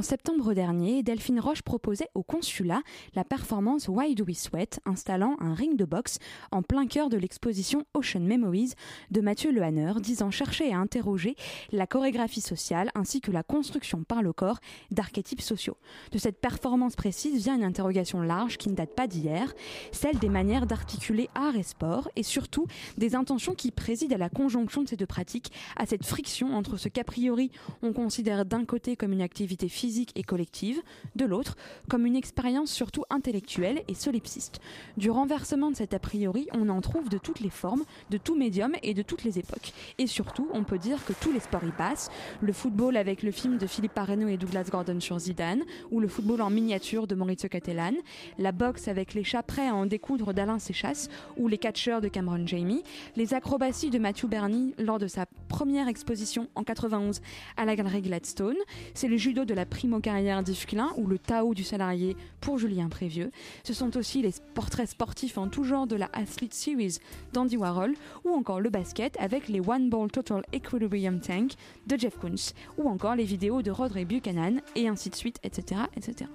En 0.00 0.02
septembre 0.02 0.54
dernier, 0.54 1.02
Delphine 1.02 1.40
Roche 1.40 1.60
proposait 1.60 2.08
au 2.14 2.22
consulat 2.22 2.80
la 3.14 3.22
performance 3.22 3.86
Why 3.86 4.14
Do 4.14 4.24
We 4.24 4.38
Sweat, 4.38 4.80
installant 4.86 5.36
un 5.40 5.52
ring 5.52 5.76
de 5.76 5.84
boxe 5.84 6.18
en 6.52 6.62
plein 6.62 6.86
cœur 6.86 7.10
de 7.10 7.18
l'exposition 7.18 7.84
Ocean 7.92 8.20
Memories 8.20 8.72
de 9.10 9.20
Mathieu 9.20 9.52
Lehanner, 9.52 9.92
disant 10.00 10.30
chercher 10.30 10.72
à 10.72 10.78
interroger 10.78 11.36
la 11.70 11.86
chorégraphie 11.86 12.40
sociale 12.40 12.90
ainsi 12.94 13.20
que 13.20 13.30
la 13.30 13.42
construction 13.42 14.02
par 14.02 14.22
le 14.22 14.32
corps 14.32 14.60
d'archétypes 14.90 15.42
sociaux. 15.42 15.76
De 16.12 16.16
cette 16.16 16.40
performance 16.40 16.96
précise 16.96 17.42
vient 17.42 17.56
une 17.56 17.64
interrogation 17.64 18.22
large 18.22 18.56
qui 18.56 18.70
ne 18.70 18.76
date 18.76 18.94
pas 18.94 19.06
d'hier, 19.06 19.52
celle 19.92 20.18
des 20.18 20.30
manières 20.30 20.66
d'articuler 20.66 21.28
art 21.34 21.56
et 21.56 21.62
sport 21.62 22.08
et 22.16 22.22
surtout 22.22 22.66
des 22.96 23.14
intentions 23.14 23.54
qui 23.54 23.70
président 23.70 24.14
à 24.14 24.18
la 24.18 24.30
conjonction 24.30 24.82
de 24.82 24.88
ces 24.88 24.96
deux 24.96 25.04
pratiques, 25.04 25.52
à 25.76 25.84
cette 25.84 26.06
friction 26.06 26.56
entre 26.56 26.78
ce 26.78 26.88
qu'a 26.88 27.04
priori 27.04 27.50
on 27.82 27.92
considère 27.92 28.46
d'un 28.46 28.64
côté 28.64 28.96
comme 28.96 29.12
une 29.12 29.20
activité 29.20 29.68
physique 29.68 29.89
et 30.14 30.22
collective, 30.22 30.80
de 31.16 31.24
l'autre 31.24 31.56
comme 31.88 32.06
une 32.06 32.16
expérience 32.16 32.70
surtout 32.70 33.04
intellectuelle 33.10 33.82
et 33.88 33.94
solipsiste. 33.94 34.60
Du 34.96 35.10
renversement 35.10 35.70
de 35.70 35.76
cet 35.76 35.94
a 35.94 35.98
priori, 35.98 36.48
on 36.52 36.68
en 36.68 36.80
trouve 36.80 37.08
de 37.08 37.18
toutes 37.18 37.40
les 37.40 37.50
formes, 37.50 37.82
de 38.10 38.18
tout 38.18 38.36
médium 38.36 38.72
et 38.82 38.94
de 38.94 39.02
toutes 39.02 39.24
les 39.24 39.38
époques. 39.38 39.72
Et 39.98 40.06
surtout, 40.06 40.48
on 40.52 40.64
peut 40.64 40.78
dire 40.78 41.04
que 41.04 41.12
tous 41.12 41.32
les 41.32 41.40
sports 41.40 41.64
y 41.64 41.72
passent. 41.72 42.10
Le 42.40 42.52
football 42.52 42.96
avec 42.96 43.22
le 43.22 43.32
film 43.32 43.58
de 43.58 43.66
Philippe 43.66 43.94
Parreno 43.94 44.28
et 44.28 44.36
Douglas 44.36 44.68
Gordon 44.70 45.00
sur 45.00 45.18
Zidane, 45.18 45.62
ou 45.90 46.00
le 46.00 46.08
football 46.08 46.42
en 46.42 46.50
miniature 46.50 47.06
de 47.06 47.14
Maurizio 47.14 47.48
Cattelan, 47.48 47.94
la 48.38 48.52
boxe 48.52 48.88
avec 48.88 49.14
les 49.14 49.24
chats 49.24 49.42
prêts 49.42 49.68
à 49.68 49.74
en 49.74 49.86
découdre 49.86 50.32
d'Alain 50.32 50.58
Séchasse, 50.58 51.08
ou 51.36 51.48
les 51.48 51.58
catcheurs 51.58 52.00
de 52.00 52.08
Cameron 52.08 52.46
Jamie, 52.46 52.82
les 53.16 53.34
acrobaties 53.34 53.90
de 53.90 53.98
Matthew 53.98 54.26
Bernie 54.26 54.74
lors 54.78 54.98
de 54.98 55.08
sa 55.08 55.26
première 55.48 55.88
exposition 55.88 56.48
en 56.54 56.62
91 56.62 57.20
à 57.56 57.64
la 57.64 57.74
galerie 57.74 58.02
Gladstone, 58.02 58.56
c'est 58.94 59.08
le 59.08 59.16
judo 59.16 59.44
de 59.44 59.54
la 59.54 59.66
primo 59.80 59.98
carrière 59.98 60.42
d'Yves 60.42 60.66
ou 60.98 61.06
le 61.06 61.18
Tao 61.18 61.54
du 61.54 61.64
salarié 61.64 62.14
pour 62.42 62.58
Julien 62.58 62.90
Prévieux. 62.90 63.30
Ce 63.64 63.72
sont 63.72 63.96
aussi 63.96 64.20
les 64.20 64.34
portraits 64.52 64.90
sportifs 64.90 65.38
en 65.38 65.48
tout 65.48 65.64
genre 65.64 65.86
de 65.86 65.96
la 65.96 66.10
Athlete 66.12 66.52
Series 66.52 66.98
d'Andy 67.32 67.56
Warhol 67.56 67.94
ou 68.24 68.34
encore 68.34 68.60
le 68.60 68.68
basket 68.68 69.16
avec 69.18 69.48
les 69.48 69.58
One 69.58 69.88
Ball 69.88 70.10
Total 70.10 70.42
Equilibrium 70.52 71.18
Tank 71.20 71.52
de 71.86 71.98
Jeff 71.98 72.18
Koons 72.18 72.52
ou 72.76 72.90
encore 72.90 73.14
les 73.14 73.24
vidéos 73.24 73.62
de 73.62 73.70
Rodney 73.70 74.04
Buchanan 74.04 74.60
et 74.76 74.86
ainsi 74.86 75.08
de 75.08 75.14
suite, 75.14 75.38
etc., 75.44 75.80
etc. 75.96 76.28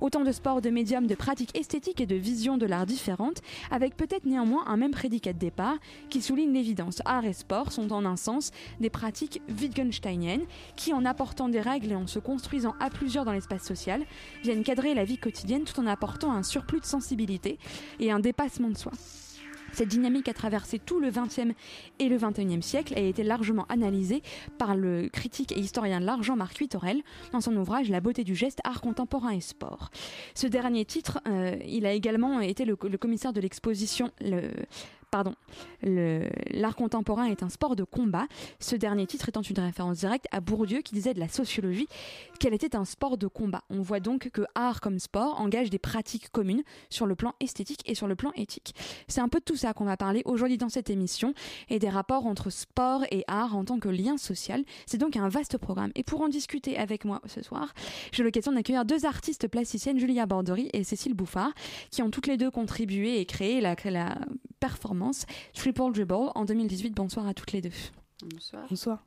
Autant 0.00 0.24
de 0.24 0.32
sports, 0.32 0.62
de 0.62 0.70
médiums, 0.70 1.06
de 1.06 1.14
pratiques 1.14 1.58
esthétiques 1.58 2.00
et 2.00 2.06
de 2.06 2.16
visions 2.16 2.56
de 2.56 2.64
l'art 2.64 2.86
différentes 2.86 3.42
avec 3.70 3.98
peut-être 3.98 4.24
néanmoins 4.24 4.64
un 4.66 4.78
même 4.78 4.92
prédicat 4.92 5.34
de 5.34 5.38
départ 5.38 5.76
qui 6.08 6.22
souligne 6.22 6.54
l'évidence. 6.54 7.02
Art 7.04 7.26
et 7.26 7.34
sport 7.34 7.70
sont 7.70 7.92
en 7.92 8.06
un 8.06 8.16
sens 8.16 8.50
des 8.80 8.88
pratiques 8.88 9.42
Wittgensteiniennes 9.60 10.46
qui 10.74 10.94
en 10.94 11.04
apportant 11.04 11.50
des 11.50 11.60
règles 11.60 11.92
et 11.92 11.94
en 11.94 12.06
se 12.06 12.18
construisant 12.18 12.74
à 12.80 12.90
plusieurs 12.90 13.24
dans 13.24 13.32
l'espace 13.32 13.62
social, 13.62 14.04
viennent 14.42 14.64
cadrer 14.64 14.94
la 14.94 15.04
vie 15.04 15.18
quotidienne 15.18 15.64
tout 15.64 15.78
en 15.80 15.86
apportant 15.86 16.32
un 16.32 16.42
surplus 16.42 16.80
de 16.80 16.86
sensibilité 16.86 17.58
et 18.00 18.10
un 18.10 18.20
dépassement 18.20 18.70
de 18.70 18.76
soi. 18.76 18.92
Cette 19.72 19.88
dynamique 19.88 20.28
a 20.28 20.34
traversé 20.34 20.78
tout 20.78 20.98
le 20.98 21.10
XXe 21.10 21.54
et 21.98 22.08
le 22.08 22.16
XXIe 22.16 22.62
siècle 22.62 22.94
et 22.96 23.00
a 23.00 23.06
été 23.06 23.22
largement 23.22 23.66
analysée 23.68 24.22
par 24.58 24.74
le 24.74 25.08
critique 25.08 25.52
et 25.52 25.60
historien 25.60 26.00
de 26.00 26.06
l'art 26.06 26.22
Jean-Marc 26.22 26.56
Huitorel 26.56 27.02
dans 27.32 27.40
son 27.40 27.54
ouvrage 27.56 27.90
La 27.90 28.00
beauté 28.00 28.24
du 28.24 28.34
geste, 28.34 28.60
art 28.64 28.80
contemporain 28.80 29.30
et 29.30 29.40
sport. 29.40 29.90
Ce 30.34 30.46
dernier 30.46 30.84
titre, 30.84 31.20
euh, 31.28 31.56
il 31.66 31.86
a 31.86 31.92
également 31.92 32.40
été 32.40 32.64
le, 32.64 32.76
le 32.82 32.98
commissaire 32.98 33.32
de 33.32 33.40
l'exposition 33.40 34.10
pardon, 35.10 35.34
l'art 35.82 36.76
contemporain 36.76 37.24
est 37.24 37.42
un 37.42 37.48
sport 37.48 37.76
de 37.76 37.84
combat. 37.84 38.26
Ce 38.60 38.76
dernier 38.76 39.06
titre 39.06 39.28
étant 39.28 39.42
une 39.42 39.58
référence 39.58 39.98
directe 39.98 40.26
à 40.30 40.40
Bourdieu 40.40 40.80
qui 40.80 40.94
disait 40.94 41.14
de 41.14 41.20
la 41.20 41.28
sociologie 41.28 41.88
qu'elle 42.38 42.54
était 42.54 42.76
un 42.76 42.84
sport 42.84 43.18
de 43.18 43.26
combat. 43.26 43.62
On 43.70 43.80
voit 43.80 44.00
donc 44.00 44.30
que 44.30 44.42
art 44.54 44.80
comme 44.80 44.98
sport 44.98 45.40
engage 45.40 45.70
des 45.70 45.78
pratiques 45.78 46.30
communes 46.30 46.62
sur 46.90 47.06
le 47.06 47.14
plan 47.14 47.34
esthétique 47.40 47.82
et 47.86 47.94
sur 47.94 48.06
le 48.06 48.16
plan 48.16 48.32
éthique. 48.36 48.74
C'est 49.08 49.20
un 49.20 49.28
peu 49.28 49.38
de 49.38 49.44
tout 49.44 49.56
ça 49.56 49.72
qu'on 49.72 49.84
va 49.84 49.96
parler 49.96 50.22
aujourd'hui 50.24 50.58
dans 50.58 50.68
cette 50.68 50.90
émission 50.90 51.34
et 51.68 51.78
des 51.78 51.88
rapports 51.88 52.26
entre 52.26 52.50
sport 52.50 53.04
et 53.10 53.24
art 53.26 53.56
en 53.56 53.64
tant 53.64 53.78
que 53.78 53.88
lien 53.88 54.18
social. 54.18 54.64
C'est 54.86 54.98
donc 54.98 55.16
un 55.16 55.28
vaste 55.28 55.58
programme. 55.58 55.90
Et 55.94 56.02
pour 56.02 56.20
en 56.20 56.28
discuter 56.28 56.76
avec 56.76 57.04
moi 57.04 57.20
ce 57.26 57.42
soir, 57.42 57.72
j'ai 58.12 58.22
l'occasion 58.22 58.52
d'accueillir 58.52 58.84
deux 58.84 59.06
artistes 59.06 59.48
plasticiennes, 59.48 59.98
Julia 59.98 60.26
Bordery 60.26 60.70
et 60.72 60.84
Cécile 60.84 61.14
Bouffard, 61.14 61.52
qui 61.90 62.02
ont 62.02 62.10
toutes 62.10 62.26
les 62.26 62.36
deux 62.36 62.50
contribué 62.50 63.20
et 63.20 63.26
créé 63.26 63.60
la, 63.60 63.74
la 63.84 64.18
performance 64.58 65.26
Triple 65.54 65.92
Dribble 65.92 66.30
en 66.34 66.44
2018. 66.44 66.90
Bonsoir 66.94 67.26
à 67.26 67.34
toutes 67.34 67.52
les 67.52 67.60
deux. 67.60 67.70
Bonsoir. 68.22 68.66
Bonsoir. 68.68 69.04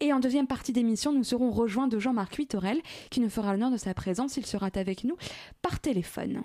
Et 0.00 0.12
en 0.12 0.18
deuxième 0.18 0.48
partie 0.48 0.72
d'émission, 0.72 1.12
nous 1.12 1.22
serons 1.22 1.50
rejoints 1.50 1.86
de 1.86 1.98
Jean-Marc 1.98 2.34
Huitorel, 2.34 2.80
qui 3.10 3.20
nous 3.20 3.30
fera 3.30 3.52
l'honneur 3.52 3.70
de 3.70 3.76
sa 3.76 3.94
présence. 3.94 4.36
Il 4.36 4.46
sera 4.46 4.68
avec 4.74 5.04
nous 5.04 5.16
par 5.62 5.78
téléphone. 5.78 6.42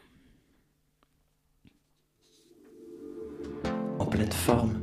En 4.00 4.06
pleine 4.06 4.32
forme. 4.32 4.80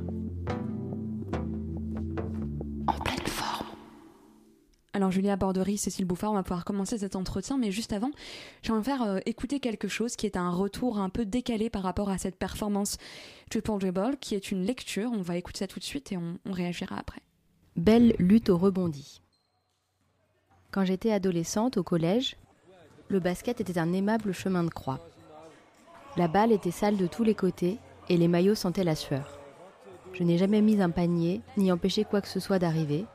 Alors 4.93 5.13
Julia 5.13 5.37
Bordery, 5.37 5.79
Cécile 5.79 6.05
Bouffard, 6.05 6.33
on 6.33 6.35
va 6.35 6.43
pouvoir 6.43 6.65
commencer 6.65 6.99
cet 6.99 7.15
entretien, 7.15 7.59
mais 7.59 7.71
juste 7.71 7.93
avant, 7.93 8.11
j'aimerais 8.63 8.83
faire 8.83 9.03
euh, 9.03 9.19
écouter 9.25 9.61
quelque 9.61 9.87
chose 9.87 10.17
qui 10.17 10.27
est 10.27 10.37
un 10.37 10.51
retour 10.51 10.99
un 10.99 11.11
peu 11.11 11.25
décalé 11.25 11.71
par 11.71 11.83
rapport 11.83 12.09
à 12.09 12.19
cette 12.19 12.37
performance 12.37 12.97
Triple 13.51 13.79
Dribble, 13.79 14.17
qui 14.21 14.35
est 14.35 14.51
une 14.51 14.65
lecture. 14.65 15.11
On 15.13 15.23
va 15.23 15.37
écouter 15.37 15.61
ça 15.61 15.69
tout 15.69 15.79
de 15.79 15.85
suite 15.85 16.11
et 16.11 16.17
on 16.17 16.53
réagira 16.53 16.97
après. 16.99 17.23
Belle 17.77 18.17
lutte 18.19 18.51
au 18.51 18.59
rebondi. 18.59 19.23
Quand 20.73 20.85
j'étais 20.85 21.13
adolescente 21.13 21.77
au 21.77 21.85
collège, 21.85 22.37
le 23.09 23.21
basket 23.21 23.61
était 23.61 23.79
un 23.79 23.93
aimable 23.93 24.33
chemin 24.33 24.65
de 24.65 24.71
croix. 24.71 25.01
La 26.17 26.27
balle 26.27 26.53
était 26.53 26.73
sale 26.73 26.97
de 26.97 27.07
tous 27.07 27.23
les 27.23 27.35
côtés 27.35 27.79
et 28.09 28.17
les 28.17 28.29
maillots 28.29 28.57
sentaient 28.57 28.85
la 28.85 28.97
sueur. 28.97 29.39
Je 30.13 30.25
n'ai 30.25 30.39
jamais 30.39 30.61
mis 30.61 30.81
un 30.83 30.91
panier 30.91 31.41
ni 31.57 31.71
empêché 31.71 32.05
quoi 32.05 32.21
que 32.21 32.29
ce 32.29 32.41
soit 32.41 32.59
d'arriver, 32.59 33.07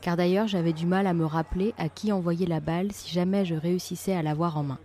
car 0.00 0.16
d'ailleurs 0.16 0.48
j'avais 0.48 0.72
du 0.72 0.86
mal 0.86 1.06
à 1.06 1.14
me 1.14 1.24
rappeler 1.24 1.74
à 1.78 1.88
qui 1.88 2.12
envoyer 2.12 2.46
la 2.46 2.60
balle 2.60 2.92
si 2.92 3.12
jamais 3.12 3.44
je 3.44 3.54
réussissais 3.54 4.14
à 4.14 4.22
l'avoir 4.22 4.56
en 4.56 4.62
main. 4.62 4.78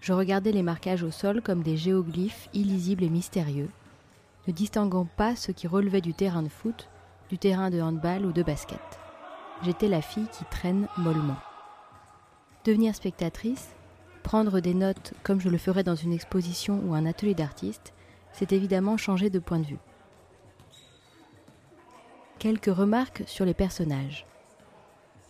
Je 0.00 0.12
regardais 0.12 0.52
les 0.52 0.62
marquages 0.62 1.02
au 1.02 1.10
sol 1.10 1.40
comme 1.40 1.62
des 1.62 1.76
géoglyphes 1.76 2.48
illisibles 2.52 3.04
et 3.04 3.08
mystérieux, 3.08 3.70
ne 4.46 4.52
distinguant 4.52 5.06
pas 5.16 5.36
ce 5.36 5.52
qui 5.52 5.66
relevait 5.66 6.02
du 6.02 6.12
terrain 6.12 6.42
de 6.42 6.48
foot, 6.48 6.88
du 7.30 7.38
terrain 7.38 7.70
de 7.70 7.80
handball 7.80 8.26
ou 8.26 8.32
de 8.32 8.42
basket. 8.42 8.80
J'étais 9.62 9.88
la 9.88 10.02
fille 10.02 10.28
qui 10.30 10.44
traîne 10.50 10.88
mollement. 10.98 11.36
Devenir 12.64 12.94
spectatrice, 12.94 13.70
prendre 14.22 14.60
des 14.60 14.74
notes 14.74 15.14
comme 15.22 15.40
je 15.40 15.48
le 15.48 15.58
ferais 15.58 15.84
dans 15.84 15.94
une 15.94 16.12
exposition 16.12 16.80
ou 16.84 16.94
un 16.94 17.06
atelier 17.06 17.34
d'artiste, 17.34 17.94
c'est 18.32 18.52
évidemment 18.52 18.96
changer 18.96 19.30
de 19.30 19.38
point 19.38 19.60
de 19.60 19.66
vue. 19.66 19.78
Quelques 22.44 22.66
remarques 22.66 23.22
sur 23.26 23.46
les 23.46 23.54
personnages. 23.54 24.26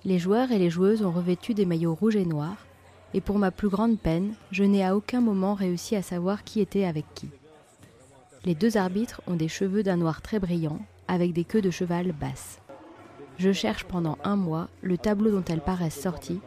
Les 0.04 0.18
joueurs 0.18 0.50
et 0.50 0.58
les 0.58 0.68
joueuses 0.68 1.04
ont 1.04 1.12
revêtu 1.12 1.54
des 1.54 1.64
maillots 1.64 1.94
rouges 1.94 2.16
et 2.16 2.24
noirs, 2.24 2.66
et 3.14 3.20
pour 3.20 3.38
ma 3.38 3.52
plus 3.52 3.68
grande 3.68 4.00
peine, 4.00 4.34
je 4.50 4.64
n'ai 4.64 4.84
à 4.84 4.96
aucun 4.96 5.20
moment 5.20 5.54
réussi 5.54 5.94
à 5.94 6.02
savoir 6.02 6.42
qui 6.42 6.58
était 6.60 6.84
avec 6.84 7.04
qui. 7.14 7.28
Les 8.44 8.56
deux 8.56 8.76
arbitres 8.76 9.22
ont 9.28 9.36
des 9.36 9.46
cheveux 9.46 9.84
d'un 9.84 9.96
noir 9.96 10.22
très 10.22 10.40
brillant, 10.40 10.80
avec 11.06 11.32
des 11.32 11.44
queues 11.44 11.62
de 11.62 11.70
cheval 11.70 12.10
basses. 12.10 12.58
Je 13.38 13.52
cherche 13.52 13.84
pendant 13.84 14.18
un 14.24 14.34
mois 14.34 14.68
le 14.82 14.98
tableau 14.98 15.30
dont 15.30 15.44
elles 15.44 15.60
paraissent 15.60 16.00
sorties, 16.00 16.40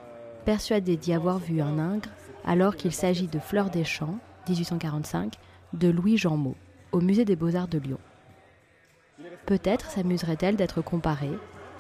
persuadée 0.43 0.97
d'y 0.97 1.13
avoir 1.13 1.39
vu 1.39 1.61
un 1.61 1.79
ingre, 1.79 2.09
alors 2.43 2.75
qu'il 2.75 2.91
s'agit 2.91 3.27
de 3.27 3.39
Fleur 3.39 3.69
des 3.69 3.85
Champs, 3.85 4.19
1845, 4.49 5.35
de 5.71 5.87
Louis 5.87 6.17
Jean 6.17 6.35
Mot, 6.35 6.57
au 6.91 6.99
musée 6.99 7.23
des 7.23 7.37
Beaux-Arts 7.37 7.69
de 7.69 7.77
Lyon. 7.77 7.99
Peut-être 9.45 9.89
s'amuserait-elle 9.89 10.55
d'être 10.55 10.81
comparée, 10.81 11.37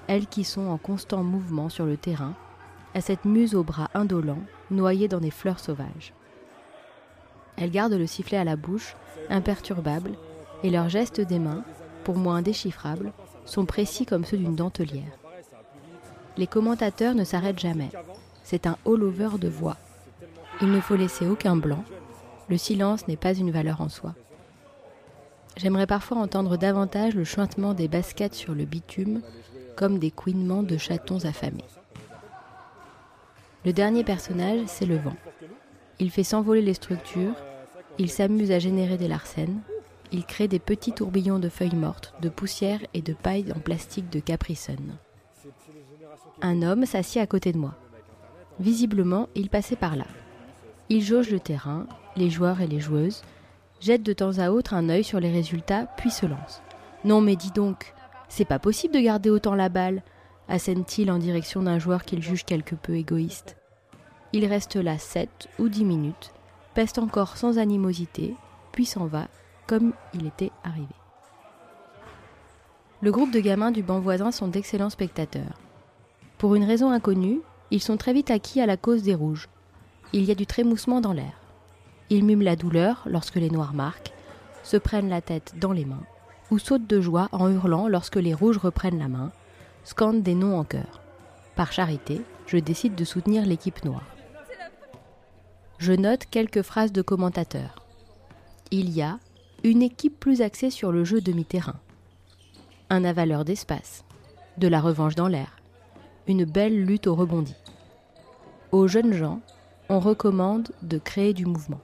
elles 0.07 0.27
qui 0.27 0.43
sont 0.43 0.67
en 0.67 0.77
constant 0.77 1.23
mouvement 1.23 1.69
sur 1.69 1.85
le 1.85 1.97
terrain, 1.97 2.33
à 2.93 3.01
cette 3.01 3.25
muse 3.25 3.55
aux 3.55 3.63
bras 3.63 3.89
indolents, 3.93 4.41
noyée 4.71 5.07
dans 5.07 5.19
des 5.19 5.31
fleurs 5.31 5.59
sauvages. 5.59 6.13
Elle 7.57 7.71
garde 7.71 7.93
le 7.93 8.07
sifflet 8.07 8.37
à 8.37 8.43
la 8.43 8.55
bouche, 8.55 8.95
imperturbable, 9.29 10.13
Et 10.63 10.71
leurs 10.71 10.89
gestes 10.89 11.21
des 11.21 11.37
mains, 11.37 11.63
pour 12.03 12.17
moi 12.17 12.33
indéchiffrables, 12.33 13.11
sont 13.45 13.65
précis 13.65 14.07
comme 14.07 14.25
ceux 14.25 14.37
d'une 14.37 14.55
dentelière. 14.55 15.11
Les 16.35 16.47
commentateurs 16.47 17.13
ne 17.13 17.23
s'arrêtent 17.23 17.59
jamais. 17.59 17.89
C'est 18.43 18.65
un 18.65 18.77
all-over 18.85 19.37
de 19.39 19.49
voix. 19.49 19.77
Il 20.61 20.71
ne 20.71 20.79
faut 20.79 20.95
laisser 20.95 21.27
aucun 21.27 21.55
blanc. 21.55 21.83
Le 22.49 22.57
silence 22.57 23.07
n'est 23.07 23.17
pas 23.17 23.35
une 23.35 23.51
valeur 23.51 23.81
en 23.81 23.89
soi. 23.89 24.15
J'aimerais 25.57 25.87
parfois 25.87 26.17
entendre 26.17 26.55
davantage 26.55 27.15
le 27.15 27.23
chuintement 27.23 27.73
des 27.73 27.87
baskets 27.87 28.35
sur 28.35 28.53
le 28.53 28.65
bitume, 28.65 29.21
comme 29.75 29.97
des 29.97 30.11
couinements 30.11 30.63
de 30.63 30.77
chatons 30.77 31.25
affamés. 31.25 31.65
Le 33.65 33.73
dernier 33.73 34.03
personnage, 34.03 34.61
c'est 34.67 34.85
le 34.85 34.97
vent. 34.97 35.15
Il 35.99 36.11
fait 36.11 36.23
s'envoler 36.23 36.61
les 36.61 36.75
structures, 36.75 37.33
il 37.97 38.09
s'amuse 38.09 38.51
à 38.51 38.59
générer 38.59 38.97
des 38.97 39.07
larcènes, 39.07 39.59
il 40.11 40.25
crée 40.25 40.47
des 40.47 40.59
petits 40.59 40.93
tourbillons 40.93 41.39
de 41.39 41.49
feuilles 41.49 41.75
mortes, 41.75 42.13
de 42.21 42.29
poussière 42.29 42.79
et 42.93 43.01
de 43.01 43.13
paille 43.13 43.51
en 43.55 43.59
plastique 43.59 44.09
de 44.09 44.19
Capri 44.19 44.57
Un 46.41 46.61
homme 46.61 46.85
s'assied 46.85 47.19
à 47.19 47.27
côté 47.27 47.51
de 47.51 47.57
moi. 47.57 47.73
Visiblement, 48.59 49.27
il 49.35 49.49
passait 49.49 49.75
par 49.75 49.95
là. 49.95 50.05
Il 50.89 51.01
jauge 51.03 51.31
le 51.31 51.39
terrain, 51.39 51.87
les 52.15 52.29
joueurs 52.29 52.61
et 52.61 52.67
les 52.67 52.79
joueuses, 52.79 53.23
jette 53.79 54.03
de 54.03 54.13
temps 54.13 54.39
à 54.39 54.49
autre 54.49 54.73
un 54.73 54.89
œil 54.89 55.03
sur 55.03 55.19
les 55.19 55.31
résultats, 55.31 55.85
puis 55.97 56.11
se 56.11 56.25
lance. 56.25 56.61
Non 57.03 57.21
mais 57.21 57.35
dis 57.35 57.51
donc, 57.51 57.93
c'est 58.29 58.45
pas 58.45 58.59
possible 58.59 58.93
de 58.93 58.99
garder 58.99 59.29
autant 59.29 59.55
la 59.55 59.69
balle, 59.69 60.01
assène-t-il 60.47 61.11
en 61.11 61.17
direction 61.17 61.63
d'un 61.63 61.79
joueur 61.79 62.03
qu'il 62.03 62.21
juge 62.21 62.45
quelque 62.45 62.75
peu 62.75 62.95
égoïste. 62.95 63.57
Il 64.33 64.45
reste 64.45 64.75
là 64.75 64.97
sept 64.97 65.47
ou 65.59 65.69
dix 65.69 65.85
minutes, 65.85 66.31
peste 66.73 66.99
encore 66.99 67.37
sans 67.37 67.57
animosité, 67.57 68.35
puis 68.71 68.85
s'en 68.85 69.05
va 69.05 69.27
comme 69.67 69.93
il 70.13 70.25
était 70.25 70.51
arrivé. 70.63 70.87
Le 73.01 73.11
groupe 73.11 73.31
de 73.31 73.39
gamins 73.39 73.71
du 73.71 73.83
banc 73.83 73.99
voisin 73.99 74.31
sont 74.31 74.47
d'excellents 74.47 74.89
spectateurs. 74.89 75.59
Pour 76.37 76.55
une 76.55 76.63
raison 76.63 76.89
inconnue, 76.89 77.41
ils 77.69 77.81
sont 77.81 77.97
très 77.97 78.13
vite 78.13 78.31
acquis 78.31 78.61
à 78.61 78.65
la 78.65 78.77
cause 78.77 79.03
des 79.03 79.13
rouges. 79.13 79.49
Il 80.13 80.23
y 80.23 80.31
a 80.31 80.35
du 80.35 80.45
trémoussement 80.45 81.01
dans 81.01 81.13
l'air. 81.13 81.46
Ils 82.09 82.23
mument 82.23 82.43
la 82.43 82.55
douleur 82.55 83.03
lorsque 83.05 83.35
les 83.35 83.49
noirs 83.49 83.73
marquent, 83.73 84.13
se 84.63 84.77
prennent 84.77 85.09
la 85.09 85.21
tête 85.21 85.53
dans 85.57 85.73
les 85.73 85.85
mains, 85.85 86.03
ou 86.51 86.59
sautent 86.59 86.87
de 86.87 87.01
joie 87.01 87.29
en 87.31 87.49
hurlant 87.49 87.87
lorsque 87.87 88.15
les 88.15 88.33
rouges 88.33 88.57
reprennent 88.57 88.99
la 88.99 89.07
main, 89.07 89.31
scandent 89.83 90.23
des 90.23 90.35
noms 90.35 90.57
en 90.57 90.63
chœur. 90.63 91.01
Par 91.55 91.71
charité, 91.71 92.21
je 92.45 92.57
décide 92.57 92.95
de 92.95 93.03
soutenir 93.03 93.45
l'équipe 93.45 93.83
noire. 93.83 94.05
Je 95.79 95.93
note 95.93 96.25
quelques 96.31 96.61
phrases 96.61 96.91
de 96.91 97.01
commentateurs. 97.01 97.83
Il 98.71 98.89
y 98.89 99.01
a 99.01 99.19
une 99.63 99.81
équipe 99.81 100.19
plus 100.19 100.41
axée 100.41 100.69
sur 100.69 100.91
le 100.91 101.03
jeu 101.03 101.21
demi-terrain, 101.21 101.79
un 102.89 103.03
avaleur 103.03 103.43
d'espace, 103.43 104.03
de 104.57 104.67
la 104.67 104.79
revanche 104.79 105.15
dans 105.15 105.27
l'air, 105.27 105.57
une 106.27 106.45
belle 106.45 106.85
lutte 106.85 107.07
au 107.07 107.15
rebondi. 107.15 107.55
Aux 108.71 108.87
jeunes 108.87 109.13
gens, 109.13 109.39
on 109.89 109.99
recommande 109.99 110.71
de 110.81 110.97
créer 110.97 111.33
du 111.33 111.45
mouvement. 111.45 111.79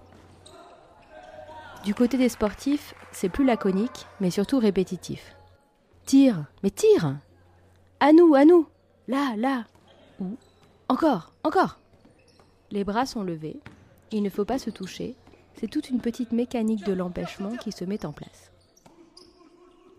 Du 1.83 1.93
côté 1.93 2.17
des 2.17 2.29
sportifs, 2.29 2.93
c'est 3.11 3.27
plus 3.27 3.43
laconique, 3.43 4.07
mais 4.21 4.31
surtout 4.31 4.57
répétitif. 4.57 5.35
Tire, 6.05 6.45
mais 6.63 6.69
tire 6.69 7.17
À 7.99 8.13
nous, 8.13 8.35
à 8.35 8.45
nous 8.45 8.67
Là, 9.09 9.35
là 9.35 9.65
Ou 10.21 10.37
Encore, 10.87 11.33
encore 11.43 11.79
Les 12.71 12.85
bras 12.85 13.05
sont 13.05 13.23
levés, 13.23 13.59
il 14.11 14.23
ne 14.23 14.29
faut 14.29 14.45
pas 14.45 14.59
se 14.59 14.69
toucher, 14.69 15.15
c'est 15.55 15.67
toute 15.67 15.89
une 15.89 15.99
petite 15.99 16.31
mécanique 16.31 16.85
de 16.85 16.93
l'empêchement 16.93 17.57
qui 17.57 17.73
se 17.73 17.83
met 17.83 18.05
en 18.05 18.13
place. 18.13 18.51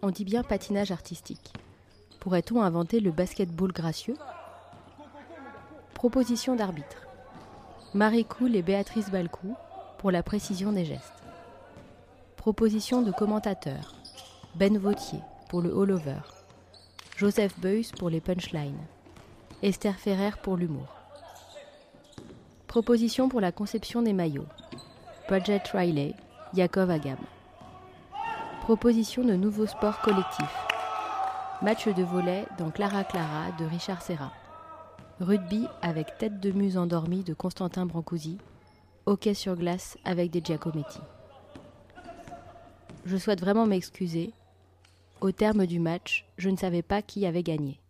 On 0.01 0.11
dit 0.11 0.25
bien 0.25 0.43
patinage 0.43 0.91
artistique. 0.91 1.53
Pourrait-on 2.21 2.63
inventer 2.63 3.01
le 3.01 3.11
basketball 3.11 3.73
gracieux? 3.73 4.17
Proposition 5.93 6.57
d'arbitre. 6.57 7.07
Marie 7.93 8.25
Cool 8.25 8.57
et 8.57 8.63
Béatrice 8.63 9.11
Balcou 9.11 9.55
pour 9.99 10.11
la 10.11 10.23
précision 10.23 10.73
des 10.73 10.87
gestes. 10.87 11.24
Proposition 12.45 13.01
de 13.01 13.11
commentateurs. 13.11 13.95
Ben 14.55 14.77
Vautier 14.77 15.21
pour 15.49 15.63
le 15.63 15.71
all-over. 15.71 16.21
Joseph 17.17 17.59
Beuys 17.59 17.91
pour 17.99 18.11
les 18.11 18.21
punchlines. 18.21 18.85
Esther 19.63 19.95
Ferrer 19.95 20.33
pour 20.43 20.59
l'humour. 20.59 20.95
Proposition 22.67 23.31
pour 23.31 23.41
la 23.41 23.51
conception 23.51 24.03
des 24.03 24.13
maillots. 24.13 24.45
Project 25.27 25.69
Riley, 25.69 26.13
Yakov 26.53 26.91
Agam. 26.91 27.17
Proposition 28.61 29.25
de 29.25 29.37
nouveaux 29.37 29.67
sports 29.67 30.03
collectifs. 30.03 30.67
Match 31.63 31.89
de 31.89 32.03
volet 32.03 32.45
dans 32.59 32.71
Clara 32.71 33.05
Clara 33.05 33.53
de 33.59 33.65
Richard 33.65 34.03
Serra. 34.03 34.33
Rugby 35.19 35.67
avec 35.81 36.19
tête 36.19 36.41
de 36.41 36.51
muse 36.51 36.77
endormie 36.77 37.25
de 37.25 37.33
Constantin 37.33 37.87
Brancusi. 37.87 38.37
Hockey 39.07 39.33
sur 39.33 39.57
glace 39.57 39.97
avec 40.05 40.31
des 40.31 40.43
Giacometti 40.45 41.01
je 43.05 43.17
souhaite 43.17 43.41
vraiment 43.41 43.67
m'excuser. 43.67 44.33
Au 45.21 45.33
terme 45.33 45.67
du 45.67 45.79
match, 45.79 46.27
je 46.37 46.51
ne 46.51 46.57
savais 46.57 46.83
pas 46.83 47.03
qui 47.03 47.27
avait 47.27 47.43
gagné. 47.43 47.81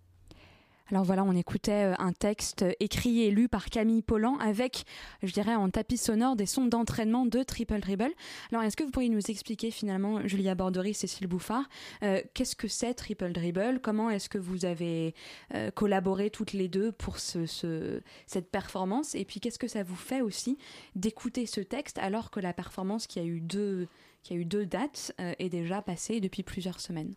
Alors 0.90 1.02
voilà, 1.02 1.25
on 1.25 1.32
écoutait 1.32 1.93
euh, 1.93 1.94
un 1.99 2.12
texte 2.12 2.64
écrit 2.78 3.22
et 3.22 3.31
lu 3.31 3.49
par 3.49 3.70
Camille 3.70 4.02
Pollan 4.02 4.37
avec, 4.37 4.84
je 5.22 5.32
dirais, 5.32 5.55
en 5.55 5.70
tapis 5.70 5.96
sonore 5.96 6.37
des 6.37 6.44
sons 6.44 6.66
d'entraînement 6.66 7.25
de 7.25 7.43
Triple 7.43 7.81
Dribble. 7.81 8.12
Alors 8.52 8.62
est-ce 8.64 8.76
que 8.76 8.84
vous 8.84 8.90
pourriez 8.90 9.08
nous 9.08 9.31
expliquer 9.31 9.70
finalement, 9.70 10.20
Julia 10.28 10.55
Bordery, 10.55 10.93
Cécile 10.93 11.26
Bouffard, 11.26 11.64
euh, 12.02 12.20
qu'est-ce 12.34 12.55
que 12.55 12.69
c'est 12.69 12.93
Triple 12.93 13.32
Dribble? 13.32 13.81
Comment 13.82 14.11
est-ce 14.11 14.28
que 14.28 14.37
vous 14.37 14.66
avez 14.66 15.14
euh, 15.55 15.70
collaboré 15.70 16.28
toutes 16.28 16.52
les 16.52 16.69
deux 16.69 16.93
pour 16.93 17.19
ce, 17.19 18.02
cette 18.26 18.50
performance? 18.50 19.14
Et 19.14 19.25
puis 19.25 19.40
qu'est-ce 19.40 19.58
que 19.58 19.69
ça 19.69 19.82
vous 19.82 19.96
fait 19.96 20.20
aussi 20.20 20.58
d'écouter 20.96 21.46
ce 21.46 21.62
texte 21.62 21.99
alors 21.99 22.31
que 22.31 22.40
la 22.40 22.52
performance 22.52 23.06
qui 23.06 23.19
a 23.20 23.25
eu 23.25 23.40
deux 23.40 23.88
qui 24.25 24.32
a 24.32 24.37
eu 24.37 24.44
deux 24.44 24.67
dates, 24.67 25.12
euh, 25.21 25.35
est 25.38 25.50
déjà 25.50 25.82
passé 25.82 26.21
depuis 26.21 26.43
plusieurs 26.43 26.81
semaines. 26.81 27.15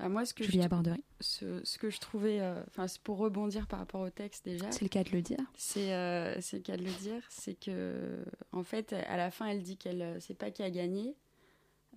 Bah 0.00 0.08
moi, 0.08 0.24
ce 0.24 0.32
que 0.32 0.42
Julia 0.42 0.66
je, 0.70 0.94
ce, 1.20 1.60
ce, 1.62 1.78
que 1.78 1.90
je 1.90 2.00
trouvais, 2.00 2.40
euh, 2.40 2.62
enfin, 2.68 2.88
c'est 2.88 3.02
pour 3.02 3.18
rebondir 3.18 3.66
par 3.66 3.78
rapport 3.78 4.00
au 4.00 4.08
texte 4.08 4.46
déjà. 4.46 4.72
C'est 4.72 4.82
le 4.82 4.88
cas 4.88 5.04
de 5.04 5.10
le 5.10 5.20
dire. 5.20 5.38
C'est 5.54 5.92
euh, 5.92 6.34
le 6.34 6.58
cas 6.60 6.78
de 6.78 6.82
le 6.82 6.90
dire, 6.90 7.22
c'est 7.28 7.54
que 7.54 8.24
en 8.52 8.62
fait, 8.62 8.94
à 8.94 9.18
la 9.18 9.30
fin, 9.30 9.46
elle 9.46 9.62
dit 9.62 9.76
qu'elle 9.76 10.20
sait 10.22 10.34
pas 10.34 10.50
qui 10.50 10.62
a 10.62 10.70
gagné, 10.70 11.14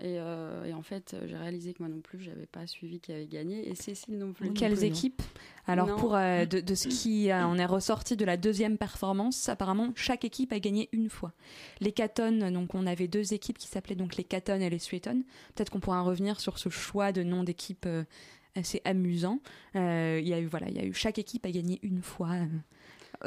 euh, 0.02 0.66
et, 0.66 0.74
en 0.74 0.82
fait, 0.82 1.16
j'ai 1.26 1.38
réalisé 1.38 1.74
que 1.74 1.84
moi 1.84 1.90
non 1.90 2.02
plus, 2.02 2.20
j'avais 2.20 2.48
pas 2.48 2.66
suivi 2.66 3.00
qui 3.00 3.12
avait 3.12 3.28
gagné, 3.28 3.70
et 3.70 3.76
Cécile 3.76 4.18
non 4.18 4.34
plus. 4.34 4.52
Quelles 4.54 4.84
équipes 4.84 5.22
Alors, 5.68 5.96
pour 5.96 6.16
euh, 6.16 6.46
de, 6.46 6.76
ce 6.76 6.88
qui 6.88 7.30
on 7.32 7.58
est 7.58 7.66
ressorti 7.66 8.18
de 8.18 8.26
la 8.26 8.36
deuxième 8.38 8.78
performance, 8.78 9.50
apparemment, 9.50 9.92
chaque 9.96 10.26
équipe 10.26 10.52
a 10.52 10.60
gagné 10.60 10.90
une 10.92 11.10
fois. 11.10 11.34
Les 11.80 11.92
Catton, 11.92 12.52
donc 12.52 12.74
on 12.74 12.88
avait 12.88 13.08
deux 13.08 13.34
équipes 13.34 13.58
qui 13.58 13.68
s'appelaient 13.68 13.96
donc 13.96 14.16
les 14.16 14.24
Catton 14.24 14.60
et 14.62 14.70
les 14.70 14.80
Sweeton. 14.80 15.24
Peut-être 15.54 15.70
qu'on 15.70 15.80
pourra 15.80 16.02
revenir 16.02 16.40
sur 16.40 16.58
ce 16.58 16.70
choix 16.70 17.12
de 17.12 17.22
nom 17.22 17.44
d'équipe 17.44 17.86
euh, 17.86 18.04
assez 18.56 18.82
amusant. 18.86 19.40
Il 19.76 20.28
y 20.28 20.34
a 20.34 20.40
eu 20.40 20.48
voilà, 20.48 20.70
il 20.70 20.76
y 20.76 20.80
a 20.80 20.86
eu 20.86 20.94
chaque 20.94 21.20
équipe 21.20 21.46
a 21.46 21.52
gagné 21.52 21.80
une 21.84 22.02
fois. 22.02 22.32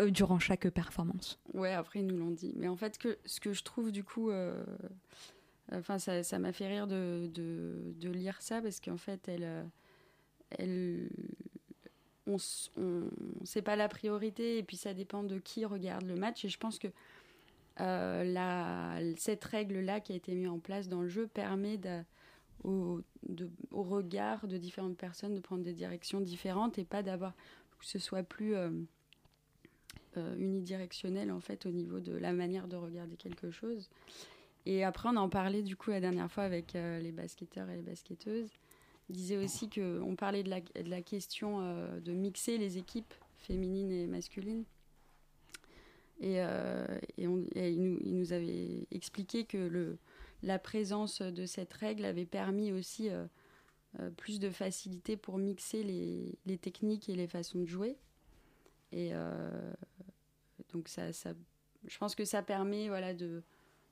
durant 0.09 0.39
chaque 0.39 0.69
performance. 0.69 1.39
Ouais, 1.55 1.73
après 1.73 2.01
ils 2.01 2.07
nous 2.07 2.19
l'ont 2.19 2.33
dit. 2.33 2.53
Mais 2.57 2.69
en 2.69 2.77
fait, 2.77 2.99
que, 2.99 3.19
ce 3.25 3.41
que 3.41 3.53
je 3.53 3.63
trouve 3.63 3.93
du 3.93 4.05
coup 4.05 4.31
Enfin, 5.73 5.99
ça 5.99 6.39
m'a 6.39 6.53
fait 6.53 6.69
rire 6.69 6.87
de, 6.87 7.29
lire 8.03 8.41
ça 8.41 8.63
parce 8.63 8.81
qu'en 8.81 8.97
fait, 8.97 9.29
euh, 9.29 11.09
on, 12.27 12.37
on 12.77 13.11
c'est 13.45 13.63
pas 13.63 13.77
la 13.77 13.89
priorité 13.89 14.59
et 14.59 14.63
puis 14.63 14.77
ça 14.77 14.95
dépend 14.95 15.25
de 15.25 15.39
qui 15.39 15.65
regarde 15.65 16.05
le 16.05 16.15
match. 16.15 16.45
Et 16.45 16.49
je 16.49 16.59
pense 16.59 16.79
que 16.79 16.89
euh, 17.81 19.15
cette 19.17 19.45
règle-là 19.45 20.01
qui 20.01 20.13
a 20.13 20.17
été 20.17 20.35
mise 20.35 20.49
en 20.49 20.59
place 20.59 20.89
dans 20.89 21.03
le 21.03 21.09
jeu 21.09 21.27
permet 21.27 21.77
de, 21.77 22.03
au, 22.65 23.03
de, 23.29 23.51
regard 23.71 24.47
de 24.47 24.57
différentes 24.57 24.97
personnes 24.97 25.35
de 25.35 25.41
prendre 25.41 25.63
des 25.63 25.75
directions 25.75 26.21
différentes 26.21 26.79
et 26.79 26.85
pas 26.85 27.03
d'avoir 27.03 27.35
que 27.79 27.85
ce 27.85 27.99
soit 27.99 28.23
plus 28.23 28.55
euh, 28.55 28.71
unidirectionnel 30.39 31.31
en 31.31 31.41
fait 31.41 31.67
au 31.67 31.71
niveau 31.71 32.01
de 32.01 32.13
la 32.13 32.33
manière 32.33 32.69
de 32.69 32.77
regarder 32.77 33.17
quelque 33.17 33.51
chose. 33.51 33.91
Et 34.67 34.83
après, 34.83 35.09
on 35.09 35.17
en 35.17 35.29
parlait 35.29 35.63
du 35.63 35.77
coup 35.77 35.91
la 35.91 36.01
dernière 36.01 36.31
fois 36.31 36.43
avec 36.43 36.75
euh, 36.75 36.99
les 36.99 37.13
basketteurs 37.13 37.71
et 37.71 37.77
les 37.77 37.83
basketteuses. 37.83 38.51
Il 39.09 39.15
disait 39.15 39.37
aussi 39.37 39.71
qu'on 39.71 40.17
parlait 40.17 40.43
de 40.43 40.51
la, 40.51 41.03
question 41.03 41.61
euh, 41.61 42.01
de 42.01 42.13
mixer 42.13 42.59
les 42.59 42.77
équipes 42.77 43.15
féminines 43.37 43.93
et 43.93 44.09
masculines. 44.09 44.65
Et, 46.19 46.41
euh, 46.41 46.85
et, 47.17 47.29
on, 47.29 47.45
il, 47.55 47.81
nous, 47.81 48.33
avait 48.33 48.89
expliqué 48.91 49.45
que 49.45 49.97
la 50.43 50.59
présence 50.59 51.23
de 51.23 51.47
cette 51.47 51.73
règle 51.73 52.05
avait 52.05 52.27
permis 52.27 52.73
aussi 52.73 53.11
plus 54.17 54.41
de 54.41 54.51
facilité 54.51 55.17
pour 55.17 55.39
mixer 55.39 55.85
les, 55.85 56.59
techniques 56.59 57.09
et 57.09 57.15
les 57.15 57.29
façons 57.29 57.61
de 57.61 57.67
jouer. 57.67 57.97
Et 58.91 59.13
donc, 60.73 60.89
ça, 60.89 61.13
je 61.13 61.99
pense 61.99 62.17
que 62.17 62.25
ça 62.25 62.43
permet 62.43 62.89
voilà, 62.89 63.15
de 63.15 63.45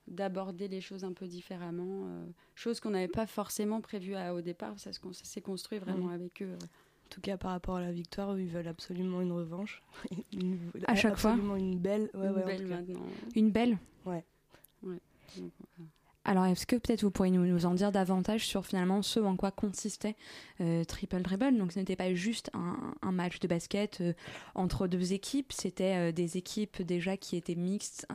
d'aborder 0.08 0.68
les 0.68 0.80
choses 0.80 1.04
un 1.04 1.12
peu 1.12 1.26
différemment, 1.26 2.06
chose 2.54 2.78
qu'on 2.80 2.90
n'avait 2.90 3.08
pas 3.08 3.26
forcément 3.26 3.80
prévue 3.80 4.14
au 4.16 4.40
départ, 4.40 4.78
ça, 4.78 4.92
ça 4.92 5.24
s'est 5.24 5.40
construit 5.40 5.78
vraiment 5.78 6.10
avec 6.10 6.42
eux. 6.42 6.54
En 6.54 7.08
tout 7.10 7.20
cas, 7.20 7.36
par 7.36 7.52
rapport 7.52 7.76
à 7.76 7.80
la 7.80 7.92
victoire, 7.92 8.38
ils 8.38 8.48
veulent 8.48 8.66
absolument 8.68 9.20
une 9.20 9.32
revanche. 9.32 9.82
Une- 10.32 10.58
À 10.86 10.94
chaque 10.96 11.16
fois 11.16 11.30
Absolument 11.32 11.56
une 11.56 11.78
belle. 11.78 12.10
Ouais, 12.14 12.26
Une 12.28 12.32
ouais, 12.34 12.42
en 12.42 12.46
belle 12.46 12.62
tout 12.62 12.68
cas. 12.68 12.76
maintenant. 12.76 13.06
Une 13.36 13.50
belle 13.50 13.78
Donc, 15.36 15.52
voilà. 15.76 15.90
Alors, 16.26 16.46
est-ce 16.46 16.66
que 16.66 16.76
peut-être 16.76 17.02
vous 17.02 17.10
pourriez 17.10 17.30
nous, 17.30 17.44
nous 17.44 17.66
en 17.66 17.74
dire 17.74 17.92
davantage 17.92 18.46
sur 18.46 18.64
finalement 18.64 19.02
ce 19.02 19.20
en 19.20 19.36
quoi 19.36 19.50
consistait 19.50 20.16
euh, 20.62 20.82
Triple 20.84 21.20
Dribble? 21.20 21.58
Donc, 21.58 21.72
ce 21.72 21.78
n'était 21.78 21.96
pas 21.96 22.14
juste 22.14 22.50
un, 22.54 23.12
match 23.12 23.40
de 23.40 23.46
basket 23.46 24.00
euh, 24.00 24.14
entre 24.54 24.86
deux 24.86 25.12
équipes, 25.12 25.52
c'était 25.52 26.08
euh, 26.08 26.12
des 26.12 26.38
équipes 26.38 26.80
déjà 26.80 27.18
qui 27.18 27.36
étaient 27.36 27.54
mixtes, 27.54 28.06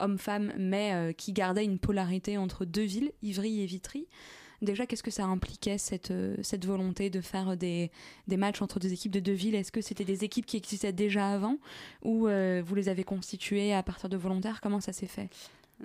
hommes-femmes, 0.00 0.52
mais 0.58 1.14
qui 1.16 1.32
gardaient 1.32 1.64
une 1.64 1.78
polarité 1.78 2.36
entre 2.36 2.64
deux 2.64 2.82
villes, 2.82 3.12
Ivry 3.22 3.62
et 3.62 3.66
Vitry. 3.66 4.06
Déjà, 4.60 4.86
qu'est-ce 4.86 5.02
que 5.02 5.10
ça 5.10 5.24
impliquait 5.24 5.78
cette, 5.78 6.12
volonté 6.64 7.10
de 7.10 7.20
faire 7.20 7.56
des, 7.56 7.90
des 8.28 8.36
matchs 8.36 8.60
entre 8.60 8.78
deux 8.78 8.92
équipes 8.92 9.12
de 9.12 9.20
deux 9.20 9.32
villes? 9.32 9.54
Est-ce 9.54 9.72
que 9.72 9.80
c'était 9.80 10.04
des 10.04 10.24
équipes 10.24 10.46
qui 10.46 10.56
existaient 10.56 10.92
déjà 10.92 11.28
avant 11.32 11.58
ou 12.02 12.28
vous 12.28 12.74
les 12.74 12.88
avez 12.88 13.04
constituées 13.04 13.72
à 13.72 13.82
partir 13.82 14.08
de 14.08 14.16
volontaires? 14.16 14.60
Comment 14.60 14.80
ça 14.80 14.92
s'est 14.92 15.06
fait? 15.06 15.30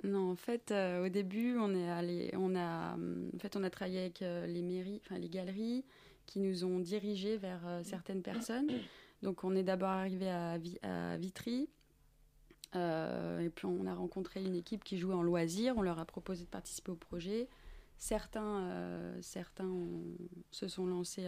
Non, 0.04 0.30
en 0.30 0.36
fait, 0.36 0.70
euh, 0.70 1.06
au 1.06 1.08
début, 1.08 1.56
on 1.58 1.74
est 1.74 1.88
allé, 1.88 2.30
on 2.34 2.54
a, 2.54 2.94
hum, 2.94 3.30
en 3.34 3.38
fait, 3.38 3.56
on 3.56 3.62
a 3.64 3.70
travaillé 3.70 4.00
avec 4.00 4.22
euh, 4.22 4.46
les 4.46 4.62
mairies, 4.62 5.00
enfin 5.04 5.18
les 5.18 5.28
galeries, 5.28 5.84
qui 6.26 6.40
nous 6.40 6.64
ont 6.64 6.78
dirigés 6.80 7.36
vers 7.36 7.66
euh, 7.66 7.82
certaines 7.82 8.22
personnes. 8.22 8.68
Donc, 9.22 9.44
on 9.44 9.54
est 9.56 9.62
d'abord 9.62 9.88
arrivé 9.90 10.28
à, 10.28 10.58
Vi- 10.58 10.78
à 10.82 11.16
Vitry, 11.16 11.68
et 12.74 13.48
puis 13.54 13.64
on 13.64 13.86
a 13.86 13.94
rencontré 13.94 14.44
une 14.44 14.54
équipe 14.54 14.84
qui 14.84 14.98
jouait 14.98 15.14
en 15.14 15.22
loisir. 15.22 15.74
On 15.78 15.82
leur 15.82 15.98
a 15.98 16.04
proposé 16.04 16.44
de 16.44 16.50
participer 16.50 16.90
au 16.92 16.96
projet. 16.96 17.48
Certains, 17.96 19.14
certains 19.22 19.72
se 20.50 20.68
sont 20.68 20.84
lancés 20.84 21.26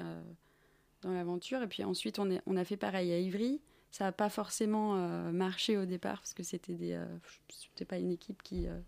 dans 1.01 1.13
l'aventure, 1.13 1.63
et 1.63 1.67
puis 1.67 1.83
ensuite, 1.85 2.19
on 2.19 2.57
a 2.57 2.65
fait 2.65 2.77
pareil 2.77 3.11
à 3.13 3.19
Ivry. 3.19 3.63
Ça 3.91 4.05
n'a 4.05 4.13
pas 4.13 4.29
forcément 4.29 4.97
euh, 4.97 5.33
marché 5.33 5.77
au 5.77 5.87
départ 5.87 6.19
parce 6.19 6.35
que 6.35 6.43
c'était 6.43 6.75
des, 6.75 6.93
euh, 6.93 7.07
c'était 7.49 7.85
pas 7.85 7.99
une 7.99 8.11
équipe 8.11 8.43
qui, 8.43 8.69
euh, 8.69 8.79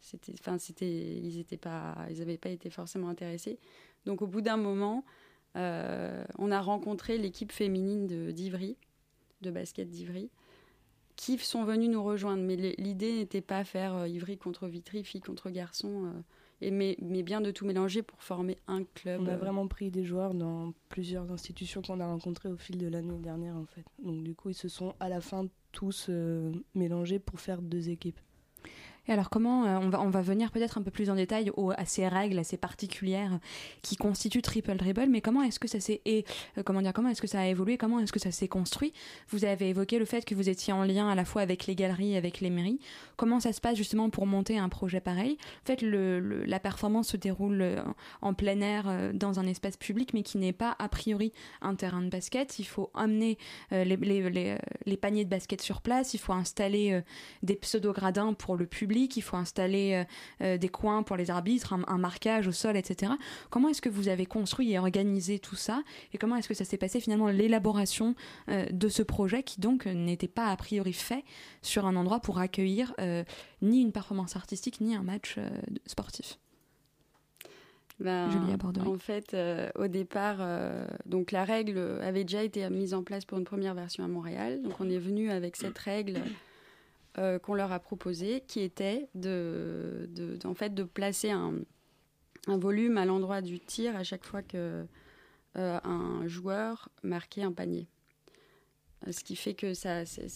c'était, 0.00 0.32
enfin 0.38 0.58
c'était, 0.58 1.18
ils 1.18 1.38
étaient 1.38 1.58
pas, 1.58 1.96
ils 2.10 2.18
n'avaient 2.18 2.38
pas 2.38 2.48
été 2.48 2.70
forcément 2.70 3.08
intéressés. 3.08 3.58
Donc 4.06 4.22
au 4.22 4.26
bout 4.26 4.40
d'un 4.40 4.56
moment, 4.56 5.04
on 5.54 6.50
a 6.50 6.60
rencontré 6.60 7.16
l'équipe 7.16 7.50
féminine 7.50 8.06
de 8.06 8.30
d'Ivry, 8.30 8.76
de 9.40 9.50
basket 9.50 9.88
d'Ivry, 9.88 10.30
qui 11.16 11.38
sont 11.38 11.64
venus 11.64 11.90
nous 11.90 12.04
rejoindre. 12.04 12.42
Mais 12.42 12.56
l'idée 12.56 13.14
n'était 13.14 13.40
pas 13.40 13.64
faire 13.64 13.94
euh, 13.94 14.08
Ivry 14.08 14.38
contre 14.38 14.68
Vitry, 14.68 15.02
filles 15.02 15.22
contre 15.22 15.50
garçons, 15.50 16.12
mais, 16.60 16.96
bien 17.22 17.40
de 17.40 17.50
tout 17.50 17.66
mélanger 17.66 18.02
pour 18.02 18.22
former 18.22 18.56
un 18.66 18.84
club. 18.84 19.22
On 19.22 19.26
a 19.26 19.36
vraiment 19.36 19.68
pris 19.68 19.90
des 19.90 20.04
joueurs 20.04 20.34
dans 20.34 20.72
plusieurs 20.88 21.30
institutions 21.30 21.82
qu'on 21.82 22.00
a 22.00 22.06
rencontrées 22.06 22.48
au 22.48 22.56
fil 22.56 22.78
de 22.78 22.86
l'année 22.86 23.18
dernière, 23.18 23.56
en 23.56 23.66
fait. 23.66 23.84
Donc, 24.02 24.22
du 24.22 24.34
coup, 24.34 24.50
ils 24.50 24.54
se 24.54 24.68
sont 24.68 24.94
à 25.00 25.08
la 25.08 25.20
fin 25.20 25.46
tous 25.72 26.06
euh, 26.08 26.52
mélangés 26.74 27.18
pour 27.18 27.40
faire 27.40 27.60
deux 27.60 27.90
équipes. 27.90 28.20
Et 29.08 29.12
alors 29.12 29.30
comment 29.30 29.64
euh, 29.64 29.78
on 29.80 29.88
va 29.88 30.00
on 30.00 30.10
va 30.10 30.22
venir 30.22 30.50
peut-être 30.50 30.78
un 30.78 30.82
peu 30.82 30.90
plus 30.90 31.10
en 31.10 31.14
détail 31.14 31.50
au- 31.56 31.70
à 31.70 31.84
ces 31.84 32.08
règles 32.08 32.38
assez 32.38 32.56
particulières 32.56 33.38
qui 33.82 33.96
constituent 33.96 34.42
Triple 34.42 34.76
Dribble, 34.76 35.06
mais 35.08 35.20
comment 35.20 35.42
est-ce 35.42 35.58
que 35.58 35.68
ça 35.68 35.80
s'est 35.80 36.00
et 36.04 36.24
euh, 36.58 36.62
comment 36.62 36.82
dire 36.82 36.92
comment 36.92 37.08
est-ce 37.08 37.22
que 37.22 37.26
ça 37.28 37.40
a 37.40 37.46
évolué, 37.46 37.78
comment 37.78 38.00
est-ce 38.00 38.12
que 38.12 38.18
ça 38.20 38.32
s'est 38.32 38.48
construit? 38.48 38.92
Vous 39.28 39.44
avez 39.44 39.68
évoqué 39.68 39.98
le 39.98 40.04
fait 40.04 40.24
que 40.24 40.34
vous 40.34 40.48
étiez 40.48 40.72
en 40.72 40.82
lien 40.82 41.08
à 41.08 41.14
la 41.14 41.24
fois 41.24 41.42
avec 41.42 41.66
les 41.66 41.74
galeries, 41.74 42.16
avec 42.16 42.40
les 42.40 42.50
mairies. 42.50 42.80
Comment 43.16 43.40
ça 43.40 43.52
se 43.52 43.60
passe 43.60 43.76
justement 43.76 44.10
pour 44.10 44.26
monter 44.26 44.58
un 44.58 44.68
projet 44.68 45.00
pareil? 45.00 45.36
En 45.62 45.66
fait, 45.66 45.82
la 45.82 46.58
performance 46.60 47.08
se 47.08 47.16
déroule 47.16 47.62
euh, 47.62 47.82
en 48.22 48.34
plein 48.34 48.60
air 48.60 48.84
euh, 48.88 49.12
dans 49.12 49.38
un 49.38 49.46
espace 49.46 49.76
public, 49.76 50.12
mais 50.14 50.22
qui 50.22 50.38
n'est 50.38 50.52
pas 50.52 50.74
a 50.78 50.88
priori 50.88 51.32
un 51.62 51.74
terrain 51.74 52.02
de 52.02 52.08
basket. 52.08 52.58
Il 52.58 52.64
faut 52.66 52.90
amener 52.94 53.38
euh, 53.72 53.84
les, 53.84 53.96
les- 53.96 54.56
euh, 54.86 54.96
paniers 55.00 55.24
de 55.24 55.30
basket 55.30 55.60
sur 55.60 55.82
place, 55.82 56.14
il 56.14 56.18
faut 56.18 56.32
installer 56.32 56.92
euh, 56.92 57.00
des 57.42 57.54
pseudo-gradins 57.54 58.32
pour 58.32 58.56
le 58.56 58.66
public, 58.66 58.95
il 59.04 59.22
faut 59.22 59.36
installer 59.36 59.92
euh, 59.92 60.44
euh, 60.44 60.58
des 60.58 60.68
coins 60.68 61.02
pour 61.02 61.16
les 61.16 61.30
arbitres, 61.30 61.72
un, 61.72 61.82
un 61.86 61.98
marquage 61.98 62.48
au 62.48 62.52
sol, 62.52 62.76
etc. 62.76 63.12
Comment 63.50 63.68
est-ce 63.68 63.82
que 63.82 63.88
vous 63.88 64.08
avez 64.08 64.26
construit 64.26 64.72
et 64.72 64.78
organisé 64.78 65.38
tout 65.38 65.56
ça? 65.56 65.82
Et 66.12 66.18
comment 66.18 66.36
est-ce 66.36 66.48
que 66.48 66.54
ça 66.54 66.64
s'est 66.64 66.78
passé 66.78 67.00
finalement 67.00 67.28
l'élaboration 67.28 68.14
euh, 68.48 68.66
de 68.70 68.88
ce 68.88 69.02
projet 69.02 69.42
qui 69.42 69.60
donc 69.60 69.86
n'était 69.86 70.28
pas 70.28 70.46
a 70.46 70.56
priori 70.56 70.92
fait 70.92 71.24
sur 71.62 71.86
un 71.86 71.96
endroit 71.96 72.20
pour 72.20 72.38
accueillir 72.38 72.94
ni 73.62 73.80
une 73.80 73.92
performance 73.92 74.36
artistique 74.36 74.80
ni 74.80 74.94
un 74.94 75.02
match 75.02 75.36
sportif? 75.86 76.38
Ben. 77.98 78.28
En 78.86 78.98
fait, 78.98 79.32
euh, 79.32 79.70
au 79.74 79.86
départ, 79.86 80.36
euh, 80.40 80.86
donc 81.06 81.32
la 81.32 81.44
règle 81.44 81.78
avait 82.02 82.24
déjà 82.24 82.42
été 82.42 82.68
mise 82.68 82.92
en 82.92 83.02
place 83.02 83.24
pour 83.24 83.38
une 83.38 83.44
première 83.44 83.74
version 83.74 84.04
à 84.04 84.08
Montréal. 84.08 84.60
Donc 84.62 84.74
on 84.80 84.90
est 84.90 84.98
venu 84.98 85.30
avec 85.30 85.56
cette 85.56 85.78
règle 85.78 86.18
euh, 87.18 87.38
qu'on 87.38 87.54
leur 87.54 87.72
a 87.72 87.78
proposée, 87.78 88.42
qui 88.46 88.60
était 88.60 89.08
de, 89.14 90.06
placer 90.92 91.30
un, 91.30 91.54
volume 92.46 92.98
à 92.98 93.06
l'endroit 93.06 93.40
du 93.40 93.58
tir 93.58 93.96
à 93.96 94.04
chaque 94.04 94.24
fois 94.24 94.42
que 94.42 94.84
euh, 95.56 95.80
un 95.82 96.26
joueur 96.26 96.90
marquait 97.02 97.42
un 97.42 97.52
panier. 97.52 97.88
Euh, 99.06 99.12
Ce 99.12 99.24
qui 99.24 99.34
fait 99.34 99.54
que 99.54 99.72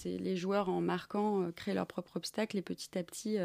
les 0.06 0.36
joueurs, 0.36 0.70
en 0.70 0.80
marquant, 0.80 1.50
créent 1.52 1.74
leur 1.74 1.86
propre 1.86 2.16
obstacle 2.16 2.56
et 2.56 2.62
petit 2.62 2.96
à 2.96 3.02
petit 3.02 3.36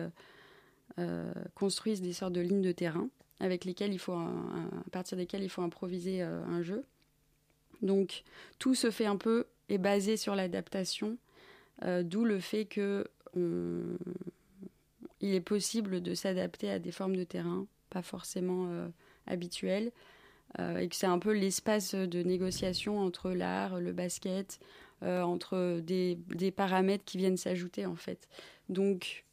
construisent 1.56 2.02
des 2.02 2.14
sortes 2.14 2.32
de 2.32 2.42
lignes 2.42 2.62
de 2.62 2.72
terrain 2.72 3.10
avec 3.42 3.66
lesquels 3.66 3.92
il 3.92 4.00
faut 4.00 4.14
à 4.14 4.90
partir 4.94 5.18
desquels 5.18 5.44
il 5.44 5.50
faut 5.50 5.62
improviser 5.62 6.22
un 6.22 6.62
jeu. 6.62 6.86
Donc 7.82 8.24
tout 8.60 8.76
se 8.76 8.92
fait 8.92 9.08
un 9.08 9.18
peu 9.18 9.46
est 9.68 9.78
basé 9.78 10.16
sur 10.16 10.36
l'adaptation, 10.36 11.18
d'où 11.86 12.24
le 12.24 12.40
fait 12.40 12.64
que 12.64 13.06
il 13.36 15.34
est 15.34 15.42
possible 15.42 16.02
de 16.02 16.14
s'adapter 16.14 16.70
à 16.70 16.80
des 16.80 16.92
formes 16.92 17.16
de 17.16 17.24
terrain 17.24 17.68
pas 17.90 18.02
forcément 18.02 18.68
euh, 18.70 18.88
habituelles 19.28 19.92
euh, 20.60 20.78
et 20.78 20.90
que 20.90 20.96
c'est 20.96 21.08
un 21.08 21.20
peu 21.20 21.32
l'espace 21.32 21.96
de 21.96 22.24
négociation 22.24 23.00
entre 23.00 23.32
l'art, 23.32 23.80
le 23.80 23.94
basket, 23.94 24.60
euh, 25.04 25.22
entre 25.22 25.80
des, 25.80 26.18
paramètres 26.56 27.06
qui 27.06 27.18
viennent 27.18 27.38
s'ajouter 27.38 27.86
en 27.86 27.96
fait. 27.96 28.28
Donc 28.70 29.24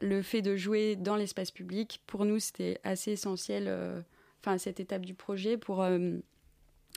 le 0.00 0.22
fait 0.22 0.42
de 0.42 0.56
jouer 0.56 0.96
dans 0.96 1.16
l'espace 1.16 1.50
public, 1.50 2.02
pour 2.06 2.24
nous, 2.24 2.38
c'était 2.38 2.80
assez 2.84 3.12
essentiel, 3.12 3.68
enfin, 4.40 4.52
à 4.52 4.58
cette 4.58 4.78
étape 4.78 5.04
du 5.04 5.14
projet, 5.14 5.56
pour 5.56 5.84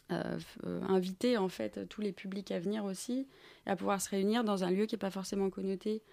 inviter, 0.07 1.35
en 1.35 1.49
fait, 1.49 1.89
tous 1.89 2.01
les 2.01 2.11
publics 2.11 2.51
à 2.51 2.59
venir 2.59 2.85
aussi, 2.85 3.27
à 3.65 3.75
pouvoir 3.75 3.99
se 3.99 4.09
réunir 4.11 4.43
dans 4.43 4.63
un 4.63 4.69
lieu 4.69 4.85
qui 4.85 4.93
n'est 4.93 4.99
pas 4.99 5.09
forcément 5.09 5.49
connoté 5.49 6.03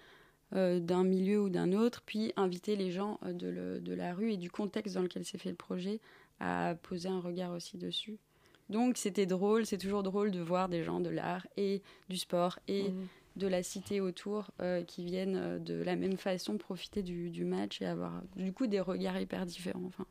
d'un 0.79 1.03
milieu 1.03 1.41
ou 1.41 1.49
d'un 1.49 1.73
autre, 1.73 2.01
puis 2.05 2.33
inviter 2.35 2.75
les 2.75 2.91
gens 2.91 3.19
euh, 3.25 3.33
de, 3.33 3.47
le- 3.47 3.79
de 3.79 3.93
la 3.93 4.13
rue 4.13 4.31
et 4.33 4.37
du 4.37 4.49
contexte 4.49 4.95
dans 4.95 5.01
lequel 5.03 5.23
s'est 5.25 5.37
fait 5.37 5.49
le 5.51 5.55
projet 5.55 5.99
à 6.39 6.75
poser 6.81 7.09
un 7.09 7.19
regard 7.19 7.51
aussi 7.53 7.77
dessus. 7.77 8.17
Donc, 8.69 8.97
c'était 8.97 9.25
drôle, 9.25 9.65
c'est 9.65 9.77
toujours 9.79 10.03
drôle 10.03 10.31
de 10.31 10.39
voir 10.39 10.69
des 10.69 10.83
gens 10.83 10.99
de 10.99 11.09
l'art 11.09 11.45
et 11.57 11.81
du 12.09 12.17
sport 12.17 12.59
et 12.67 12.85
de 13.35 13.47
la 13.47 13.63
cité 13.63 14.01
autour 14.01 14.51
euh, 14.59 14.83
qui 14.83 15.03
viennent 15.03 15.35
euh, 15.37 15.59
de 15.59 15.75
la 15.75 15.95
même 15.95 16.17
façon 16.17 16.57
profiter 16.57 17.03
du, 17.03 17.29
du 17.29 17.45
match 17.45 17.81
et 17.81 17.85
avoir 17.85 18.21
du 18.35 18.51
coup 18.51 18.67
des 18.67 18.79
regards 18.81 19.19
hyper 19.19 19.45
différents. 19.45 19.83
Enfin, 19.85 20.05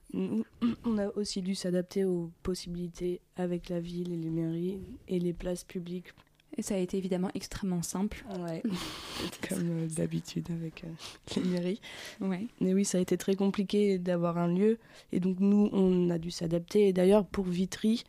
On 0.85 0.99
a 0.99 1.09
aussi 1.16 1.42
dû 1.42 1.54
s'adapter 1.54 2.04
aux 2.04 2.30
possibilités 2.42 3.21
avec 3.37 3.68
la 3.68 3.80
ville 3.80 4.12
et 4.12 4.16
les 4.16 4.30
mairies 4.30 4.80
et 5.09 5.18
les 5.18 5.33
places 5.35 5.64
publiques. 5.64 6.09
Et 6.58 6.62
ça 6.62 6.74
a 6.74 6.78
été 6.78 6.98
évidemment 6.98 7.30
extrêmement 7.34 7.82
simple. 7.82 8.24
Ouais. 8.40 8.62
Comme 9.48 9.84
euh, 9.84 9.86
d'habitude 9.86 10.48
avec 10.50 10.84
euh, 10.84 10.88
les 11.36 11.48
mairies. 11.48 11.80
Ouais. 12.20 12.46
Mais 12.60 12.74
oui, 12.74 12.84
ça 12.84 12.98
a 12.98 13.00
été 13.00 13.16
très 13.16 13.36
compliqué 13.36 13.98
d'avoir 13.98 14.36
un 14.36 14.48
lieu. 14.48 14.78
Et 15.12 15.20
donc, 15.20 15.38
nous, 15.38 15.70
on 15.72 16.10
a 16.10 16.18
dû 16.18 16.30
s'adapter. 16.30 16.88
Et 16.88 16.92
d'ailleurs, 16.92 17.24
pour 17.24 17.44
Vitry, 17.44 18.04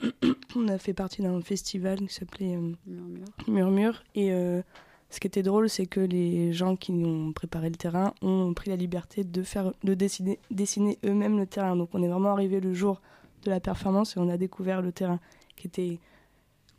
on 0.56 0.68
a 0.68 0.78
fait 0.78 0.92
partie 0.92 1.22
d'un 1.22 1.40
festival 1.40 1.98
qui 2.00 2.14
s'appelait 2.14 2.56
euh, 2.56 2.72
murmure. 2.86 3.24
Murmure. 3.48 4.02
Et 4.14 4.32
euh, 4.32 4.62
ce 5.10 5.20
qui 5.20 5.26
était 5.26 5.42
drôle, 5.42 5.68
c'est 5.68 5.86
que 5.86 6.00
les 6.00 6.52
gens 6.52 6.76
qui 6.76 6.92
ont 6.92 7.32
préparé 7.32 7.68
le 7.68 7.76
terrain 7.76 8.14
ont 8.22 8.54
pris 8.54 8.70
la 8.70 8.76
liberté 8.76 9.24
de, 9.24 9.42
faire, 9.42 9.72
de 9.84 9.94
dessiner, 9.94 10.38
dessiner 10.50 10.98
eux-mêmes 11.04 11.38
le 11.38 11.46
terrain. 11.46 11.76
Donc, 11.76 11.90
on 11.92 12.02
est 12.02 12.08
vraiment 12.08 12.32
arrivé 12.32 12.60
le 12.60 12.72
jour 12.74 13.00
de 13.44 13.50
la 13.50 13.60
performance 13.60 14.16
et 14.16 14.20
on 14.20 14.28
a 14.28 14.36
découvert 14.36 14.82
le 14.82 14.92
terrain 14.92 15.20
qui 15.56 15.66
était 15.66 15.98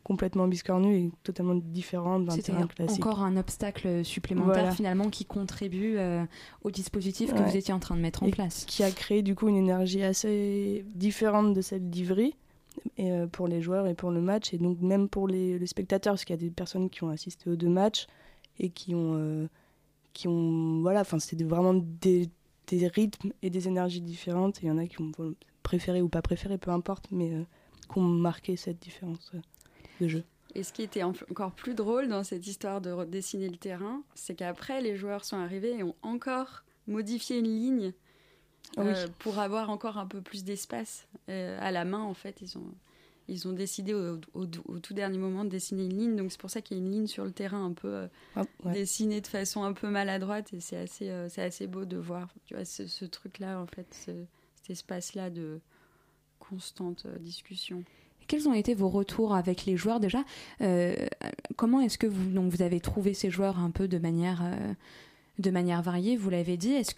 complètement 0.04 0.48
biscornu 0.48 0.94
et 0.96 1.10
totalement 1.22 1.54
différent 1.54 2.18
d'un 2.18 2.36
terrain 2.36 2.66
classique. 2.66 3.04
encore 3.04 3.22
un 3.22 3.36
obstacle 3.36 4.04
supplémentaire 4.04 4.54
Voilà. 4.54 4.70
finalement 4.72 5.10
qui 5.10 5.24
contribue 5.24 5.96
euh, 5.96 6.24
au 6.62 6.70
dispositif 6.70 7.32
que 7.32 7.40
vous 7.40 7.56
étiez 7.56 7.72
en 7.72 7.78
train 7.78 7.94
de 7.96 8.00
mettre 8.00 8.22
en 8.22 8.26
Et 8.26 8.30
place. 8.30 8.64
qui 8.66 8.82
a 8.82 8.90
créé 8.90 9.22
du 9.22 9.34
coup 9.34 9.48
une 9.48 9.56
énergie 9.56 10.02
assez 10.02 10.84
différente 10.94 11.54
de 11.54 11.60
celle 11.60 11.88
d'Ivry 11.88 12.34
et, 12.96 13.12
euh, 13.12 13.26
pour 13.26 13.46
les 13.48 13.60
joueurs 13.62 13.86
et 13.86 13.94
pour 13.94 14.10
le 14.10 14.20
match 14.20 14.52
et 14.52 14.58
donc 14.58 14.80
même 14.80 15.08
pour 15.08 15.28
les, 15.28 15.58
les 15.58 15.66
spectateurs 15.66 16.14
parce 16.14 16.24
qu'il 16.24 16.34
y 16.34 16.38
a 16.38 16.42
des 16.42 16.50
personnes 16.50 16.90
qui 16.90 17.04
ont 17.04 17.10
assisté 17.10 17.48
aux 17.50 17.56
deux 17.56 17.68
matchs 17.68 18.06
et 18.58 18.70
qui 18.70 18.94
ont 18.94 19.14
euh, 19.14 19.46
qui 20.12 20.28
ont 20.28 20.80
voilà, 20.82 21.00
enfin 21.02 21.18
c'était 21.18 21.44
vraiment 21.44 21.74
des, 21.74 22.28
des, 22.66 22.86
rythmes 22.88 23.32
et 23.42 23.50
des 23.50 23.66
énergies 23.68 24.00
différentes. 24.02 24.60
Il 24.62 24.68
y 24.68 24.70
en 24.70 24.76
a 24.78 24.86
qui 24.86 25.00
ont 25.00 25.10
préféré 25.62 26.02
ou 26.02 26.08
pas 26.08 26.20
préféré, 26.22 26.58
peu 26.58 26.70
importe, 26.70 27.06
mais 27.10 27.32
euh, 27.32 27.42
qui 27.90 27.98
ont 27.98 28.02
marqué 28.02 28.56
cette 28.56 28.78
différence 28.78 29.32
jeu. 30.08 30.24
Et 30.54 30.62
ce 30.62 30.72
qui 30.72 30.82
était 30.82 31.02
encore 31.02 31.52
plus 31.52 31.74
drôle 31.74 32.08
dans 32.08 32.24
cette 32.24 32.46
histoire 32.46 32.80
de 32.80 33.04
dessiner 33.04 33.48
le 33.48 33.56
terrain, 33.56 34.02
c'est 34.14 34.34
qu'après, 34.34 34.82
les 34.82 34.96
joueurs 34.96 35.24
sont 35.24 35.38
arrivés 35.38 35.78
et 35.78 35.82
ont 35.82 35.96
encore 36.02 36.62
modifié 36.86 37.38
une 37.38 37.46
ligne 37.46 37.92
euh, 38.78 39.06
pour 39.18 39.38
avoir 39.38 39.70
encore 39.70 39.98
un 39.98 40.06
peu 40.06 40.20
plus 40.20 40.44
d'espace 40.44 41.06
euh, 41.28 41.58
à 41.60 41.70
la 41.70 41.84
main. 41.84 42.02
En 42.02 42.14
fait, 42.14 42.40
ils 42.40 42.58
ont, 42.58 42.74
ils 43.28 43.46
ont 43.48 43.52
décidé 43.52 43.94
au, 43.94 44.46
tout 44.46 44.94
dernier 44.94 45.18
moment 45.18 45.44
de 45.44 45.50
dessiner 45.50 45.84
une 45.84 45.96
ligne. 45.96 46.16
Donc 46.16 46.32
c'est 46.32 46.40
pour 46.40 46.50
ça 46.50 46.60
qu'il 46.60 46.76
y 46.76 46.80
a 46.80 46.82
une 46.82 46.90
ligne 46.90 47.06
sur 47.06 47.24
le 47.24 47.32
terrain 47.32 47.64
un 47.64 47.72
peu 47.72 47.88
euh, 47.88 48.06
ah, 48.36 48.44
dessinée 48.72 49.20
de 49.20 49.26
façon 49.26 49.62
un 49.62 49.72
peu 49.72 49.88
maladroite. 49.88 50.52
Et 50.52 50.60
c'est 50.60 50.76
assez, 50.76 51.26
c'est 51.28 51.42
assez 51.42 51.66
beau 51.66 51.84
de 51.84 51.96
voir 51.96 52.28
tu 52.46 52.54
vois, 52.54 52.64
ce, 52.64 53.04
truc-là, 53.04 53.60
en 53.60 53.66
fait, 53.66 53.86
cet 53.92 54.70
espace-là 54.70 55.30
de 55.30 55.60
constante 56.38 57.06
discussion. 57.20 57.84
Quels 58.26 58.48
ont 58.48 58.54
été 58.54 58.74
vos 58.74 58.88
retours 58.88 59.34
avec 59.34 59.66
les 59.66 59.76
joueurs 59.76 60.00
déjà 60.00 60.24
euh, 60.60 60.94
Comment 61.56 61.80
est-ce 61.80 61.98
que 61.98 62.06
vous, 62.06 62.30
donc, 62.30 62.52
vous 62.52 62.62
avez 62.62 62.80
trouvé 62.80 63.14
ces 63.14 63.30
joueurs 63.30 63.58
un 63.58 63.70
peu 63.70 63.88
de 63.88 63.98
manière, 63.98 64.42
euh, 64.42 64.72
de 65.38 65.50
manière 65.50 65.82
variée 65.82 66.16
Vous 66.16 66.30
l'avez 66.30 66.56
dit. 66.56 66.72
Est-ce 66.72 66.92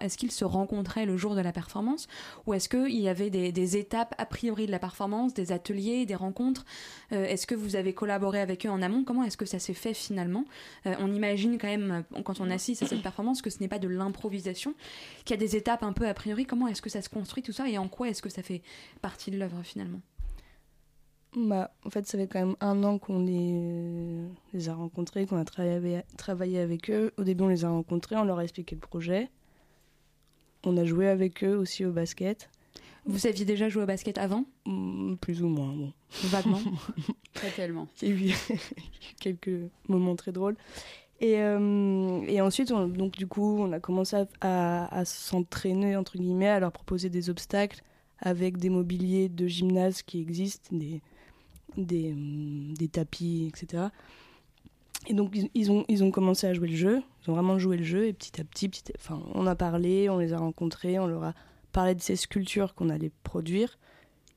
est-ce 0.00 0.18
qu'ils 0.18 0.30
se 0.30 0.44
rencontraient 0.44 1.06
le 1.06 1.16
jour 1.16 1.34
de 1.34 1.40
la 1.40 1.52
performance 1.52 2.06
ou 2.46 2.54
est-ce 2.54 2.68
qu'il 2.68 3.00
y 3.00 3.08
avait 3.08 3.30
des, 3.30 3.76
étapes 3.76 4.14
a 4.18 4.26
priori 4.26 4.66
de 4.66 4.70
la 4.70 4.78
performance, 4.78 5.34
des 5.34 5.52
ateliers, 5.52 6.06
des 6.06 6.14
rencontres 6.14 6.64
euh, 7.12 7.24
Est-ce 7.24 7.46
que 7.46 7.54
vous 7.54 7.76
avez 7.76 7.92
collaboré 7.92 8.40
avec 8.40 8.64
eux 8.66 8.70
en 8.70 8.82
amont 8.82 9.04
Comment 9.04 9.24
est-ce 9.24 9.36
que 9.36 9.46
ça 9.46 9.58
s'est 9.58 9.74
fait 9.74 9.94
finalement 9.94 10.44
On 10.84 11.12
imagine 11.12 11.58
quand 11.58 11.68
même 11.68 12.04
quand 12.24 12.40
on 12.40 12.50
assiste 12.50 12.82
à 12.82 12.86
cette 12.86 13.02
performance 13.02 13.42
que 13.42 13.50
ce 13.50 13.60
n'est 13.60 13.68
pas 13.68 13.78
de 13.78 13.88
l'improvisation, 13.88 14.74
qu'il 15.24 15.34
y 15.34 15.38
a 15.38 15.40
des 15.40 15.56
étapes 15.56 15.82
un 15.82 15.92
peu 15.92 16.06
a 16.06 16.14
priori. 16.14 16.46
Comment 16.46 16.68
est-ce 16.68 16.82
que 16.82 16.90
ça 16.90 17.02
se 17.02 17.08
construit 17.08 17.42
tout 17.42 17.52
ça 17.52 17.68
et 17.68 17.78
en 17.78 17.88
quoi 17.88 18.08
est-ce 18.08 18.22
que 18.22 18.30
ça 18.30 18.42
fait 18.42 18.62
partie 19.02 19.30
de 19.30 19.38
l'œuvre 19.38 19.62
finalement? 19.62 20.00
Bah, 21.36 21.70
en 21.84 21.90
fait, 21.90 22.06
ça 22.06 22.18
fait 22.18 22.26
quand 22.26 22.38
même 22.38 22.56
un 22.60 22.82
an 22.84 22.98
qu'on 22.98 23.20
les, 23.24 24.24
les, 24.52 24.68
a 24.68 24.74
rencontrés, 24.74 25.26
qu'on 25.26 25.36
a 25.36 25.44
travaillé, 25.44 26.02
travaillé 26.16 26.60
avec 26.60 26.90
eux. 26.90 27.12
Au 27.18 27.24
début, 27.24 27.44
on 27.44 27.48
les 27.48 27.64
a 27.64 27.70
rencontrés, 27.70 28.16
on 28.16 28.24
leur 28.24 28.38
a 28.38 28.44
expliqué 28.44 28.74
le 28.74 28.80
projet. 28.80 29.30
On 30.64 30.76
a 30.76 30.84
joué 30.84 31.08
avec 31.08 31.44
eux 31.44 31.56
aussi 31.56 31.84
au 31.84 31.92
basket. 31.92 32.50
Vous 33.06 33.18
saviez 33.18 33.44
déjà 33.44 33.68
jouer 33.68 33.82
au 33.82 33.86
basket 33.86 34.16
avant? 34.16 34.44
Mm, 34.64 35.16
Plus 35.16 35.42
ou 35.42 35.48
moins, 35.48 35.74
bon. 35.74 35.92
Vaguement? 36.24 36.60
Pas 37.34 37.50
tellement. 37.54 37.88
Il 38.00 38.26
y 38.26 38.30
a 38.30 38.32
eu 38.32 38.36
quelques 39.20 39.70
moments 39.88 40.16
très 40.16 40.32
drôles. 40.32 40.56
Et, 41.20 41.38
euh, 41.38 42.22
et 42.26 42.40
ensuite, 42.40 42.68
donc, 42.68 43.12
du 43.12 43.26
coup, 43.26 43.58
on 43.58 43.72
a 43.72 43.80
commencé 43.80 44.16
à, 44.40 44.98
à 44.98 45.04
s'entraîner, 45.04 45.96
entre 45.96 46.16
guillemets, 46.16 46.48
à 46.48 46.60
leur 46.60 46.72
proposer 46.72 47.10
des 47.10 47.28
obstacles 47.28 47.82
avec 48.18 48.56
des 48.56 48.70
mobiliers 48.70 49.28
de 49.28 49.46
gymnase 49.46 50.02
qui 50.02 50.20
existent, 50.20 50.74
des, 50.74 51.02
des, 51.76 52.12
hum, 52.12 52.74
des 52.74 52.88
tapis, 52.88 53.46
etc. 53.48 53.84
Et 55.06 55.14
donc 55.14 55.36
ils 55.54 55.70
ont, 55.70 55.84
ils 55.88 56.02
ont 56.02 56.10
commencé 56.10 56.46
à 56.46 56.54
jouer 56.54 56.68
le 56.68 56.76
jeu, 56.76 57.02
ils 57.22 57.30
ont 57.30 57.34
vraiment 57.34 57.58
joué 57.58 57.76
le 57.76 57.84
jeu, 57.84 58.06
et 58.06 58.12
petit 58.12 58.40
à 58.40 58.44
petit, 58.44 58.68
petit 58.68 58.92
enfin, 58.96 59.22
on 59.34 59.46
a 59.46 59.54
parlé, 59.54 60.08
on 60.08 60.18
les 60.18 60.32
a 60.32 60.38
rencontrés, 60.38 60.98
on 60.98 61.06
leur 61.06 61.24
a 61.24 61.34
parlé 61.72 61.94
de 61.94 62.00
ces 62.00 62.16
sculptures 62.16 62.74
qu'on 62.74 62.88
allait 62.88 63.12
produire, 63.22 63.78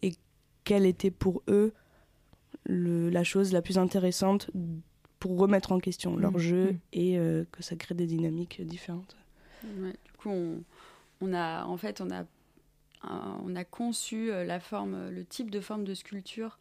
et 0.02 0.14
quelle 0.66 0.86
était 0.86 1.12
pour 1.12 1.42
eux 1.48 1.74
le, 2.66 3.10
la 3.10 3.24
chose 3.24 3.54
la 3.54 3.62
plus 3.62 3.78
intéressante 3.78 4.50
pour 5.20 5.38
remettre 5.38 5.72
en 5.72 5.80
question 5.80 6.18
leur 6.18 6.34
mmh. 6.34 6.40
jeu 6.40 6.72
mmh. 6.72 6.80
et 6.94 7.18
euh, 7.18 7.46
que 7.52 7.64
ça 7.64 7.76
crée 7.76 7.96
des 7.96 8.06
dynamiques 8.06 8.62
différentes. 8.62 9.16
du 9.64 9.94
coup, 10.18 10.30
on, 10.30 10.64
on, 11.22 11.34
a, 11.34 11.66
en 11.66 11.78
fait, 11.78 12.02
on 12.02 12.12
a, 12.12 12.26
on 13.46 13.56
a 13.56 13.64
conçu 13.64 14.32
euh, 14.32 14.44
la 14.44 14.60
forme, 14.60 15.10
le 15.10 15.24
type 15.24 15.50
de 15.50 15.62
forme 15.62 15.86
de 15.86 15.94
sculpture 15.94 16.60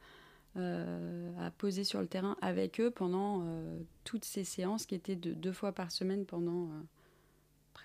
à 0.56 1.50
poser 1.50 1.84
sur 1.84 2.00
le 2.00 2.06
terrain 2.06 2.36
avec 2.40 2.80
eux 2.80 2.90
pendant 2.90 3.42
euh, 3.42 3.78
toutes 4.04 4.24
ces 4.24 4.44
séances 4.44 4.86
qui 4.86 4.94
étaient 4.94 5.16
de 5.16 5.32
deux 5.32 5.52
fois 5.52 5.72
par 5.72 5.90
semaine 5.90 6.24
pendant 6.24 6.70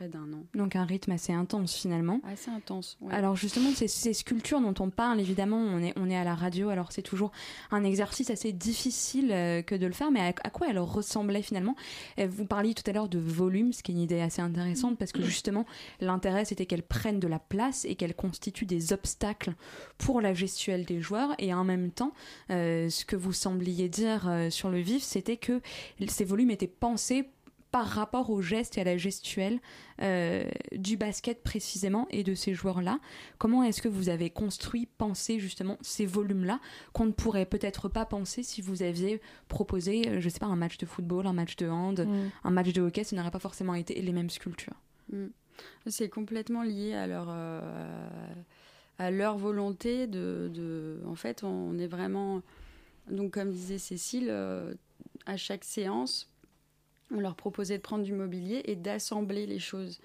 euh, 0.02 0.08
d'un 0.08 0.32
an. 0.34 0.44
Donc 0.54 0.76
un 0.76 0.86
rythme 0.86 1.12
assez 1.12 1.34
intense 1.34 1.76
finalement. 1.76 2.22
Assez 2.32 2.50
intense. 2.50 2.98
Alors 3.10 3.36
justement, 3.36 3.70
ces, 3.72 3.88
ces, 3.88 4.14
sculptures 4.14 4.62
dont 4.62 4.74
on 4.80 4.90
parle, 4.90 5.20
évidemment, 5.20 5.58
on 5.58 5.80
est, 5.80 5.94
on 5.96 6.10
est 6.10 6.16
à 6.16 6.24
la 6.24 6.36
radio, 6.36 6.70
alors 6.70 6.92
c'est 6.92 7.02
toujours 7.02 7.32
un 7.72 7.84
exercice 7.84 8.30
assez 8.30 8.52
difficile 8.52 9.32
euh, 9.32 9.62
que 9.62 9.76
de 9.76 9.86
le 9.86 9.94
faire, 9.94 10.12
mais 10.12 10.34
à, 10.44 10.50
quoi 10.50 10.68
elles 10.70 10.80
ressemblaient 10.80 11.42
finalement? 11.42 11.76
Euh, 12.20 12.28
Vous 12.30 12.46
parliez 12.46 12.74
tout 12.74 12.84
à 12.90 12.94
l'heure 12.94 13.10
de 13.10 13.20
volume, 13.20 13.74
ce 13.74 13.84
qui 13.84 13.92
est 13.92 13.96
une 13.96 14.02
idée 14.02 14.22
assez 14.22 14.42
intéressante, 14.42 14.98
parce 14.98 15.12
que 15.12 15.22
justement, 15.22 15.66
l'intérêt 16.00 16.46
c'était 16.46 16.66
qu'elles 16.66 16.84
prennent 16.84 17.20
de 17.20 17.28
la 17.28 17.40
place 17.40 17.86
et 17.86 17.96
qu'elles 17.96 18.16
constituent 18.16 18.66
des 18.66 18.94
obstacles 18.94 19.54
pour 19.98 20.22
la 20.22 20.34
gestuelle 20.34 20.86
des 20.86 21.02
joueurs, 21.02 21.34
et 21.38 21.54
en 21.54 21.64
même 21.64 21.92
temps, 21.92 22.14
euh, 22.50 22.90
ce 22.90 23.06
que 23.06 23.16
vous 23.16 23.34
sembliez 23.34 23.90
dire 23.90 24.30
sur 24.50 24.70
le 24.70 24.80
vif, 24.80 25.04
c'était 25.04 25.38
que 25.38 25.62
ces 26.08 26.26
volumes 26.26 26.52
étaient 26.52 26.68
pensés 26.68 27.30
par 27.72 27.88
rapport 27.88 28.30
au 28.30 28.42
geste 28.42 28.78
et 28.78 28.82
à 28.82 28.84
la 28.84 28.98
gestuelle 28.98 29.60
euh, 30.02 30.44
du 30.74 30.98
basket 30.98 31.42
précisément 31.42 32.06
et 32.12 32.24
de 32.24 32.36
ces 32.36 32.54
joueurs-là. 32.54 33.00
Comment 33.38 33.64
est-ce 33.64 33.82
que 33.82 33.88
vous 33.88 34.10
avez 34.10 34.30
construit, 34.30 34.88
pensé 34.98 35.40
justement 35.40 35.78
ces 35.82 36.06
volumes-là 36.06 36.60
qu'on 36.92 37.06
ne 37.06 37.12
pourrait 37.12 37.46
peut-être 37.46 37.88
pas 37.88 38.06
penser 38.06 38.44
si 38.44 38.62
vous 38.62 38.84
aviez 38.84 39.22
proposé, 39.48 40.08
euh, 40.08 40.20
je 40.20 40.28
sais 40.28 40.40
pas, 40.40 40.48
un 40.48 40.58
match 40.58 40.78
de 40.78 40.86
football, 40.86 41.26
un 41.28 41.34
match 41.34 41.56
de 41.56 41.68
hand, 41.68 42.02
mm. 42.02 42.30
un 42.44 42.52
match 42.52 42.74
de 42.74 42.82
hockey, 42.82 43.06
ce 43.06 43.16
n'aurait 43.16 43.32
pas 43.32 43.40
forcément 43.40 43.74
été 43.74 44.02
les 44.02 44.12
mêmes 44.12 44.30
sculptures. 44.30 44.76
Mm. 45.12 45.28
C'est 45.88 46.10
complètement 46.10 46.64
lié 46.64 46.94
à 46.94 47.08
leur, 47.08 47.28
euh, 47.30 47.62
à 49.00 49.12
leur 49.12 49.38
volonté 49.38 50.08
de, 50.08 50.52
de, 50.54 51.00
En 51.08 51.16
fait, 51.16 51.44
on 51.44 51.78
est 51.78 51.88
vraiment... 51.88 52.42
Donc, 53.10 53.32
comme 53.32 53.52
disait 53.52 53.78
Cécile, 53.78 54.32
à 55.26 55.38
chaque 55.38 55.64
séance, 55.64 56.31
on 57.12 57.20
leur 57.20 57.36
proposait 57.36 57.78
de 57.78 57.82
prendre 57.82 58.04
du 58.04 58.14
mobilier 58.14 58.62
et 58.66 58.76
d'assembler 58.76 59.46
les 59.46 59.60
choses 59.60 60.00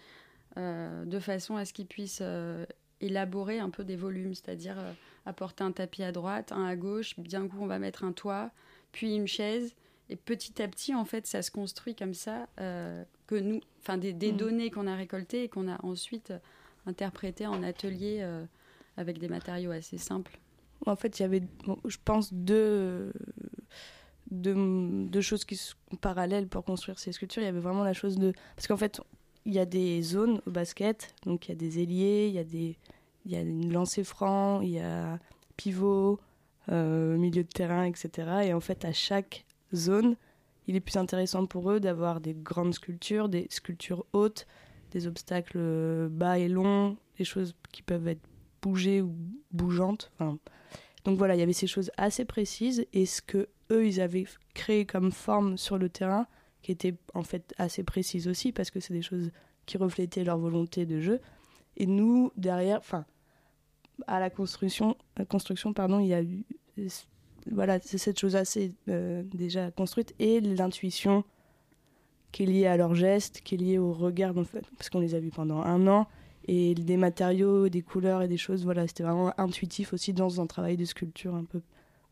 euh, 0.57 1.05
de 1.05 1.19
façon 1.19 1.57
à 1.57 1.65
ce 1.65 1.73
qu'ils 1.73 1.87
puissent 1.87 2.23
euh, 2.23 2.65
élaborer 3.01 3.59
un 3.59 3.71
peu 3.71 3.85
des 3.85 3.97
volumes, 3.97 4.35
c'est-à-dire 4.35 4.79
euh, 4.79 4.93
apporter 5.25 5.65
un 5.65 5.73
tapis 5.73 6.03
à 6.03 6.13
droite, 6.13 6.53
un 6.53 6.65
à 6.65 6.77
gauche, 6.77 7.19
bien 7.19 7.47
coup 7.47 7.59
on 7.61 7.67
va 7.67 7.79
mettre 7.79 8.05
un 8.05 8.13
toit, 8.13 8.51
puis 8.93 9.15
une 9.15 9.27
chaise, 9.27 9.75
et 10.09 10.17
petit 10.17 10.63
à 10.63 10.69
petit 10.69 10.95
en 10.95 11.05
fait 11.05 11.27
ça 11.27 11.43
se 11.43 11.51
construit 11.51 11.95
comme 11.95 12.15
ça 12.15 12.49
que 12.57 13.35
nous, 13.35 13.61
enfin 13.81 13.99
des, 13.99 14.13
mm. 14.13 14.37
données 14.37 14.71
qu'on 14.71 14.87
a 14.87 14.95
récoltées 14.95 15.45
et 15.45 15.49
qu'on 15.49 15.69
a 15.69 15.85
ensuite 15.85 16.33
interprétées 16.87 17.47
en 17.47 17.63
atelier 17.63 18.25
avec 18.97 19.19
des 19.19 19.29
matériaux 19.29 19.73
assez 19.73 19.99
simples. 19.99 20.39
En 20.87 20.95
fait, 20.95 21.19
il 21.19 21.23
y 21.23 21.25
avait, 21.25 21.43
je 21.87 21.97
pense, 22.05 22.33
deux 22.33 23.13
deux, 24.31 25.21
choses 25.21 25.45
qui 25.45 25.57
sont 25.57 25.77
parallèles 26.01 26.49
pour 26.49 26.65
construire 26.65 26.99
ces 26.99 27.13
sculptures. 27.13 27.43
Il 27.43 27.47
y 27.47 27.49
avait 27.49 27.61
vraiment 27.61 27.85
la 27.85 27.93
chose 27.93 28.19
de... 28.19 28.33
Parce 28.55 28.67
qu'en 28.67 28.77
fait, 28.77 29.01
il 29.45 29.53
y 29.53 29.59
a 29.59 29.67
des 29.67 30.03
zones 30.03 30.41
au 30.47 30.51
basket, 30.51 31.15
donc 31.25 31.47
il 31.47 31.51
y 31.51 31.53
a 31.53 31.57
des 31.57 31.81
ailiers, 31.81 32.27
il 32.29 32.35
y 32.35 32.39
a, 32.39 32.45
des, 32.45 32.77
il 33.25 33.33
y 33.33 33.37
a 33.37 33.41
une 33.41 33.73
lancée 33.73 34.05
franc, 34.05 34.61
il 34.61 34.71
y 34.71 34.81
a 34.81 35.19
pivot, 35.57 36.21
euh, 36.71 37.17
milieu 37.17 37.45
de 37.45 37.49
terrain, 37.49 37.85
etc. 37.85 38.29
Et 38.45 38.53
en 38.53 38.61
fait, 38.61 38.85
à 38.85 38.93
chaque 38.93 39.45
zone, 39.75 40.17
il 40.67 40.75
est 40.75 40.81
plus 40.81 40.97
intéressant 40.97 41.47
pour 41.47 41.71
eux 41.71 41.81
d'avoir 41.81 42.21
des 42.21 42.35
grandes 42.35 42.75
sculptures, 42.75 43.29
des 43.29 43.47
sculptures 43.51 44.05
hautes, 44.13 44.47
des 44.91 45.07
obstacles 45.07 46.09
bas 46.11 46.39
et 46.39 46.49
longs, 46.49 46.97
des 47.19 47.25
choses 47.25 47.55
qui 47.73 47.83
peuvent 47.83 48.09
être 48.09 48.23
bougées 48.63 49.01
ou 49.01 49.15
bougeantes. 49.53 50.11
Donc 51.05 51.19
voilà, 51.19 51.37
il 51.37 51.39
y 51.39 51.43
avait 51.43 51.53
ces 51.53 51.69
choses 51.69 51.93
assez 51.97 52.25
précises 52.25 52.85
et 52.93 53.07
ce 53.07 53.23
que 53.23 53.49
eux 53.71 53.87
ils 53.87 54.01
avaient 54.01 54.27
créé 54.55 54.87
comme 54.87 55.13
forme 55.13 55.57
sur 55.57 55.79
le 55.79 55.89
terrain 55.89 56.27
qui 56.63 56.73
était 56.73 56.95
en 57.15 57.23
fait 57.23 57.55
assez 57.59 57.83
précise 57.85 58.29
aussi 58.29 58.53
parce 58.53 58.71
que 58.71 58.81
c'est 58.81 58.95
des 58.95 59.03
choses 59.03 59.31
qui 59.67 59.79
reflétaient 59.79 60.25
leur 60.25 60.39
volonté 60.39 60.87
de 60.87 61.01
jeu. 61.01 61.21
Et 61.77 61.87
nous 61.87 62.33
derrière, 62.37 62.79
enfin 62.79 63.05
à 64.07 64.21
la 64.21 64.31
construction, 64.31 64.97
la 65.17 65.25
construction 65.25 65.73
pardon, 65.73 66.01
il 66.01 66.09
y 66.09 66.15
a 66.15 66.23
eu 66.23 66.45
voilà, 67.51 67.79
c'est 67.81 67.99
cette 67.99 68.19
chose 68.19 68.37
assez 68.37 68.75
euh, 68.89 69.23
déjà 69.23 69.71
construite 69.71 70.15
et 70.19 70.41
l'intuition 70.41 71.25
qui 72.33 72.43
est 72.43 72.47
liée 72.47 72.67
à 72.67 72.77
leurs 72.77 72.95
gestes, 72.95 73.41
qui 73.41 73.55
est 73.55 73.59
liée 73.59 73.79
au 73.79 73.93
regard 73.93 74.37
en 74.37 74.45
fait, 74.45 74.65
parce 74.77 74.91
qu'on 74.91 75.01
les 75.01 75.15
a 75.15 75.21
vus 75.21 75.31
pendant 75.31 75.63
un 75.63 75.87
an 75.87 76.07
et 76.49 76.75
des 76.75 76.97
matériaux, 76.97 77.69
des 77.69 77.83
couleurs 77.83 78.23
et 78.23 78.29
des 78.29 78.37
choses. 78.37 78.65
Voilà, 78.65 78.87
c'était 78.87 79.03
vraiment 79.05 79.33
intuitif 79.39 79.93
aussi 79.93 80.13
dans 80.13 80.41
un 80.41 80.47
travail 80.47 80.77
de 80.77 80.85
sculpture 80.85 81.35
un 81.35 81.45
peu, 81.45 81.61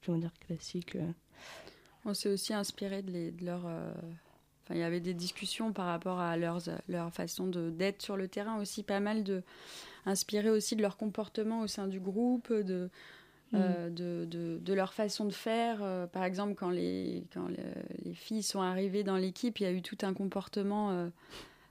je 0.02 0.12
dire, 0.12 0.32
classique. 0.40 0.96
Euh. 0.96 1.10
On 2.04 2.14
s'est 2.14 2.28
aussi 2.28 2.52
inspiré 2.52 3.02
de, 3.02 3.10
les, 3.10 3.30
de 3.30 3.44
leur. 3.44 3.62
Euh, 3.66 3.92
enfin, 4.64 4.74
il 4.74 4.78
y 4.80 4.82
avait 4.82 5.00
des 5.00 5.14
discussions 5.14 5.72
par 5.72 5.86
rapport 5.86 6.20
à 6.20 6.36
leurs, 6.36 6.60
leur 6.88 7.12
façon 7.12 7.46
d'être 7.46 8.02
sur 8.02 8.16
le 8.16 8.28
terrain 8.28 8.58
aussi, 8.60 8.82
pas 8.82 9.00
mal 9.00 9.24
de. 9.24 9.42
inspiré 10.06 10.50
aussi 10.50 10.76
de 10.76 10.82
leur 10.82 10.96
comportement 10.96 11.60
au 11.60 11.66
sein 11.66 11.86
du 11.86 12.00
groupe, 12.00 12.52
de. 12.52 12.90
Euh, 13.52 13.88
mm. 13.88 13.94
de, 13.94 14.26
de, 14.28 14.58
de, 14.60 14.74
leur 14.74 14.92
façon 14.94 15.26
de 15.26 15.32
faire. 15.32 16.08
par 16.12 16.24
exemple, 16.24 16.54
quand, 16.54 16.70
les, 16.70 17.24
quand 17.32 17.46
les 18.04 18.14
filles 18.14 18.42
sont 18.42 18.60
arrivées 18.60 19.04
dans 19.04 19.16
l'équipe, 19.16 19.60
il 19.60 19.62
y 19.62 19.66
a 19.66 19.70
eu 19.72 19.80
tout 19.82 19.98
un 20.02 20.12
comportement 20.12 21.08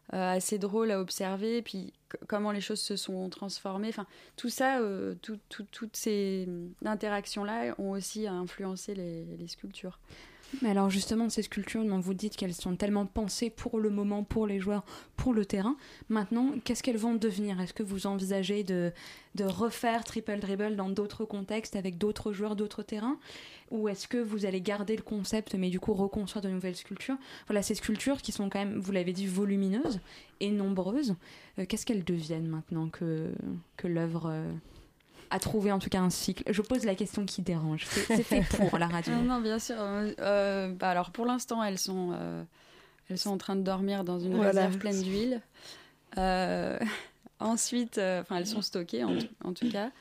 assez 0.09 0.59
drôle 0.59 0.91
à 0.91 0.99
observer, 0.99 1.61
puis 1.61 1.93
comment 2.27 2.51
les 2.51 2.61
choses 2.61 2.81
se 2.81 2.95
sont 2.95 3.29
transformées. 3.29 3.89
Enfin, 3.89 4.05
tout 4.35 4.49
ça, 4.49 4.79
toutes 5.21 5.95
ces 5.95 6.47
interactions-là 6.85 7.75
ont 7.79 7.91
aussi 7.91 8.27
influencé 8.27 8.93
les 8.95 9.47
sculptures. 9.47 9.99
Mais 10.61 10.69
alors 10.69 10.89
justement, 10.89 11.29
ces 11.29 11.41
sculptures 11.41 11.83
dont 11.83 11.99
vous 11.99 12.13
dites 12.13 12.35
qu'elles 12.35 12.53
sont 12.53 12.75
tellement 12.75 13.05
pensées 13.05 13.49
pour 13.49 13.79
le 13.79 13.89
moment, 13.89 14.23
pour 14.23 14.47
les 14.47 14.59
joueurs, 14.59 14.85
pour 15.17 15.33
le 15.33 15.45
terrain, 15.45 15.75
maintenant, 16.09 16.51
qu'est-ce 16.63 16.83
qu'elles 16.83 16.97
vont 16.97 17.15
devenir? 17.15 17.59
Est-ce 17.59 17.73
que 17.73 17.83
vous 17.83 18.07
envisagez 18.07 18.63
de, 18.63 18.91
de 19.35 19.43
refaire 19.43 20.03
Triple 20.03 20.39
Dribble 20.39 20.75
dans 20.75 20.89
d'autres 20.89 21.25
contextes, 21.25 21.75
avec 21.75 21.97
d'autres 21.97 22.33
joueurs, 22.33 22.55
d'autres 22.55 22.83
terrains? 22.83 23.17
Ou 23.71 23.89
est-ce 23.89 24.07
que 24.07 24.17
vous 24.17 24.45
allez 24.45 24.61
garder 24.61 24.95
le 24.95 25.01
concept, 25.01 25.55
mais 25.55 25.69
du 25.69 25.79
coup 25.79 25.93
reconstruire 25.93 26.43
de 26.43 26.49
nouvelles 26.49 26.75
sculptures? 26.75 27.17
Voilà, 27.47 27.63
ces 27.63 27.75
sculptures 27.75 28.21
qui 28.21 28.31
sont 28.31 28.49
quand 28.49 28.59
même, 28.59 28.77
vous 28.77 28.91
l'avez 28.91 29.13
dit, 29.13 29.25
volumineuses 29.25 29.99
et 30.39 30.51
nombreuses, 30.51 31.15
euh, 31.57 31.65
qu'est-ce 31.67 31.85
qu'elles 31.85 32.03
deviennent 32.03 32.47
maintenant 32.47 32.89
que, 32.89 33.31
que 33.75 33.87
l'œuvre... 33.87 34.27
Euh, 34.29 34.51
à 35.29 35.39
trouver 35.39 35.71
en 35.71 35.79
tout 35.79 35.89
cas 35.89 36.01
un 36.01 36.09
cycle 36.09 36.43
Je 36.51 36.61
pose 36.61 36.85
la 36.85 36.95
question 36.95 37.25
qui 37.25 37.41
dérange. 37.41 37.85
C'est 37.85 38.23
fait 38.23 38.41
pour 38.57 38.77
la 38.77 38.87
radio. 38.87 39.13
Non, 39.23 39.41
bien 39.41 39.59
sûr. 39.59 39.75
Euh, 39.79 40.11
euh, 40.19 40.69
bah 40.69 40.89
alors 40.89 41.11
pour 41.11 41.25
l'instant, 41.25 41.63
elles 41.63 41.77
sont, 41.77 42.11
euh, 42.13 42.43
elles 43.09 43.17
sont 43.17 43.31
en 43.31 43.37
train 43.37 43.55
de 43.55 43.61
dormir 43.61 44.03
dans 44.03 44.19
une 44.19 44.35
réserve 44.35 44.77
pleine 44.77 45.01
d'huile. 45.01 45.41
ensuite, 47.39 47.97
enfin, 47.97 48.37
elles 48.37 48.47
sont 48.47 48.61
stockées 48.61 49.03
en, 49.03 49.17
en 49.43 49.53
tout 49.53 49.69
cas. 49.69 49.91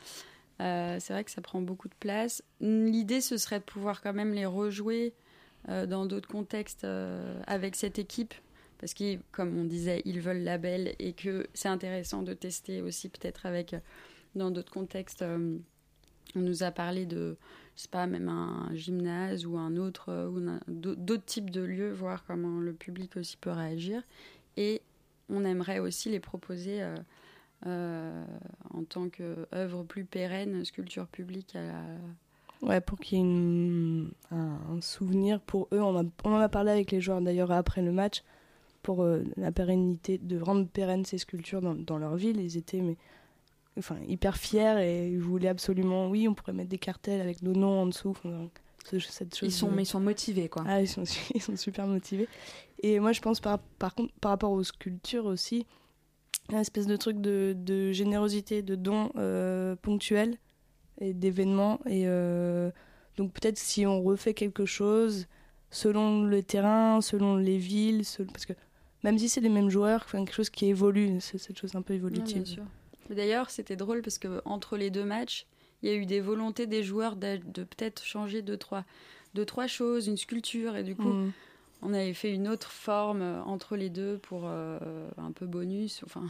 c'est 0.59 1.11
vrai 1.11 1.25
que 1.25 1.31
ça 1.31 1.41
prend 1.41 1.61
beaucoup 1.61 1.89
de 1.89 1.95
place. 1.99 2.43
L'idée, 2.61 3.21
ce 3.21 3.37
serait 3.37 3.59
de 3.59 3.65
pouvoir 3.65 4.03
quand 4.03 4.13
même 4.13 4.33
les 4.33 4.47
rejouer 4.47 5.15
dans 5.69 6.07
d'autres 6.07 6.29
contextes 6.29 6.87
avec 7.47 7.77
cette 7.77 7.99
équipe 7.99 8.35
parce 8.79 8.95
que, 8.95 9.17
comme 9.31 9.57
on 9.57 9.65
disait, 9.65 10.03
ils 10.05 10.21
veulent 10.21 10.43
la 10.43 10.59
belle 10.59 10.97
et 10.99 11.13
que 11.13 11.47
c'est 11.55 11.69
intéressant 11.69 12.23
de 12.23 12.35
tester 12.35 12.83
aussi 12.83 13.09
peut-être 13.09 13.47
avec 13.47 13.77
dans 14.35 14.51
d'autres 14.51 14.73
contextes, 14.73 15.23
euh, 15.23 15.59
on 16.35 16.41
nous 16.41 16.63
a 16.63 16.71
parlé 16.71 17.07
de, 17.07 17.37
je 17.77 17.83
sais 17.83 17.89
pas, 17.89 18.07
même 18.07 18.29
un 18.29 18.71
gymnase 18.75 19.47
ou 19.47 19.59
un 19.59 19.77
autre, 19.77 20.07
euh, 20.09 20.59
d'autres 20.69 21.25
types 21.25 21.51
de 21.51 21.61
lieux, 21.61 21.93
voir 21.93 22.25
comment 22.25 22.61
le 22.61 22.73
public 22.73 23.17
aussi 23.17 23.37
peut 23.37 23.51
réagir. 23.51 24.03
Et 24.57 24.83
on 25.29 25.45
aimerait 25.45 25.79
aussi 25.79 26.11
les 26.11 26.21
proposer 26.21 26.83
euh, 27.67 28.25
en 28.71 28.85
tant 28.85 29.09
qu'œuvre 29.09 29.85
plus 29.85 30.05
pérenne, 30.05 30.65
sculpture 30.65 31.07
publique 31.07 31.55
à 31.57 31.63
la, 31.63 31.83
Ouais, 32.63 32.81
pour 32.81 33.01
qu'il 33.01 33.19
y 33.19 33.21
ait 33.21 34.07
un, 34.31 34.81
souvenir 34.81 35.41
pour 35.41 35.67
eux. 35.73 35.81
On, 35.81 35.97
en 35.97 36.37
a 36.37 36.49
parlé 36.49 36.71
avec 36.71 36.93
les 36.93 37.01
joueurs 37.01 37.21
d'ailleurs 37.21 37.51
après 37.51 37.83
le 37.83 37.91
match 37.91 38.23
pour 38.85 39.05
la 39.37 39.51
pérennité, 39.51 40.19
de 40.19 40.41
rendre 40.41 40.69
pérennes 40.69 41.05
ces 41.05 41.19
sculptures 41.19 41.61
dans, 41.61 41.75
dans, 41.75 41.99
leur 41.99 42.15
ville. 42.15 42.41
Ils 42.41 42.57
étaient 42.57 42.81
mais 42.81 42.97
enfin, 43.79 43.97
hyper 44.07 44.37
fiers 44.37 44.81
et 44.81 45.09
ils 45.09 45.21
voulaient 45.21 45.49
absolument, 45.49 46.09
oui, 46.09 46.29
on 46.29 46.35
pourrait 46.35 46.53
mettre 46.53 46.69
des 46.69 46.79
cartels 46.79 47.21
avec 47.21 47.43
nos 47.43 47.53
noms 47.53 47.83
en 47.83 47.87
dessous. 47.87 48.17
cette 48.85 49.37
chose, 49.37 49.49
ils, 49.49 49.53
sont, 49.53 49.71
mais 49.71 49.83
ils 49.83 49.87
sont 49.87 50.01
motivés, 50.01 50.49
quoi. 50.49 50.65
Ah, 50.67 50.81
ils 50.81 50.89
sont, 50.89 51.05
ils 51.35 51.43
sont 51.43 51.57
super 51.57 51.87
motivés. 51.87 52.29
Et 52.83 53.01
moi, 53.01 53.13
je 53.13 53.21
pense, 53.21 53.41
par, 53.41 53.59
par 53.79 53.95
contre, 53.95 54.13
par 54.21 54.31
rapport 54.31 54.53
aux 54.53 54.65
sculptures 54.65 55.27
aussi, 55.27 55.67
une 56.51 56.59
espèce 56.59 56.87
de 56.87 56.97
truc 56.97 57.21
de, 57.21 57.55
de 57.57 57.93
générosité, 57.93 58.63
de 58.63 58.75
dons 58.75 59.11
euh, 59.17 59.77
ponctuels 59.77 60.37
et 61.01 61.15
d'événements. 61.15 61.81
Et 61.87 62.05
euh, 62.07 62.71
donc, 63.17 63.33
peut-être 63.33 63.59
si 63.59 63.87
on 63.87 64.03
refait 64.03 64.35
quelque 64.35 64.67
chose 64.67 65.27
selon 65.71 66.25
le 66.25 66.43
terrain, 66.43 67.01
selon 67.01 67.37
les 67.37 67.57
villes, 67.57 68.03
parce 68.33 68.45
que 68.45 68.53
même 69.05 69.19
si 69.19 69.29
c'est 69.29 69.41
les 69.41 69.49
mêmes 69.49 69.71
joueurs, 69.71 70.07
quelque 70.07 70.35
chose 70.35 70.51
qui 70.51 70.67
évolue, 70.67 71.21
c'est 71.21 71.39
cette 71.39 71.59
chose 71.59 71.75
un 71.75 71.83
peu 71.83 71.95
évolutive. 71.95 72.43
bien 72.43 72.45
sûr. 72.45 72.65
D'ailleurs, 73.13 73.51
c'était 73.51 73.77
drôle 73.77 74.03
parce 74.03 74.19
que 74.19 74.41
entre 74.45 74.77
les 74.77 74.91
deux 74.91 75.05
matchs, 75.05 75.47
il 75.83 75.91
y 75.91 75.93
a 75.93 75.97
eu 75.97 76.07
des 76.07 76.21
volontés 76.21 76.67
des 76.67 76.83
joueurs 76.83 77.17
de, 77.17 77.39
peut-être 77.65 78.05
changer 78.05 78.43
deux 78.43 78.57
trois, 78.57 78.85
deux, 79.35 79.45
trois 79.45 79.67
choses, 79.67 80.07
une 80.07 80.17
sculpture, 80.17 80.77
et 80.77 80.85
du 80.85 80.95
coup, 80.95 81.13
mm. 81.13 81.33
on 81.83 81.93
avait 81.93 82.15
fait 82.15 82.33
une 82.33 82.49
autre 82.49 82.71
forme 82.71 83.23
euh, 83.23 83.43
entre 83.43 83.77
les 83.77 83.91
deux 83.91 84.19
pour 84.19 84.43
euh, 84.47 84.79
un 85.17 85.33
peu 85.33 85.47
bonus. 85.47 86.03
Enfin, 86.05 86.25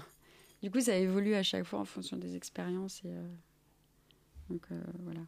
du 0.63 0.71
coup, 0.71 0.81
ça 0.81 0.97
évolue 0.97 1.35
à 1.35 1.43
chaque 1.43 1.65
fois 1.65 1.81
en 1.81 1.85
fonction 1.85 2.17
des 2.17 2.37
expériences. 2.37 3.03
Et, 3.05 3.11
euh, 3.11 3.29
donc 4.53 4.81
voilà. 5.05 5.21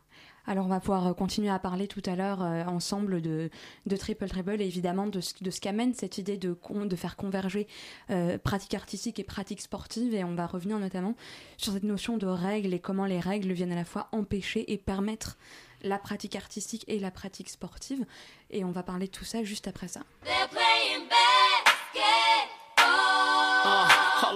Alors 0.46 0.66
on 0.66 0.68
va 0.68 0.80
pouvoir 0.80 1.06
euh, 1.06 1.14
continuer 1.14 1.48
à 1.48 1.58
parler 1.58 1.88
tout 1.88 2.02
à 2.04 2.14
l'heure 2.16 2.42
euh, 2.42 2.64
ensemble 2.64 3.22
de, 3.22 3.50
Triple 3.98 4.28
Treble 4.28 4.60
et 4.60 4.66
évidemment 4.66 5.06
de, 5.06 5.20
ce 5.20 5.60
qu'amène 5.60 5.94
cette 5.94 6.18
idée 6.18 6.36
de, 6.36 6.56
de 6.84 6.96
faire 6.96 7.16
converger 7.16 7.66
euh, 8.10 8.36
pratique 8.38 8.74
artistique 8.74 9.18
et 9.18 9.24
pratique 9.24 9.62
sportive 9.62 10.14
et 10.14 10.22
on 10.24 10.34
va 10.34 10.46
revenir 10.46 10.78
notamment 10.78 11.14
sur 11.56 11.72
cette 11.72 11.84
notion 11.84 12.18
de 12.18 12.26
règles 12.26 12.74
et 12.74 12.78
comment 12.78 13.06
les 13.06 13.20
règles 13.20 13.52
viennent 13.52 13.72
à 13.72 13.76
la 13.76 13.84
fois 13.84 14.08
empêcher 14.12 14.70
et 14.72 14.78
permettre 14.78 15.38
la 15.82 15.98
pratique 15.98 16.36
artistique 16.36 16.84
et 16.88 16.98
la 16.98 17.10
pratique 17.10 17.48
sportive 17.48 18.04
et 18.50 18.64
on 18.64 18.70
va 18.70 18.82
parler 18.82 19.06
de 19.06 19.12
tout 19.12 19.24
ça 19.24 19.42
juste 19.44 19.68
après 19.68 19.88
ça. 19.88 20.00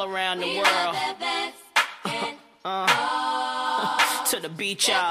around 0.00 0.40
the 0.40 0.62
world. 2.64 3.34
The 4.48 4.54
beach, 4.54 4.88
y'all 4.88 5.10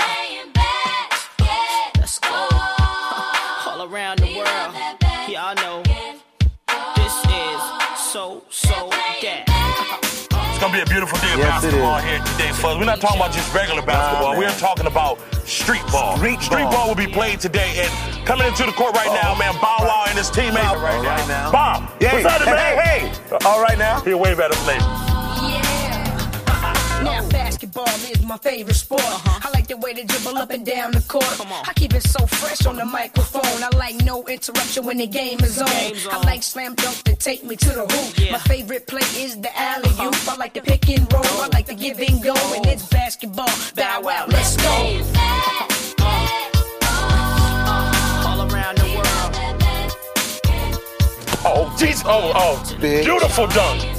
know 5.55 5.83
this 6.95 7.13
is 7.29 7.61
so, 8.09 8.43
so 8.49 8.89
that. 8.89 9.43
It's 10.31 10.57
gonna 10.57 10.73
be 10.73 10.81
a 10.81 10.85
beautiful 10.87 11.19
day 11.19 11.33
of 11.33 11.39
yes, 11.39 11.61
basketball 11.61 11.99
here 11.99 12.17
today, 12.17 12.51
Fuzz. 12.51 12.79
We're 12.79 12.85
not 12.85 12.99
talking 12.99 13.17
about 13.17 13.31
just 13.31 13.53
regular 13.53 13.83
basketball. 13.83 14.33
Nah, 14.33 14.39
We're 14.39 14.49
talking 14.57 14.87
about 14.87 15.19
street 15.45 15.83
ball. 15.91 16.17
Street, 16.17 16.41
street 16.41 16.63
ball. 16.63 16.71
ball. 16.71 16.87
will 16.87 16.95
be 16.95 17.05
played 17.05 17.39
today, 17.39 17.85
and 17.85 18.25
coming 18.25 18.47
into 18.47 18.63
the 18.63 18.71
court 18.71 18.95
right 18.95 19.13
now, 19.21 19.35
man, 19.35 19.53
Bow 19.61 19.77
Wow 19.81 20.05
and 20.07 20.17
his 20.17 20.31
teammates. 20.31 20.57
right, 20.81 21.05
right 21.05 21.27
now. 21.27 21.51
Bob, 21.51 21.91
yeah, 22.01 22.13
what's 22.13 22.25
up, 22.25 22.41
hey, 22.41 22.51
man? 22.51 22.77
Hey, 22.79 23.09
hey, 23.09 23.37
all 23.45 23.61
right 23.61 23.77
now. 23.77 24.01
Here, 24.01 24.17
wave 24.17 24.39
at 24.39 24.49
us, 24.49 24.67
ladies. 24.67 25.06
Now 27.77 27.83
basketball 27.85 28.11
is 28.11 28.25
my 28.25 28.37
favorite 28.37 28.75
sport. 28.75 29.01
Uh-huh. 29.01 29.47
I 29.47 29.51
like 29.51 29.67
the 29.67 29.77
way 29.77 29.93
they 29.93 30.03
dribble 30.03 30.37
up 30.37 30.49
and 30.51 30.65
down 30.65 30.91
the 30.91 31.01
court. 31.01 31.25
I 31.67 31.73
keep 31.73 31.93
it 31.93 32.03
so 32.03 32.25
fresh 32.25 32.65
on 32.65 32.77
the 32.77 32.85
microphone. 32.85 33.63
I 33.63 33.69
like 33.77 33.95
no 34.03 34.23
interruption 34.23 34.85
when 34.85 34.97
the 34.97 35.07
game 35.07 35.39
is 35.41 35.61
on. 35.61 35.67
I 35.69 36.21
like 36.23 36.43
slam 36.43 36.75
dunk 36.75 37.03
to 37.03 37.15
take 37.15 37.43
me 37.43 37.55
to 37.55 37.69
the 37.69 37.85
hoop. 37.85 38.19
Yeah. 38.19 38.31
My 38.33 38.39
favorite 38.39 38.87
play 38.87 39.07
is 39.23 39.39
the 39.39 39.55
alley 39.59 39.89
oop. 39.91 40.13
Uh-huh. 40.13 40.33
I 40.33 40.37
like 40.37 40.53
the 40.53 40.61
pick 40.61 40.89
and 40.89 41.11
roll. 41.11 41.23
I 41.23 41.49
like 41.53 41.67
the 41.67 41.75
give 41.75 41.99
and 41.99 42.23
go. 42.23 42.35
And 42.55 42.65
it's 42.65 42.87
basketball. 42.87 43.49
Bow 43.75 44.01
wow, 44.01 44.25
let's 44.27 44.55
go. 44.57 44.69
All 48.27 48.41
around 48.51 48.77
the 48.77 48.89
world. 48.95 49.33
Oh, 51.45 51.75
jeez. 51.77 52.03
Oh, 52.05 52.31
oh. 52.35 52.77
Beautiful 52.79 53.47
dunk. 53.47 53.96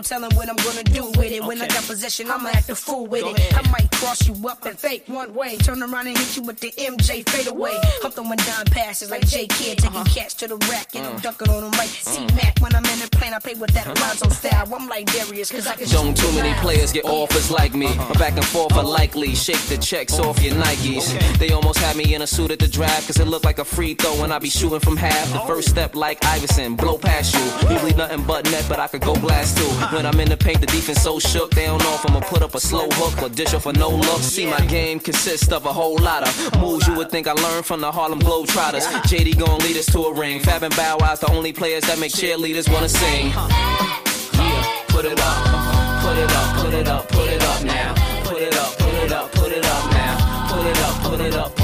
No 0.00 0.18
telling 0.18 0.34
what 0.36 0.48
I'm 0.48 0.56
gonna 0.56 0.84
do 0.84 1.06
with 1.18 1.32
it. 1.32 1.42
When 1.44 1.58
okay. 1.58 1.66
I 1.66 1.68
got 1.68 1.84
possession, 1.84 2.30
I'ma 2.30 2.50
act 2.50 2.70
a 2.70 2.74
fool 2.74 3.06
with 3.06 3.22
Go 3.22 3.30
it. 3.30 3.38
Ahead. 3.38 3.66
I 3.66 3.70
might 3.70 3.90
cross 3.92 4.26
you 4.26 4.34
up 4.48 4.64
and 4.64 4.78
fake 4.78 5.04
one 5.06 5.34
way. 5.34 5.56
Turn 5.56 5.82
around 5.82 6.06
and 6.06 6.16
hit 6.16 6.36
you 6.36 6.42
with 6.42 6.60
the 6.60 6.72
MJ 6.72 7.28
fadeaway. 7.28 7.76
I'm 8.04 8.10
throwing 8.10 8.36
down 8.38 8.64
passes 8.66 9.10
like 9.10 9.26
J 9.26 9.46
Kid, 9.46 9.78
taking 9.78 9.96
uh-huh. 9.96 10.14
cats 10.14 10.34
to 10.34 10.48
the 10.48 10.56
rack 10.70 10.94
and 10.94 11.04
uh-huh. 11.04 11.14
I'm 11.14 11.20
dunking 11.20 11.50
on 11.50 11.62
them 11.62 11.72
like 11.72 11.88
C 11.88 12.26
Mac. 12.36 12.58
When 12.60 12.74
I'm 12.74 12.84
in 12.84 12.98
the 13.00 13.08
plane, 13.10 13.34
I 13.34 13.38
play 13.38 13.54
with 13.54 13.70
that 13.72 13.86
uh-huh. 13.86 14.06
Lonzo 14.06 14.28
style. 14.30 14.74
I'm 14.74 14.88
like 14.88 15.06
Darius, 15.12 15.50
cause 15.50 15.66
I 15.66 15.74
can 15.74 15.88
Don't 15.88 16.16
too 16.16 16.32
many 16.32 16.54
players 16.60 16.92
get 16.92 17.04
offers 17.04 17.50
like 17.50 17.74
me. 17.74 17.86
Uh-huh. 17.86 18.14
Back 18.18 18.36
and 18.36 18.44
forth 18.44 18.72
are 18.76 18.84
likely. 18.84 19.34
Shake 19.34 19.62
the 19.68 19.78
checks 19.78 20.18
off 20.18 20.42
your 20.42 20.54
Nikes. 20.54 21.14
Okay. 21.14 21.32
They 21.36 21.52
almost 21.52 21.78
had 21.78 21.96
me 21.96 22.14
in 22.14 22.22
a 22.22 22.26
suit 22.26 22.50
at 22.50 22.58
the 22.58 22.68
draft, 22.68 23.06
cause 23.06 23.18
it 23.18 23.26
looked 23.26 23.44
like 23.44 23.58
a 23.58 23.64
free 23.64 23.94
throw 23.94 24.20
when 24.20 24.32
I 24.32 24.38
be 24.38 24.50
shooting 24.50 24.80
from 24.80 24.96
half. 24.96 25.32
The 25.32 25.40
first 25.40 25.68
step 25.68 25.94
like 25.94 26.24
Iverson, 26.24 26.76
blow 26.76 26.96
past 26.98 27.34
you. 27.34 27.70
Usually 27.70 27.94
nothing 27.94 28.24
but 28.24 28.50
net, 28.50 28.64
but 28.68 28.78
I 28.78 28.88
could 28.88 29.02
go 29.02 29.14
blast 29.14 29.58
too. 29.58 29.89
When 29.92 30.06
I'm 30.06 30.20
in 30.20 30.28
the 30.28 30.36
paint, 30.36 30.60
the 30.60 30.66
defense 30.66 31.02
so 31.02 31.18
shook, 31.18 31.50
they 31.50 31.66
don't 31.66 31.82
know 31.82 31.94
if 31.94 32.08
I'ma 32.08 32.20
put 32.20 32.42
up 32.42 32.54
a 32.54 32.60
slow 32.60 32.88
hook 32.90 33.22
or 33.22 33.28
dish 33.28 33.52
off 33.54 33.64
for 33.64 33.72
no 33.72 33.90
look. 33.90 34.20
See, 34.20 34.46
my 34.46 34.64
game 34.66 35.00
consists 35.00 35.50
of 35.50 35.66
a 35.66 35.72
whole 35.72 35.98
lot 35.98 36.22
of 36.22 36.60
moves 36.60 36.86
you 36.86 36.94
would 36.94 37.10
think 37.10 37.26
I 37.26 37.32
learned 37.32 37.66
from 37.66 37.80
the 37.80 37.90
Harlem 37.90 38.20
Globetrotters. 38.20 38.86
JD 39.10 39.38
gon' 39.38 39.58
lead 39.58 39.76
us 39.76 39.86
to 39.86 39.98
a 40.04 40.14
ring. 40.14 40.38
Fab 40.40 40.62
and 40.62 40.74
Bow 40.76 40.98
Wow's 41.00 41.18
the 41.18 41.30
only 41.32 41.52
players 41.52 41.82
that 41.88 41.98
make 41.98 42.12
cheerleaders 42.12 42.72
wanna 42.72 42.88
sing. 42.88 43.30
Yeah, 43.30 44.84
put 44.88 45.06
it 45.06 45.20
up, 45.20 46.02
put 46.02 46.16
it 46.18 46.30
up, 46.30 46.56
put 46.56 46.74
it 46.74 46.88
up, 46.88 47.08
put 47.08 47.28
it 47.28 47.42
up 47.42 47.64
now. 47.64 47.94
Put 48.24 48.42
it 48.42 48.56
up, 48.56 48.78
put 48.78 48.94
it 48.94 49.12
up, 49.12 49.32
put 49.32 49.52
it 49.52 49.66
up 49.66 49.90
now. 49.90 50.48
Put 50.54 50.66
it 50.66 50.78
up, 50.78 51.02
put 51.02 51.20
it 51.20 51.34
up 51.34 51.59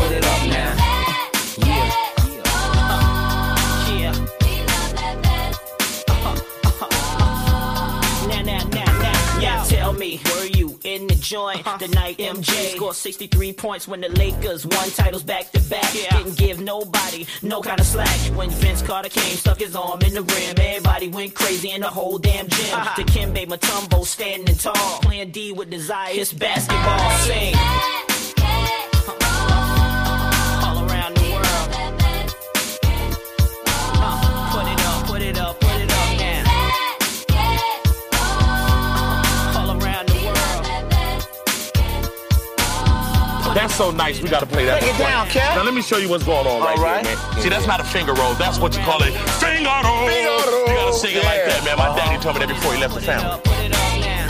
joint. 11.26 11.64
The 11.64 11.88
night 11.88 12.18
MJ 12.18 12.76
scored 12.76 12.94
63 12.94 13.52
points 13.52 13.88
when 13.88 14.00
the 14.00 14.08
Lakers 14.08 14.64
won 14.64 14.90
titles 14.90 15.22
back 15.22 15.50
to 15.52 15.60
back. 15.68 15.92
Didn't 15.92 16.38
give 16.38 16.60
nobody 16.60 17.26
no 17.42 17.60
kind 17.60 17.80
of 17.80 17.86
slack. 17.86 18.16
When 18.36 18.50
Vince 18.50 18.82
Carter 18.82 19.08
came, 19.08 19.36
stuck 19.36 19.58
his 19.58 19.74
arm 19.74 20.00
in 20.02 20.14
the 20.14 20.22
rim. 20.22 20.54
Everybody 20.58 21.08
went 21.08 21.34
crazy 21.34 21.70
in 21.70 21.80
the 21.80 21.88
whole 21.88 22.18
damn 22.18 22.48
gym. 22.48 22.74
Uh-huh. 22.74 23.02
To 23.02 23.04
Kimbe 23.04 23.46
Matumbo 23.46 24.04
standing 24.04 24.54
tall, 24.56 25.00
playing 25.02 25.32
D 25.32 25.52
with 25.52 25.70
desire. 25.70 26.12
It's 26.12 26.32
basketball. 26.32 27.10
Sing. 27.26 28.15
That's 43.66 43.78
so 43.78 43.90
nice. 43.90 44.22
We 44.22 44.28
got 44.28 44.38
to 44.38 44.46
play 44.46 44.64
that. 44.64 44.80
Break 44.80 44.94
it 44.94 44.98
down, 44.98 45.26
Cat. 45.26 45.56
Now 45.56 45.64
let 45.64 45.74
me 45.74 45.82
show 45.82 45.96
you 45.96 46.08
what's 46.08 46.22
going 46.22 46.46
on 46.46 46.60
right, 46.60 46.78
All 46.78 46.84
right. 46.84 47.04
here, 47.04 47.16
man. 47.16 47.42
See, 47.42 47.48
that's 47.48 47.66
not 47.66 47.80
a 47.80 47.84
finger 47.84 48.14
roll. 48.14 48.32
That's 48.34 48.60
what 48.60 48.76
you 48.76 48.84
call 48.84 49.02
it. 49.02 49.12
Finger 49.42 49.68
roll. 49.82 50.06
roll. 50.06 50.08
You 50.08 50.74
gotta 50.76 50.94
sing 50.94 51.16
it 51.16 51.24
like 51.24 51.44
that, 51.46 51.64
man. 51.64 51.76
My 51.76 51.88
daddy 51.96 52.22
told 52.22 52.36
me 52.36 52.46
that 52.46 52.48
before 52.48 52.74
he 52.74 52.80
left 52.80 52.94
the 52.94 53.00
family. 53.00 53.26
up, 53.26 53.42
put 53.42 53.58
it 53.58 53.74
up 53.74 53.98
now. 53.98 54.26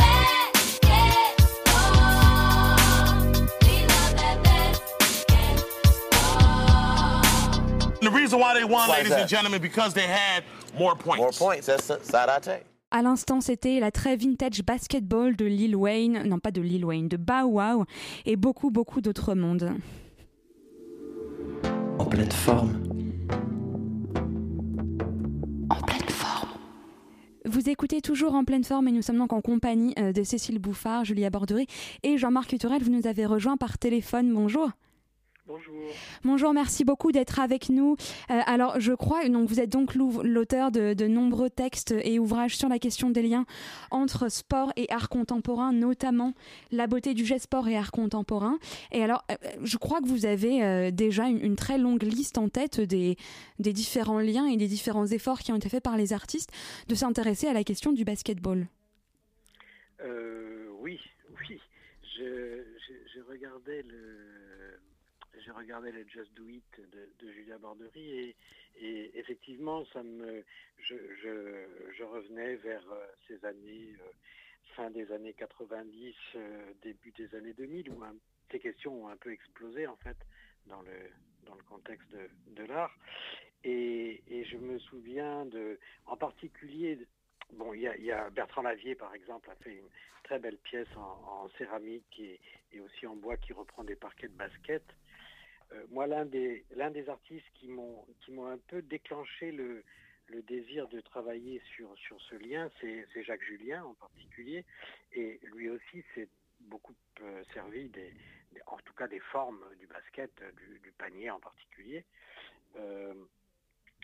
The 8.01 8.11
reason 8.11 8.38
why 8.38 8.55
they 8.55 8.64
won, 8.64 8.88
Why 8.88 8.96
ladies 8.96 9.12
and 9.12 9.29
gentlemen, 9.29 9.61
because 9.61 9.92
they 9.92 10.07
had 10.07 10.44
more 10.79 10.96
points. 10.96 11.20
More 11.20 11.33
points. 11.33 11.66
That's 11.66 11.88
the 11.88 12.03
side 12.03 12.31
I 12.31 12.38
take. 12.38 12.64
À 12.92 13.03
l'instant, 13.03 13.40
c'était 13.40 13.81
la 13.81 13.90
très 13.90 14.16
vintage 14.16 14.62
basketball 14.62 15.35
de 15.35 15.44
Lil 15.44 15.75
Wayne, 15.75 16.22
non 16.25 16.38
pas 16.38 16.53
de 16.53 16.61
Lil 16.61 16.85
Wayne, 16.85 17.09
de 17.09 17.16
Bow 17.16 17.46
Wow 17.46 17.85
et 18.27 18.37
beaucoup 18.37 18.70
beaucoup 18.70 19.01
d'autres 19.01 19.35
mondes. 19.35 19.72
En 21.99 22.05
pleine 22.05 22.31
forme. 22.31 22.81
En 25.68 25.81
pleine 25.83 26.09
forme. 26.09 26.49
Vous 27.44 27.68
écoutez 27.68 28.01
toujours 28.01 28.35
en 28.35 28.44
pleine 28.44 28.64
forme 28.64 28.87
et 28.87 28.92
nous 28.92 29.03
sommes 29.03 29.18
donc 29.18 29.33
en 29.33 29.40
compagnie 29.40 29.92
euh, 29.99 30.12
de 30.12 30.22
Cécile 30.22 30.61
Bouffard, 30.61 31.05
Julia 31.05 31.29
Borderie 31.29 31.66
et 32.05 32.18
Jean-Marc 32.18 32.57
Turel. 32.57 32.85
Vous 32.85 32.92
nous 32.92 33.09
avez 33.09 33.27
rejoint 33.27 33.57
par 33.57 33.79
téléphone. 33.79 34.33
Bonjour. 34.33 34.70
Bonjour. 35.46 35.74
Bonjour, 36.24 36.52
merci 36.52 36.85
beaucoup 36.85 37.12
d'être 37.12 37.38
avec 37.38 37.68
nous. 37.68 37.94
Euh, 38.30 38.40
alors, 38.46 38.80
je 38.80 38.92
crois, 38.92 39.28
donc 39.28 39.48
vous 39.48 39.61
êtes 39.61 39.70
donc 39.70 39.94
l'auteur 39.94 40.72
de, 40.72 40.92
de 40.92 41.06
nombreux 41.06 41.50
textes 41.50 41.94
et 42.02 42.18
ouvrages 42.18 42.56
sur 42.56 42.68
la 42.68 42.80
question 42.80 43.11
des 43.11 43.22
liens 43.22 43.46
entre 43.92 44.28
sport 44.28 44.72
et 44.74 44.90
art 44.90 45.09
contemporain, 45.09 45.72
notamment 45.72 46.35
la 46.72 46.88
beauté 46.88 47.14
du 47.14 47.24
geste 47.24 47.44
sport 47.44 47.68
et 47.68 47.76
art 47.76 47.92
contemporain. 47.92 48.59
Et 48.90 49.04
alors, 49.04 49.24
euh, 49.30 49.37
je 49.62 49.76
crois 49.76 50.00
que 50.00 50.09
vous 50.09 50.26
avez 50.26 50.64
euh, 50.64 50.90
déjà 50.90 51.28
une, 51.28 51.40
une 51.40 51.54
très 51.54 51.78
longue 51.78 52.02
liste 52.02 52.38
en 52.38 52.48
tête 52.48 52.80
des, 52.80 53.16
des 53.61 53.72
différents 53.72 54.18
liens 54.18 54.46
et 54.46 54.56
des 54.56 54.66
différents 54.66 55.06
efforts 55.06 55.38
qui 55.38 55.52
ont 55.52 55.56
été 55.56 55.68
faits 55.68 55.85
par 55.85 55.96
les 55.96 56.12
artistes 56.12 56.50
de 56.88 56.96
s'intéresser 56.96 57.46
à 57.46 57.52
la 57.52 57.62
question 57.62 57.92
du 57.92 58.04
basketball. 58.04 58.66
Euh, 60.04 60.66
oui, 60.80 60.98
oui. 61.48 61.61
Je, 62.18 62.24
je, 62.24 62.92
je 63.14 63.20
regardais 63.30 63.82
le, 63.82 64.25
regardais 65.57 65.92
le 65.92 66.07
Just 66.09 66.33
Do 66.35 66.49
It 66.49 66.64
de, 67.21 67.33
Julia 67.33 67.59
Borderie 67.59 68.35
et, 68.79 69.19
effectivement, 69.19 69.85
ça 69.87 70.03
me, 70.03 70.45
je, 70.79 70.95
je, 71.23 72.05
revenais 72.05 72.57
vers 72.57 72.85
euh, 72.92 73.07
ces 73.27 73.45
années, 73.45 73.95
euh, 74.01 74.12
fin 74.75 74.90
des 74.90 75.11
années 75.12 75.35
90, 75.35 76.14
euh, 76.37 76.73
début 76.83 77.11
des 77.12 77.35
années 77.35 77.55
2000, 77.55 77.90
où 77.90 78.05
un- 78.05 78.14
ces 78.51 78.59
questions 78.61 79.05
ont 79.05 79.09
un 79.09 79.16
peu 79.16 79.33
explosé 79.33 79.87
en 79.87 79.97
fait 79.97 80.16
dans 80.66 80.83
le, 80.83 80.92
dans 81.47 81.55
le 81.55 81.62
contexte 81.64 82.09
de, 82.12 82.29
de 82.55 82.64
l'art. 82.64 82.95
Et, 83.64 84.23
je 84.45 84.57
me 84.59 84.79
souviens 84.79 85.45
de, 85.47 85.79
en 86.05 86.16
particulier, 86.16 86.99
bon, 87.53 87.75
il 87.75 87.81
y 87.81 88.12
a, 88.12 88.31
Bertrand 88.31 88.62
Lavier 88.62 88.95
par 88.95 89.12
exemple 89.14 89.51
a 89.51 89.57
fait 89.57 89.75
une 89.75 89.88
très 90.23 90.38
belle 90.38 90.59
pièce 90.59 90.88
en, 90.97 91.45
en 91.45 91.49
céramique 91.59 92.21
et, 92.21 92.38
et 92.73 92.81
aussi 92.81 93.07
en 93.07 93.16
bois 93.16 93.37
qui 93.37 93.53
reprend 93.53 93.83
des 93.83 93.97
parquets 93.97 94.29
de 94.29 94.35
basket. 94.37 94.85
Euh, 95.72 95.85
moi, 95.90 96.07
l'un 96.07 96.24
des, 96.24 96.64
l'un 96.76 96.90
des 96.90 97.09
artistes 97.09 97.46
qui 97.55 97.68
m'ont, 97.68 98.05
qui 98.20 98.33
m'ont 98.33 98.46
un 98.46 98.59
peu 98.68 98.83
déclenché 98.83 99.50
le, 99.52 99.83
le 100.29 100.42
désir 100.42 100.88
de 100.88 101.00
travailler 101.00 101.61
sur, 101.74 101.94
ce 101.98 102.35
lien, 102.37 102.70
c'est, 102.81 103.07
Jacques 103.22 103.42
Julien 103.42 103.85
en 103.85 103.94
particulier. 103.94 104.64
Et 105.12 105.40
lui 105.55 105.68
aussi 105.70 106.05
s'est 106.14 106.29
beaucoup 106.61 106.94
euh, 107.22 107.42
servi 107.52 107.88
des, 107.88 108.12
en 108.66 108.76
tout 108.79 108.94
cas 108.94 109.09
des 109.09 109.20
formes 109.20 109.62
du 109.79 109.87
basket, 109.87 110.33
du, 110.83 110.92
panier 110.92 111.31
en 111.31 111.40
particulier. 111.40 112.05
Euh, 112.76 113.14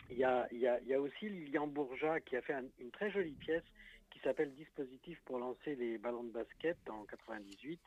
il 0.09 0.17
y, 0.17 0.25
a, 0.25 1.01
aussi 1.01 1.29
Lilian 1.29 1.67
Bourgeat 1.67 2.19
qui 2.21 2.35
a 2.35 2.41
fait 2.41 2.53
un- 2.53 2.67
une 2.79 2.91
très 2.91 3.09
jolie 3.09 3.35
pièce 3.35 3.63
qui 4.11 4.19
s'appelle 4.19 4.53
Dispositif 4.53 5.19
pour 5.25 5.39
lancer 5.39 5.75
les 5.75 5.97
ballons 5.97 6.23
de 6.23 6.31
basket 6.31 6.77
en 6.89 7.05
98 7.05 7.79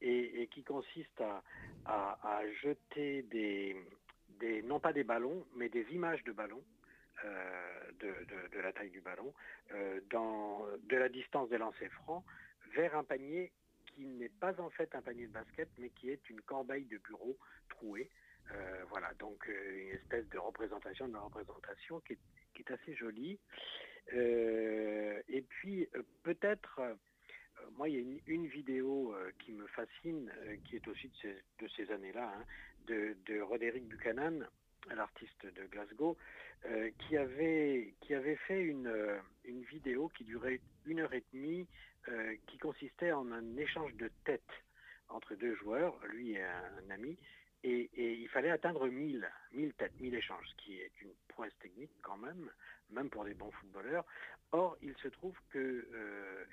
et, 0.00 0.46
qui 0.48 0.62
consiste 0.64 1.20
à, 1.20 1.42
à- 1.84 2.18
jeter 2.62 3.22
des, 3.22 3.76
des, 4.40 4.62
non 4.62 4.80
pas 4.80 4.92
des 4.92 5.04
ballons, 5.04 5.46
mais 5.56 5.68
des 5.68 5.86
images 5.92 6.22
de 6.24 6.32
ballons 6.32 6.62
euh, 7.24 7.90
de, 8.00 8.08
de- 8.08 8.60
la 8.60 8.72
taille 8.72 8.90
du 8.90 9.00
ballon, 9.00 9.32
euh, 9.72 10.00
dans, 10.10 10.66
de 10.82 10.96
la 10.96 11.08
distance 11.08 11.48
des 11.48 11.58
lancers 11.58 11.92
francs, 11.92 12.24
vers 12.74 12.96
un 12.96 13.04
panier 13.04 13.52
qui 13.86 14.06
n'est 14.06 14.28
pas 14.40 14.58
en 14.60 14.70
fait 14.70 14.94
un 14.94 15.02
panier 15.02 15.26
de 15.26 15.32
basket, 15.32 15.68
mais 15.78 15.90
qui 15.90 16.10
est 16.10 16.28
une 16.28 16.40
corbeille 16.40 16.86
de 16.86 16.98
bureau 16.98 17.38
trouée. 17.68 18.10
Euh, 18.52 18.84
voilà, 18.90 19.14
donc 19.14 19.46
une 19.46 19.90
espèce 19.90 20.28
de 20.30 20.38
représentation 20.38 21.08
de 21.08 21.14
la 21.14 21.20
représentation 21.20 22.00
qui 22.00 22.14
est, 22.14 22.18
qui 22.54 22.62
est 22.62 22.70
assez 22.72 22.94
jolie. 22.94 23.38
Et 24.12 25.42
puis 25.48 25.88
peut-être, 26.22 26.80
moi 27.76 27.88
il 27.88 27.94
y 27.94 27.98
a 27.98 28.16
une, 28.26 28.46
vidéo 28.46 29.14
euh, 29.14 29.30
qui 29.38 29.52
me 29.52 29.66
fascine, 29.68 30.30
euh, 30.44 30.56
qui 30.64 30.76
est 30.76 30.88
aussi 30.88 31.10
de 31.60 31.68
ces, 31.76 31.90
années-là, 31.90 32.32
hein, 32.36 32.44
de, 32.86 33.16
de 33.26 33.40
Roderick 33.40 33.86
Buchanan, 33.86 34.46
l'artiste 34.92 35.46
de 35.46 35.66
Glasgow, 35.66 36.16
euh, 36.66 36.90
qui, 36.98 37.16
avait, 37.16 37.94
qui 38.00 38.14
avait 38.14 38.36
fait 38.36 38.62
une, 38.62 38.86
euh, 38.86 39.18
une 39.44 39.62
vidéo 39.64 40.10
qui 40.16 40.24
durait 40.24 40.60
une 40.86 41.00
heure 41.00 41.12
et 41.12 41.22
demie, 41.32 41.66
euh, 42.08 42.34
qui 42.46 42.58
consistait 42.58 43.12
en 43.12 43.30
un 43.32 43.56
échange 43.56 43.94
de 43.96 44.10
têtes 44.24 44.42
entre 45.08 45.34
deux 45.34 45.54
joueurs, 45.56 45.94
lui 46.06 46.32
et 46.32 46.42
un 46.42 46.90
ami, 46.90 47.16
et, 47.64 47.90
il 47.96 48.28
fallait 48.28 48.50
atteindre 48.50 48.86
1000, 48.86 49.26
1000 49.52 49.72
têtes, 49.74 49.98
1000 49.98 50.14
échanges, 50.14 50.46
ce 50.48 50.64
qui 50.64 50.80
est 50.80 50.92
une 51.00 51.12
prouesse 51.28 51.56
technique 51.60 51.90
quand 52.02 52.18
même, 52.18 52.50
même 52.90 53.08
pour 53.08 53.24
des 53.24 53.34
bons 53.34 53.50
footballeurs. 53.52 54.04
Or, 54.52 54.76
il 54.82 54.94
se 54.96 55.08
trouve 55.08 55.36
que 55.50 55.88
euh, 55.92 56.44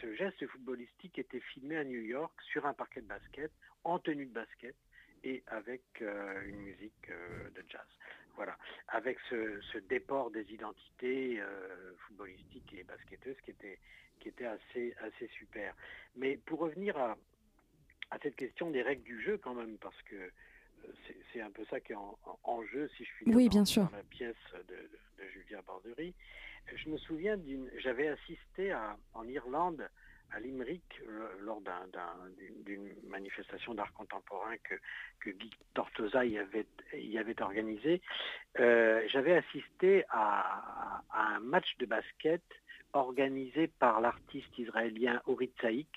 ce 0.00 0.14
geste 0.14 0.44
footballistique 0.46 1.18
était 1.18 1.40
filmé 1.40 1.76
à 1.76 1.84
New 1.84 2.00
York 2.00 2.34
sur 2.50 2.66
un 2.66 2.74
parquet 2.74 3.00
de 3.00 3.06
basket, 3.06 3.52
en 3.84 3.98
tenue 4.00 4.26
de 4.26 4.32
basket 4.32 4.74
et 5.22 5.42
avec 5.46 5.82
euh, 6.02 6.42
une 6.46 6.58
musique 6.58 7.10
euh, 7.10 7.48
de 7.50 7.64
jazz. 7.68 7.86
Voilà, 8.34 8.58
avec 8.88 9.18
ce, 9.30 9.78
déport 9.88 10.30
des 10.30 10.52
identités 10.52 11.40
footballistiques 12.00 12.74
et 12.74 12.84
basketteuses 12.84 13.40
qui 13.42 13.52
était, 13.52 13.78
qui 14.20 14.28
était 14.28 14.44
assez, 14.44 14.94
assez 15.00 15.26
super. 15.28 15.74
Mais 16.16 16.36
pour 16.44 16.58
revenir 16.58 16.98
à, 16.98 17.16
à 18.10 18.18
cette 18.18 18.36
question 18.36 18.70
des 18.70 18.82
règles 18.82 19.04
du 19.04 19.22
jeu 19.22 19.38
quand 19.38 19.54
même, 19.54 19.78
parce 19.78 20.00
que 20.02 20.30
c'est- 21.06 21.40
un 21.40 21.50
peu 21.50 21.64
ça 21.66 21.80
qui 21.80 21.92
est 21.92 21.96
en, 21.96 22.18
en- 22.24 22.38
en 22.44 22.64
jeu, 22.64 22.88
si 22.96 23.04
je 23.04 23.10
puis 23.16 23.26
dire, 23.26 23.34
Oui, 23.36 23.48
dans, 23.50 23.64
sûr. 23.66 23.84
dans 23.90 23.96
la 23.98 24.02
pièce 24.04 24.34
de, 24.68 24.74
de- 24.74 25.28
Julia 25.32 25.60
Borderie. 25.62 26.14
Je 26.74 26.88
me 26.88 26.96
souviens 26.96 27.36
d'une, 27.36 27.70
j'avais 27.78 28.08
assisté 28.08 28.72
à, 28.72 28.96
en 29.12 29.26
Irlande 29.28 29.86
à 30.32 30.40
Limerick 30.40 30.82
euh, 31.06 31.28
lors 31.40 31.60
d'un- 31.60 31.86
d'un- 31.88 32.30
d'une 32.64 32.92
manifestation 33.06 33.74
d'art 33.74 33.92
contemporain 33.92 34.56
que, 34.64 34.74
que 35.20 35.30
Guy 35.30 35.50
Tortosa 35.74 36.24
y 36.24 36.38
avait, 36.38 36.66
y 36.94 37.18
avait 37.18 37.40
organisé. 37.42 38.00
Euh, 38.58 39.02
j'avais 39.08 39.34
assisté 39.36 40.04
à, 40.08 41.02
à 41.10 41.34
un 41.36 41.40
match 41.40 41.76
de 41.78 41.86
basket 41.86 42.42
organisé 42.94 43.68
par 43.68 44.00
l'artiste 44.00 44.56
israélien 44.58 45.20
Orit 45.26 45.52
Saïk. 45.60 45.88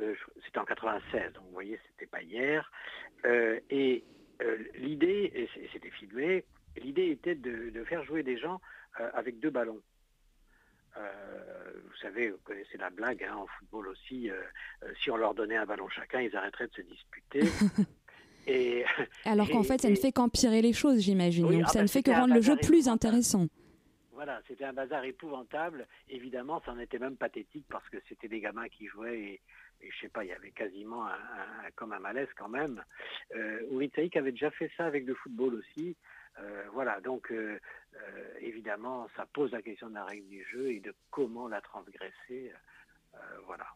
Euh, 0.00 0.14
c'était 0.44 0.58
en 0.58 0.64
96, 0.64 1.32
donc 1.34 1.44
vous 1.44 1.52
voyez, 1.52 1.78
c'était 1.90 2.06
pas 2.06 2.22
hier. 2.22 2.70
Euh, 3.24 3.60
et 3.70 4.04
euh, 4.42 4.58
l'idée, 4.76 5.30
et 5.34 5.48
c'était 5.72 5.90
filmé, 5.90 6.44
l'idée 6.76 7.10
était 7.10 7.34
de, 7.34 7.70
de 7.70 7.84
faire 7.84 8.04
jouer 8.04 8.22
des 8.22 8.36
gens 8.36 8.60
avec 9.14 9.40
deux 9.40 9.50
ballons. 9.50 9.82
Euh, 10.96 11.72
vous 11.84 11.96
savez, 12.00 12.30
vous 12.30 12.38
connaissez 12.44 12.76
la 12.78 12.90
blague 12.90 13.24
hein, 13.24 13.34
en 13.36 13.46
football 13.46 13.88
aussi. 13.88 14.30
euh, 14.30 14.34
euh, 14.84 14.92
si 15.02 15.10
on 15.10 15.16
leur 15.16 15.34
donnait 15.34 15.56
un 15.56 15.66
ballon 15.66 15.88
chacun, 15.88 16.20
ils 16.20 16.34
arrêteraient 16.36 16.68
de 16.68 16.74
se 16.74 16.82
disputer. 16.82 17.40
et, 18.46 18.84
Alors 19.24 19.48
qu'en 19.48 19.62
fait, 19.62 19.80
ça 19.80 19.90
ne 19.90 19.96
fait 19.96 20.12
qu'empirer 20.12 20.62
les 20.62 20.72
choses, 20.72 21.00
j'imagine. 21.00 21.46
Oui, 21.46 21.56
Donc 21.56 21.64
ah 21.66 21.72
ça 21.72 21.78
bah, 21.80 21.82
ne 21.82 21.88
fait 21.88 22.02
que 22.02 22.10
rendre 22.10 22.34
le 22.34 22.40
jeu 22.40 22.56
plus 22.56 22.88
intéressant. 22.88 23.46
Voilà, 24.12 24.40
c'était 24.46 24.64
un 24.64 24.72
bazar 24.72 25.04
épouvantable. 25.04 25.88
Évidemment, 26.08 26.62
ça 26.64 26.72
en 26.72 26.78
était 26.78 27.00
même 27.00 27.16
pathétique 27.16 27.66
parce 27.68 27.88
que 27.88 27.96
c'était 28.08 28.28
des 28.28 28.40
gamins 28.40 28.68
qui 28.68 28.86
jouaient 28.86 29.18
et 29.18 29.40
je 29.90 30.00
sais 30.00 30.08
pas, 30.08 30.24
il 30.24 30.28
y 30.28 30.32
avait 30.32 30.50
quasiment 30.50 31.06
comme 31.76 31.92
un 31.92 31.98
malaise 31.98 32.28
quand 32.36 32.48
même. 32.48 32.82
Euh, 33.34 33.60
avait 34.14 34.32
déjà 34.32 34.50
fait 34.50 34.70
ça 34.76 34.86
avec 34.86 35.06
le 35.06 35.14
football 35.14 35.54
aussi. 35.54 35.96
Euh, 36.38 36.64
voilà, 36.72 37.00
donc 37.00 37.30
euh, 37.30 37.58
évidemment, 38.40 39.08
ça 39.16 39.26
pose 39.32 39.52
la 39.52 39.62
question 39.62 39.88
de 39.88 39.94
la 39.94 40.04
règle 40.04 40.28
du 40.28 40.44
jeu 40.44 40.72
et 40.72 40.80
de 40.80 40.94
comment 41.10 41.48
la 41.48 41.60
transgresser. 41.60 42.52
voilà. 43.46 43.66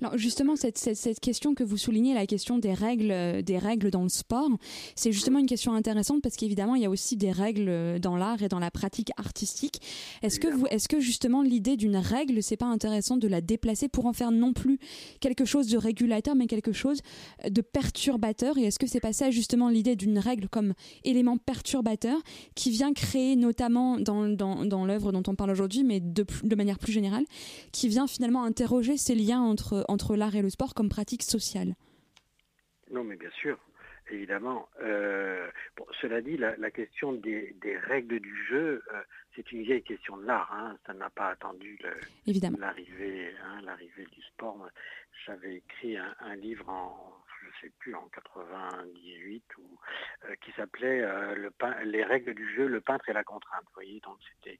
Alors 0.00 0.16
justement, 0.16 0.54
cette, 0.54 0.78
cette, 0.78 1.18
question 1.18 1.54
que 1.54 1.64
vous 1.64 1.76
soulignez, 1.76 2.14
la 2.14 2.26
question 2.26 2.58
des 2.58 2.72
règles, 2.72 3.10
euh, 3.10 3.42
des 3.42 3.58
règles 3.58 3.90
dans 3.90 4.04
le 4.04 4.08
sport, 4.08 4.48
c'est 4.94 5.10
justement 5.10 5.40
une 5.40 5.46
question 5.46 5.72
intéressante 5.72 6.22
parce 6.22 6.36
qu'évidemment, 6.36 6.76
il 6.76 6.82
y 6.82 6.84
a 6.84 6.90
aussi 6.90 7.16
des 7.16 7.32
règles 7.32 7.68
euh, 7.68 7.98
dans 7.98 8.16
l'art 8.16 8.40
et 8.40 8.48
dans 8.48 8.60
la 8.60 8.70
pratique 8.70 9.10
artistique. 9.16 9.80
Est-ce 10.22 10.38
que, 10.38 10.46
vous, 10.46 10.66
est-ce 10.68 10.88
que 10.88 11.00
justement 11.00 11.42
l'idée 11.42 11.76
d'une 11.76 11.96
règle, 11.96 12.44
c'est 12.44 12.56
pas 12.56 12.66
intéressant 12.66 13.16
de 13.16 13.26
la 13.26 13.40
déplacer 13.40 13.88
pour 13.88 14.06
en 14.06 14.12
faire 14.12 14.30
non 14.30 14.52
plus 14.52 14.78
quelque 15.18 15.44
chose 15.44 15.66
de 15.66 15.76
régulateur, 15.76 16.36
mais 16.36 16.46
quelque 16.46 16.72
chose 16.72 17.00
de 17.48 17.60
perturbateur? 17.60 18.56
Et 18.56 18.66
est-ce 18.66 18.78
que 18.78 18.86
c'est 18.86 19.00
pas 19.00 19.12
ça 19.12 19.32
justement 19.32 19.68
l'idée 19.68 19.96
d'une 19.96 20.20
règle 20.20 20.48
comme 20.48 20.74
élément 21.02 21.38
perturbateur 21.38 22.20
qui 22.54 22.70
vient 22.70 22.92
créer 22.92 23.34
notamment 23.34 23.98
dans, 23.98 24.28
dans, 24.28 24.64
dans 24.64 24.86
l'œuvre 24.86 25.10
dont 25.10 25.24
on 25.26 25.34
parle 25.34 25.50
aujourd'hui, 25.50 25.82
mais 25.82 25.98
de, 25.98 26.24
de 26.44 26.54
manière 26.54 26.78
plus 26.78 26.92
générale, 26.92 27.24
qui 27.72 27.88
vient 27.88 28.06
finalement 28.06 28.44
interroger 28.44 28.96
ces 28.96 29.16
liens 29.16 29.47
entre, 29.48 29.84
entre 29.88 30.16
l'art 30.16 30.36
et 30.36 30.42
le 30.42 30.50
sport 30.50 30.74
comme 30.74 30.88
pratique 30.88 31.22
sociale 31.22 31.74
Non, 32.90 33.04
mais 33.04 33.16
bien 33.16 33.30
sûr, 33.30 33.58
évidemment. 34.10 34.68
Euh, 34.82 35.50
cela 36.00 36.20
dit, 36.20 36.36
la, 36.36 36.70
question 36.70 37.12
des, 37.12 37.54
règles 37.84 38.20
du 38.20 38.46
jeu, 38.46 38.82
euh, 38.92 39.02
c'est 39.34 39.50
une 39.52 39.62
vieille 39.62 39.82
question 39.82 40.16
de 40.16 40.26
l'art. 40.26 40.52
Hein. 40.52 40.76
Ça 40.86 40.94
n'a 40.94 41.10
pas 41.10 41.28
attendu 41.28 41.78
l'arrivée 42.58 43.34
hein, 43.44 43.60
l'arrivée 43.64 44.06
du 44.12 44.22
sport. 44.22 44.68
J'avais 45.26 45.56
écrit 45.56 45.96
un, 45.96 46.36
livre 46.36 46.68
en 46.68 47.14
je 47.40 47.66
sais 47.66 47.72
plus, 47.78 47.94
en 47.94 48.06
98, 48.08 49.42
ou, 49.58 49.62
euh, 50.24 50.34
qui 50.42 50.52
s'appelait 50.52 51.00
le 51.34 51.50
Les 51.84 52.04
règles 52.04 52.34
du 52.34 52.54
jeu, 52.54 52.66
le 52.66 52.80
peintre 52.80 53.08
et 53.08 53.12
la 53.12 53.24
contrainte. 53.24 53.62
Vous 53.66 53.74
voyez, 53.74 54.00
donc 54.00 54.18
c'était 54.34 54.58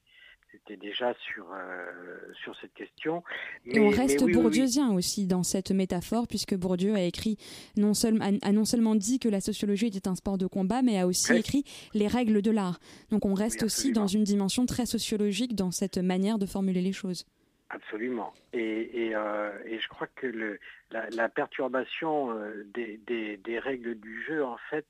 c'était 0.52 0.76
déjà 0.76 1.14
sur, 1.14 1.46
euh, 1.52 2.16
sur 2.42 2.56
cette 2.60 2.72
question. 2.74 3.22
et 3.66 3.80
on 3.80 3.90
reste 3.90 4.24
bourdieusien 4.24 4.92
aussi 4.92 5.26
dans 5.26 5.42
cette 5.42 5.70
métaphore, 5.70 6.26
puisque 6.26 6.54
Bourdieu 6.54 6.94
a 6.94 7.02
écrit 7.02 7.36
non 7.76 7.94
seulement, 7.94 8.30
a, 8.42 8.52
non 8.52 8.64
seulement 8.64 8.94
dit 8.94 9.18
que 9.18 9.28
la 9.28 9.40
sociologie 9.40 9.86
était 9.86 10.08
un 10.08 10.14
sport 10.14 10.38
de 10.38 10.46
combat, 10.46 10.82
mais 10.82 10.98
a 10.98 11.06
aussi 11.06 11.34
écrit 11.34 11.64
les 11.94 12.06
règles 12.06 12.42
de 12.42 12.50
l'art. 12.50 12.78
Donc 13.10 13.24
on 13.26 13.34
reste 13.34 13.62
aussi 13.62 13.92
dans 13.92 14.06
une 14.06 14.24
dimension 14.24 14.66
très 14.66 14.86
sociologique 14.86 15.54
dans 15.54 15.70
cette 15.70 15.98
manière 15.98 16.38
de 16.38 16.46
formuler 16.46 16.80
les 16.80 16.92
choses. 16.92 17.26
Absolument. 17.70 18.32
Et, 18.54 19.08
et, 19.08 19.14
euh, 19.14 19.50
et 19.66 19.78
je 19.78 19.88
crois 19.88 20.06
que 20.06 20.26
le, 20.26 20.58
la, 20.90 21.28
perturbation 21.28 22.32
euh, 22.32 22.64
des, 22.72 22.98
des, 23.06 23.36
des, 23.36 23.58
règles 23.58 23.94
du 23.96 24.24
jeu, 24.24 24.42
en 24.42 24.56
fait, 24.70 24.86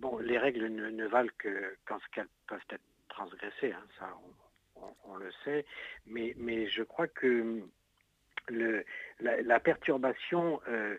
bon, 0.00 0.18
les 0.18 0.38
règles 0.38 0.66
ne, 0.66 0.90
ne 0.90 1.06
valent 1.06 1.30
que 1.38 1.76
quand 1.86 1.98
elles 2.16 2.26
peuvent 2.48 2.58
être 2.70 2.82
transgresser, 3.18 3.72
hein, 3.72 3.84
ça 3.98 4.14
on, 5.04 5.16
le 5.16 5.30
sait, 5.44 5.66
mais, 6.06 6.34
mais 6.36 6.68
je 6.68 6.84
crois 6.84 7.08
que 7.08 7.64
la, 9.18 9.60
perturbation, 9.60 10.60
euh, 10.68 10.96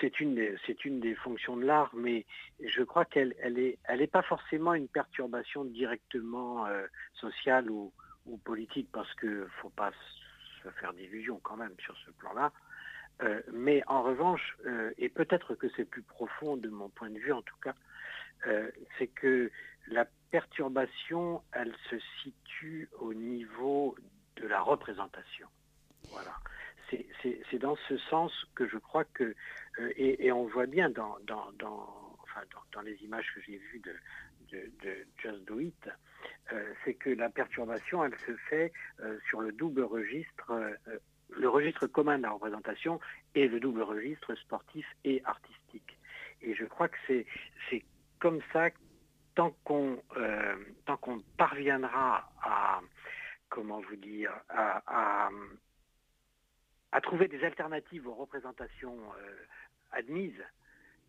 c'est 0.00 0.18
une, 0.20 0.34
des 0.34 1.14
fonctions 1.14 1.56
de 1.56 1.64
l'art, 1.64 1.92
mais 1.94 2.26
je 2.60 2.82
crois 2.82 3.04
qu'elle 3.04 3.34
elle 3.40 3.60
est, 3.60 3.78
elle 3.84 4.02
est 4.02 4.10
pas 4.10 4.22
forcément 4.22 4.74
une 4.74 4.88
perturbation 4.88 5.64
directement 5.64 6.66
euh, 6.66 6.84
sociale 7.14 7.70
ou, 7.70 7.92
ou, 8.26 8.38
politique, 8.38 8.88
parce 8.92 9.12
que 9.14 9.46
faut 9.60 9.70
pas 9.70 9.92
se 10.62 10.68
faire 10.80 10.92
d'illusions 10.92 11.38
quand 11.44 11.56
même 11.56 11.74
sur 11.78 11.96
ce 12.04 12.10
plan-là. 12.10 12.52
Euh, 13.22 13.40
mais 13.52 13.84
en 13.86 14.02
revanche, 14.02 14.56
et 14.98 15.08
peut-être 15.08 15.54
que 15.54 15.68
c'est 15.76 15.84
plus 15.84 16.02
profond 16.02 16.56
de 16.56 16.68
mon 16.68 16.88
point 16.88 17.10
de 17.10 17.18
vue 17.20 17.32
en 17.32 17.42
tout 17.42 17.60
cas, 17.62 17.74
c'est 18.98 19.06
que 19.06 19.48
la 19.86 20.06
perturbation, 20.32 21.42
elle 21.52 21.74
se 21.90 21.96
situe 22.22 22.88
au 22.98 23.14
niveau 23.14 23.94
de 24.36 24.46
la 24.48 24.60
représentation. 24.60 25.46
Voilà. 26.10 26.34
C'est 27.22 27.58
dans 27.58 27.76
ce 27.88 27.96
sens 27.96 28.32
que 28.54 28.66
je 28.66 28.76
crois 28.76 29.04
que, 29.04 29.34
euh, 29.78 29.92
et, 29.96 30.30
on 30.30 30.46
voit 30.46 30.66
bien 30.66 30.90
dans, 30.90 31.16
dans, 31.26 31.50
dans, 31.52 32.16
enfin, 32.22 32.42
dans, 32.72 32.82
les 32.82 32.96
images 33.02 33.26
que 33.34 33.40
j'ai 33.40 33.56
vues 33.56 33.80
de, 33.80 34.58
de, 34.82 35.06
Just 35.16 35.44
Do 35.44 35.60
It, 35.60 35.88
euh, 36.52 36.74
c'est 36.84 36.94
que 36.94 37.08
la 37.08 37.30
perturbation, 37.30 38.04
elle 38.04 38.18
se 38.26 38.36
fait 38.50 38.72
euh, 39.00 39.18
sur 39.30 39.40
le 39.40 39.52
double 39.52 39.84
registre, 39.84 40.52
le 41.30 41.48
registre 41.48 41.86
commun 41.86 42.18
de 42.18 42.24
la 42.24 42.32
représentation 42.32 43.00
et 43.34 43.48
le 43.48 43.58
double 43.58 43.82
registre 43.82 44.34
sportif 44.34 44.86
et 45.04 45.22
artistique. 45.24 45.98
Et 46.42 46.54
je 46.54 46.64
crois 46.66 46.88
que 46.88 46.98
c'est 47.08 47.84
comme 48.18 48.40
ça 48.52 48.68
tant 49.34 49.50
qu'on 49.64 50.02
euh, 50.16 50.56
tant 50.86 50.96
qu'on 50.96 51.20
parviendra 51.36 52.30
à 52.42 52.80
comment 53.48 53.80
vous 53.80 53.96
dire 53.96 54.32
à, 54.48 55.30
trouver 57.02 57.26
des 57.26 57.42
alternatives 57.42 58.06
aux 58.06 58.14
représentations 58.14 58.98
euh, 59.18 59.46
admises 59.92 60.42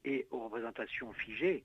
et 0.06 0.28
aux 0.32 0.46
représentations 0.46 1.14
figées, 1.14 1.64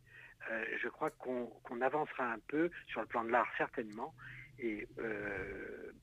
euh, 0.50 0.64
je 0.80 0.88
crois 0.88 1.10
qu'on 1.10 1.80
avancera 1.80 2.32
un 2.32 2.38
peu 2.46 2.70
sur 2.88 3.00
le 3.00 3.06
plan 3.06 3.24
de 3.24 3.30
l'art 3.30 3.48
certainement. 3.56 4.14
Et 4.60 4.86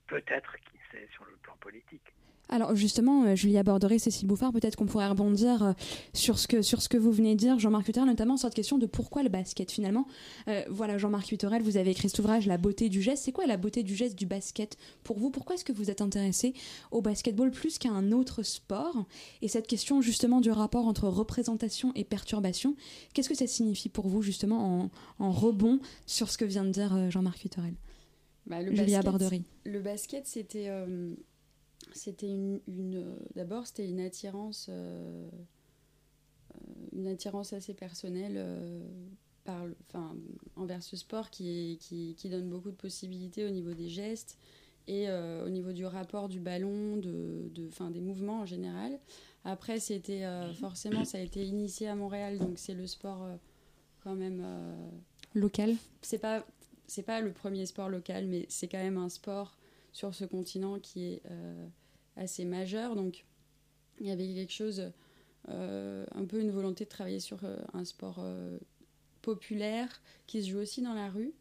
peut-être 0.08 0.56
qui 0.56 0.78
sait 0.92 1.08
sur 1.14 1.26
le 1.26 1.36
plan 1.38 1.56
politique. 1.60 2.16
Alors 2.50 2.76
justement, 2.76 3.24
euh, 3.24 3.36
Julia 3.36 3.64
Bordery, 3.64 4.00
Cécile 4.00 4.28
Bouffard, 4.28 4.52
peut-être 4.52 4.76
qu'on 4.76 4.86
pourrait 4.86 5.08
rebondir 5.08 5.64
euh, 5.64 5.74
sur 6.14 6.38
ce 6.38 6.48
que 6.48 6.62
sur 6.62 6.82
ce 6.82 6.90
que 6.90 6.98
vous 6.98 7.12
venez 7.12 7.34
de 7.34 7.40
dire, 7.40 7.58
Jean-Marc 7.58 7.88
Huterel, 7.88 8.08
notamment 8.08 8.38
sur 8.38 8.48
cette 8.48 8.56
question 8.56 8.78
de 8.78 8.86
pourquoi 8.86 9.24
le 9.24 9.30
basket 9.30 9.72
finalement. 9.72 10.08
Euh, 10.48 10.64
voilà, 10.70 10.98
Jean-Marc 10.98 11.32
Huterel, 11.32 11.64
vous 11.64 11.78
avez 11.78 11.92
écrit 11.92 12.08
cet 12.08 12.20
ouvrage, 12.20 12.46
La 12.46 12.58
beauté 12.58 12.88
du 12.90 13.02
geste. 13.02 13.24
C'est 13.24 13.32
quoi 13.32 13.48
la 13.48 13.58
beauté 13.58 13.82
du 13.82 13.96
geste 13.96 14.18
du 14.18 14.28
basket 14.28 14.78
pour 15.04 15.18
vous? 15.18 15.32
Pourquoi 15.32 15.56
est-ce 15.56 15.66
que 15.66 15.74
vous 15.74 15.90
êtes 15.90 16.02
intéressé 16.02 16.54
au 16.92 17.02
basketball 17.02 17.50
plus 17.50 17.80
qu'à 17.80 17.90
un 17.90 18.12
autre 18.12 18.44
sport? 18.44 19.06
Et 19.42 19.48
cette 19.48 19.68
question 19.68 20.02
justement 20.02 20.40
du 20.40 20.52
rapport 20.52 20.86
entre 20.88 21.08
représentation 21.08 21.92
et 21.96 22.04
perturbation, 22.04 22.76
qu'est-ce 23.14 23.30
que 23.30 23.36
ça 23.36 23.48
signifie 23.48 23.90
pour 23.90 24.08
vous 24.08 24.22
justement 24.22 24.92
en, 25.20 25.32
rebond 25.32 25.80
sur 26.06 26.30
ce 26.30 26.38
que 26.38 26.46
vient 26.46 26.64
de 26.64 26.70
dire 26.70 27.10
Jean-Marc 27.10 27.44
Huterel 27.44 27.74
bah, 28.46 28.64
Julia 28.64 29.02
Bordery. 29.02 29.44
Le 29.66 29.80
basket, 29.80 30.28
c'était 30.28 30.70
c'était 31.94 32.28
une, 32.28 32.62
euh, 32.68 33.16
d'abord 33.36 33.68
c'était 33.68 33.88
une 33.88 34.00
attirance 34.00 34.68
euh, 34.70 35.30
euh, 36.54 36.58
une 36.94 37.08
attirance 37.08 37.54
assez 37.54 37.74
personnelle 37.74 38.44
par 39.44 39.66
enfin 39.88 40.16
envers 40.56 40.82
ce 40.82 40.98
sport 40.98 41.30
qui, 41.30 41.78
qui, 41.82 42.16
qui, 42.16 42.30
donne 42.30 42.50
beaucoup 42.50 42.72
de 42.72 42.76
possibilités 42.76 43.46
au 43.46 43.50
niveau 43.50 43.74
des 43.74 43.90
gestes 43.90 44.38
et 44.88 45.10
au 45.10 45.50
niveau 45.50 45.72
du 45.72 45.86
rapport 45.86 46.30
du 46.30 46.40
ballon 46.40 46.98
de, 46.98 47.50
de 47.54 47.70
fin, 47.70 47.90
des 47.90 48.02
mouvements 48.02 48.42
en 48.42 48.46
général 48.46 49.00
après 49.44 49.80
c'était 49.80 50.24
forcément 50.60 51.06
ça 51.06 51.18
a 51.18 51.22
été 51.22 51.44
initié 51.44 51.88
à 51.88 51.96
Montréal 51.96 52.38
donc 52.38 52.60
c'est 52.60 52.76
le 52.76 52.86
sport 52.86 53.28
quand 54.04 54.16
même 54.16 54.46
local 55.34 55.76
c'est 56.02 56.20
pas 56.20 56.46
c'est 56.88 57.04
pas 57.04 57.22
le 57.22 57.32
premier 57.34 57.66
sport 57.66 57.90
local 57.90 58.28
mais 58.28 58.46
c'est 58.50 58.68
quand 58.68 58.84
même 58.84 58.98
un 58.98 59.10
sport 59.10 59.58
sur 59.92 60.14
ce 60.14 60.26
continent 60.26 60.80
qui 60.80 61.06
est 61.06 61.22
assez 62.16 62.46
majeur. 62.46 62.96
Donc 62.96 63.26
il 64.00 64.08
y 64.08 64.12
avait 64.12 64.28
quelque 64.34 64.52
chose, 64.52 64.92
euh, 65.50 66.06
un 66.14 66.26
peu 66.26 66.40
une 66.40 66.52
volonté 66.52 66.86
de 66.86 66.90
travailler 66.90 67.20
sur 67.20 67.44
euh, 67.44 67.58
un 67.74 67.86
sport 67.86 68.18
euh, 68.20 68.58
populaire 69.22 70.02
qui 70.28 70.44
se 70.44 70.50
joue 70.50 70.60
aussi 70.60 70.82
dans 70.82 70.94
la 70.94 71.10
rue 71.10 71.34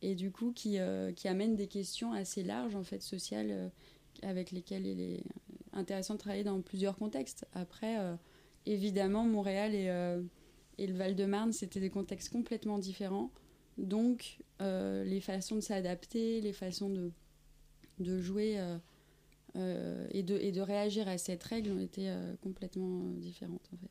et 0.00 0.14
du 0.14 0.30
coup 0.32 0.52
qui, 0.52 0.78
amène 0.78 1.54
des 1.54 1.68
questions 1.68 2.12
assez 2.12 2.42
larges 2.42 2.74
en 2.74 2.82
fait 2.82 3.02
sociales 3.02 3.70
avec 4.22 4.50
lesquelles 4.50 4.84
il 4.84 5.00
est 5.00 5.22
intéressant 5.72 6.14
de 6.14 6.18
travailler 6.18 6.42
dans 6.42 6.60
plusieurs 6.60 6.96
contextes. 6.96 7.46
Après, 7.54 7.96
évidemment, 8.66 9.24
Montréal 9.24 9.76
et 9.76 10.86
le 10.88 10.94
Val-de-Marne, 10.94 11.52
c'était 11.52 11.78
des 11.78 11.90
contextes 11.90 12.30
complètement 12.30 12.78
différents. 12.80 13.30
Donc, 13.78 14.38
les 14.60 15.20
façons 15.20 15.56
de 15.56 15.60
s'adapter, 15.60 16.40
les 16.40 16.52
façons 16.52 16.88
de, 16.88 17.10
de 17.98 18.20
jouer 18.20 18.58
euh, 19.54 20.06
et, 20.12 20.22
de, 20.22 20.38
et 20.38 20.50
de 20.50 20.62
réagir 20.62 21.08
à 21.08 21.18
cette 21.18 21.42
règle 21.42 21.72
ont 21.72 21.80
été 21.80 22.08
euh, 22.08 22.34
complètement 22.42 23.02
euh, 23.02 23.20
différentes 23.20 23.68
en 23.74 23.76
fait. 23.76 23.90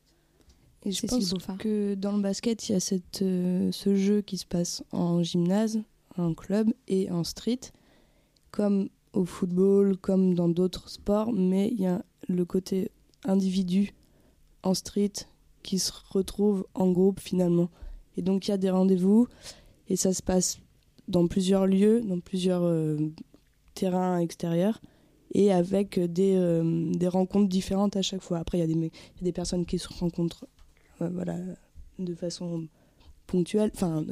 Et 0.84 0.90
je 0.90 1.06
pense 1.06 1.32
que 1.60 1.94
dans 1.94 2.16
le 2.16 2.20
basket, 2.20 2.68
il 2.68 2.72
y 2.72 2.74
a 2.74 2.80
cette, 2.80 3.18
ce 3.18 3.94
jeu 3.94 4.20
qui 4.20 4.36
se 4.36 4.44
passe 4.44 4.82
en 4.90 5.22
gymnase, 5.22 5.80
en 6.16 6.34
club 6.34 6.72
et 6.88 7.08
en 7.12 7.22
street, 7.22 7.60
comme 8.50 8.88
au 9.12 9.24
football, 9.24 9.96
comme 9.96 10.34
dans 10.34 10.48
d'autres 10.48 10.90
sports, 10.90 11.32
mais 11.32 11.68
il 11.68 11.80
y 11.80 11.86
a 11.86 12.04
le 12.28 12.44
côté 12.44 12.90
individu 13.22 13.94
en 14.64 14.74
street 14.74 15.12
qui 15.62 15.78
se 15.78 15.92
retrouve 16.10 16.66
en 16.74 16.90
groupe 16.90 17.20
finalement. 17.20 17.70
Et 18.16 18.22
donc 18.22 18.48
il 18.48 18.50
y 18.50 18.54
a 18.54 18.58
des 18.58 18.70
rendez-vous 18.70 19.28
et 19.88 19.96
ça 19.96 20.12
se 20.12 20.22
passe 20.22 20.58
dans 21.08 21.26
plusieurs 21.26 21.66
lieux, 21.66 22.00
dans 22.00 22.20
plusieurs 22.20 22.62
terrains 23.74 24.18
extérieurs. 24.18 24.80
et 25.34 25.52
avec 25.52 25.98
des, 25.98 26.62
des 26.94 27.08
rencontres 27.08 27.48
différentes 27.48 27.96
à 27.96 28.02
chaque 28.02 28.22
fois. 28.22 28.38
Après, 28.38 28.58
il 28.58 28.60
y, 28.60 28.86
a 28.86 28.90
des, 29.22 29.32
personnes 29.32 29.66
qui 29.66 29.78
se 29.78 29.88
rencontrent 29.88 30.46
voilà, 31.00 31.36
de 31.98 32.14
façon 32.14 32.68
ponctuelle, 33.26 33.70
enfin, 33.74 34.04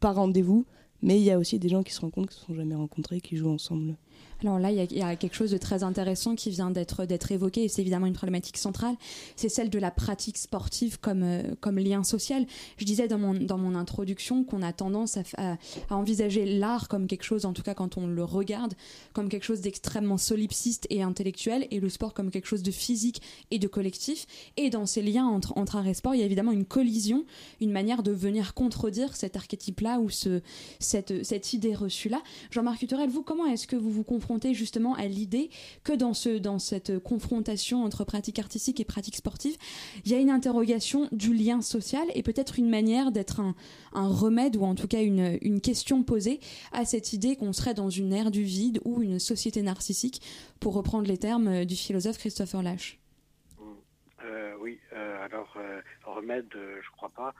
par 0.00 0.14
rendez-vous, 0.14 0.64
mais 1.02 1.18
il 1.20 1.24
y 1.24 1.30
a 1.30 1.38
aussi 1.38 1.58
des 1.58 1.68
gens 1.68 1.82
qui 1.82 1.92
se 1.92 2.00
rencontrent, 2.00 2.28
qui 2.28 2.36
ne 2.36 2.40
se 2.40 2.46
sont 2.46 2.54
jamais 2.54 2.74
rencontrés, 2.74 3.20
qui 3.20 3.36
jouent 3.36 3.50
ensemble. 3.50 3.96
Alors 4.42 4.60
là, 4.60 4.70
il 4.70 4.96
y, 4.96 5.02
a 5.02 5.16
quelque 5.16 5.34
chose 5.34 5.50
de 5.50 5.58
très 5.58 5.82
intéressant 5.82 6.36
qui 6.36 6.50
vient 6.50 6.70
d'être 6.70 7.06
d'être 7.06 7.32
évoqué, 7.32 7.64
et 7.64 7.68
c'est 7.68 7.80
évidemment 7.82 8.06
une 8.06 8.14
problématique 8.14 8.56
centrale, 8.56 8.94
c'est 9.34 9.48
celle 9.48 9.68
de 9.68 9.80
la 9.80 9.90
pratique 9.90 10.38
sportive 10.38 11.00
comme, 11.00 11.24
euh, 11.24 11.42
comme 11.60 11.78
lien 11.78 12.04
social. 12.04 12.46
Je 12.76 12.84
disais 12.84 13.08
dans 13.08 13.18
mon, 13.18 13.34
dans 13.34 13.58
mon 13.58 13.74
introduction 13.74 14.44
qu'on 14.44 14.62
a 14.62 14.72
tendance 14.72 15.16
à, 15.16 15.22
à, 15.38 15.56
envisager 15.96 16.44
l'art 16.46 16.86
comme 16.86 17.08
quelque 17.08 17.24
chose, 17.24 17.46
en 17.46 17.52
tout 17.52 17.62
cas 17.62 17.74
quand 17.74 17.98
on 17.98 18.06
le 18.06 18.22
regarde, 18.22 18.74
comme 19.12 19.28
quelque 19.28 19.42
chose 19.42 19.60
d'extrêmement 19.60 20.18
solipsiste 20.18 20.86
et 20.88 21.02
intellectuel, 21.02 21.66
et 21.72 21.80
le 21.80 21.88
sport 21.88 22.14
comme 22.14 22.30
quelque 22.30 22.46
chose 22.46 22.62
de 22.62 22.70
physique 22.70 23.20
et 23.50 23.58
de 23.58 23.66
collectif. 23.66 24.26
Et 24.56 24.70
dans 24.70 24.86
ces 24.86 25.02
liens 25.02 25.26
entre, 25.26 25.56
entre 25.58 25.76
art 25.76 25.86
et 25.88 25.94
sport, 25.94 26.14
il 26.14 26.20
y 26.20 26.22
a 26.22 26.26
évidemment 26.26 26.52
une 26.52 26.64
collision, 26.64 27.24
une 27.60 27.72
manière 27.72 28.04
de 28.04 28.12
venir 28.12 28.54
contredire 28.54 29.16
cet 29.16 29.34
archétype-là 29.34 29.98
ou 29.98 30.10
ce, 30.10 30.42
cette, 30.78 31.24
cette 31.24 31.52
idée 31.54 31.74
reçue-là. 31.74 32.22
Jean-Marc 32.52 32.82
Huterel, 32.82 33.10
vous, 33.10 33.22
comment 33.22 33.46
est-ce 33.46 33.66
que 33.66 33.74
vous 33.74 33.90
vous 33.90 34.04
confrontez 34.08 34.54
justement 34.54 34.94
à 34.94 35.06
l'idée 35.06 35.50
que 35.84 35.92
dans, 35.92 36.14
ce, 36.14 36.38
dans 36.38 36.58
cette 36.58 36.98
confrontation 36.98 37.84
entre 37.84 38.04
pratique 38.04 38.38
artistique 38.38 38.80
et 38.80 38.84
pratique 38.84 39.16
sportive, 39.16 39.56
il 40.04 40.10
y 40.10 40.14
a 40.14 40.18
une 40.18 40.30
interrogation 40.30 41.08
du 41.12 41.34
lien 41.34 41.60
social 41.60 42.06
et 42.14 42.22
peut-être 42.22 42.58
une 42.58 42.70
manière 42.70 43.12
d'être 43.12 43.40
un, 43.40 43.54
remède 43.92 44.56
ou 44.56 44.64
en 44.64 44.74
tout 44.74 44.88
cas 44.88 45.02
une, 45.02 45.60
question 45.60 46.02
posée 46.02 46.40
à 46.72 46.84
cette 46.84 47.12
idée 47.12 47.36
qu'on 47.36 47.52
serait 47.52 47.74
dans 47.74 47.90
une 47.90 48.12
ère 48.12 48.30
du 48.30 48.42
vide 48.42 48.80
ou 48.84 49.02
une 49.02 49.18
société 49.18 49.60
narcissique, 49.60 50.22
pour 50.60 50.74
reprendre 50.74 51.06
les 51.06 51.18
termes 51.18 51.64
du 51.64 51.76
philosophe 51.76 52.18
Christopher 52.18 52.62
Lash. 52.62 52.98
Euh, 54.24 54.54
oui, 54.60 54.80
euh, 54.92 55.24
alors 55.24 55.52
euh, 55.56 55.80
remède, 56.04 56.48
je 56.52 56.90
crois 56.92 57.10
pas. 57.10 57.34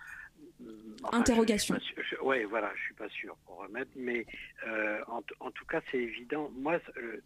Interrogation. 1.13 1.79
Oui, 2.23 2.45
voilà, 2.45 2.73
je 2.77 2.83
suis 2.83 2.95
pas 2.95 3.09
sûr 3.09 3.37
pour 3.47 3.59
remettre, 3.59 3.91
mais 3.97 4.27
euh, 4.67 5.01
en, 5.07 5.51
tout 5.51 5.65
cas, 5.67 5.81
c'est 5.91 5.99
évident. 5.99 6.51
Moi, 6.57 6.81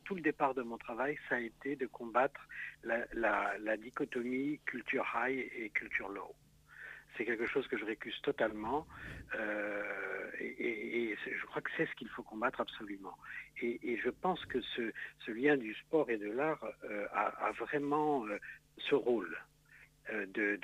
tout 0.05 0.14
le 0.14 0.20
départ 0.20 0.55
de 0.55 0.62
mon 0.62 0.76
travail, 0.76 1.18
ça 1.28 1.37
a 1.37 1.41
été 1.41 1.76
de 1.76 1.87
combattre 1.87 2.41
la, 2.85 3.76
dichotomie 3.78 4.61
culture 4.66 5.07
high 5.14 5.51
et 5.57 5.70
culture 5.70 6.09
low. 6.09 6.35
C'est 7.16 7.24
quelque 7.24 7.47
chose 7.47 7.66
que 7.68 7.76
je 7.76 7.85
récuse 7.85 8.18
totalement 8.22 8.87
euh, 9.35 9.83
et, 10.41 11.16
je 11.26 11.47
crois 11.47 11.61
que 11.61 11.70
c'est 11.76 11.87
ce 11.87 11.95
qu'il 11.95 12.09
faut 12.09 12.22
combattre 12.22 12.61
absolument. 12.61 13.16
Et, 13.61 13.99
je 14.03 14.11
pense 14.11 14.45
que 14.47 14.61
ce, 14.61 15.30
lien 15.30 15.57
du 15.57 15.74
sport 15.74 16.11
et 16.11 16.16
de 16.18 16.30
l'art 16.30 16.64
euh, 16.85 17.07
a, 17.12 17.53
vraiment 17.53 18.24
ce 18.78 18.95
rôle. 18.95 19.37
de, 20.11 20.59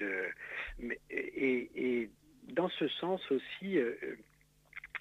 et, 1.11 2.11
dans 2.59 2.69
ce 2.71 2.89
sens 2.89 3.21
aussi, 3.31 3.79
euh, 3.79 3.95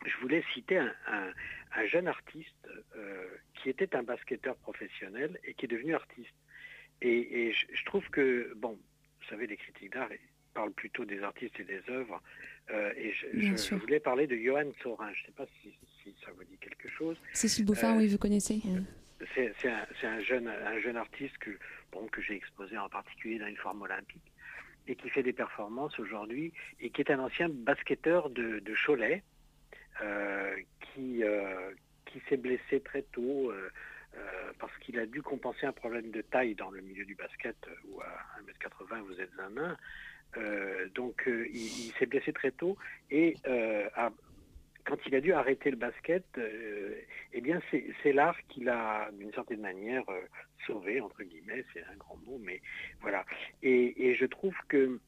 je 0.05 0.15
voulais 0.21 0.43
citer 0.53 0.77
un, 0.77 1.87
jeune 1.87 2.07
artiste 2.07 2.67
euh, 2.95 3.25
qui 3.55 3.69
était 3.69 3.95
un 3.95 4.03
basketteur 4.03 4.55
professionnel 4.57 5.39
et 5.43 5.55
qui 5.55 5.65
est 5.65 5.67
devenu 5.67 5.95
artiste. 5.95 6.35
Et, 7.01 7.51
je, 7.51 7.85
trouve 7.85 8.07
que, 8.09 8.53
bon, 8.55 8.73
vous 8.73 9.27
savez, 9.27 9.47
les 9.47 9.57
critiques 9.57 9.91
d'art 9.91 10.09
parlent 10.53 10.71
plutôt 10.71 11.03
des 11.05 11.21
artistes 11.23 11.59
et 11.59 11.63
des 11.63 11.81
œuvres. 11.89 12.21
Euh, 12.69 12.93
et 12.95 13.11
je, 13.11 13.75
voulais 13.75 13.99
parler 13.99 14.27
de 14.27 14.35
Johan 14.35 14.71
Sorin. 14.83 15.11
Je 15.13 15.21
ne 15.21 15.25
sais 15.25 15.31
pas 15.35 15.47
si, 15.61 15.73
ça 16.23 16.31
vous 16.35 16.43
dit 16.43 16.57
quelque 16.59 16.89
chose. 16.89 17.17
Cécile 17.33 17.65
Bouffard, 17.65 17.97
oui, 17.97 18.07
vous 18.07 18.19
connaissez. 18.19 18.61
C'est 19.33 19.69
un, 20.03 20.19
jeune, 20.21 20.47
un 20.47 20.79
jeune 20.79 20.97
artiste 20.97 21.37
que, 21.39 21.57
bon, 21.91 22.07
que 22.07 22.21
j'ai 22.21 22.35
exposé 22.35 22.77
en 22.77 22.89
particulier 22.89 23.39
dans 23.39 23.47
une 23.47 23.57
forme 23.57 23.81
olympique 23.81 24.31
et 24.87 24.95
qui 24.95 25.09
fait 25.09 25.23
des 25.23 25.33
performances 25.33 25.97
aujourd'hui 25.99 26.53
et 26.79 26.89
qui 26.89 27.01
est 27.01 27.11
un 27.11 27.19
ancien 27.19 27.49
basketteur 27.49 28.29
de, 28.29 28.61
Cholet 28.85 29.23
euh, 30.01 30.55
qui, 30.79 31.23
euh, 31.23 31.71
qui 32.05 32.21
s'est 32.29 32.37
blessé 32.37 32.79
très 32.81 33.01
tôt 33.01 33.51
euh, 33.51 33.69
parce 34.59 34.75
qu'il 34.79 34.97
a 34.99 35.05
dû 35.05 35.21
compenser 35.21 35.65
un 35.65 35.71
problème 35.71 36.09
de 36.11 36.21
taille 36.21 36.55
dans 36.55 36.71
le 36.71 36.81
milieu 36.81 37.05
du 37.05 37.15
basket 37.15 37.55
où 37.89 38.01
à 38.01 38.39
1m80 38.41 39.01
vous 39.01 39.21
êtes 39.21 39.31
un 39.39 39.49
nain. 39.51 39.77
donc 40.95 41.23
il, 41.27 41.93
s'est 41.99 42.07
blessé 42.07 42.33
très 42.33 42.51
tôt 42.51 42.77
et 43.11 43.35
a 43.45 44.11
quand 44.87 44.97
il 45.05 45.15
a 45.15 45.21
dû 45.21 45.33
arrêter 45.33 45.69
le 45.69 45.75
basket, 45.75 46.23
euh, 46.37 46.95
eh 47.33 47.41
bien 47.41 47.59
c'est 47.69 48.13
l'art 48.13 48.37
qui 48.47 48.63
l'a 48.63 49.09
d'une 49.11 49.33
certaine 49.33 49.59
manière 49.59 50.03
euh, 50.09 50.21
sauvé 50.65 51.01
entre 51.01 51.23
guillemets, 51.23 51.65
c'est 51.73 51.83
un 51.83 51.95
grand 51.97 52.17
mot, 52.25 52.39
mais 52.41 52.61
voilà. 53.01 53.25
Et, 53.61 54.15
je 54.15 54.25
trouve 54.25 54.55
que 54.69 54.99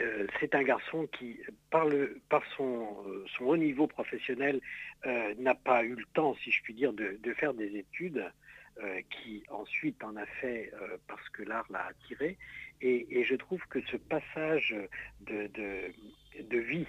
euh, 0.00 0.26
c'est 0.40 0.54
un 0.54 0.62
garçon 0.62 1.06
qui, 1.12 1.38
par, 1.70 1.86
son, 2.56 3.04
haut 3.40 3.56
niveau 3.56 3.86
professionnel, 3.86 4.60
n'a 5.38 5.54
pas 5.54 5.84
eu 5.84 5.94
le 5.94 6.04
temps, 6.14 6.34
si 6.42 6.50
je 6.50 6.62
puis 6.62 6.74
dire, 6.74 6.92
de, 6.92 7.34
faire 7.34 7.54
des 7.54 7.76
études, 7.76 8.24
qui 9.10 9.42
ensuite 9.48 10.02
en 10.04 10.16
a 10.16 10.26
fait 10.26 10.70
parce 11.06 11.26
que 11.30 11.42
l'art 11.42 11.66
l'a 11.70 11.86
attiré. 11.86 12.36
Et, 12.80 13.24
je 13.24 13.34
trouve 13.36 13.60
que 13.68 13.80
ce 13.82 13.96
passage 13.96 14.74
de, 15.20 16.58
vie 16.58 16.86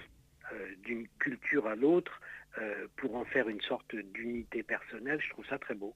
d'une 0.82 1.06
culture 1.18 1.66
à 1.66 1.74
l'autre 1.74 2.20
euh, 2.58 2.86
pour 2.96 3.16
en 3.16 3.24
faire 3.24 3.48
une 3.48 3.60
sorte 3.60 3.94
d'unité 3.94 4.62
personnelle, 4.62 5.20
je 5.22 5.30
trouve 5.30 5.46
ça 5.46 5.58
très 5.58 5.74
beau 5.74 5.94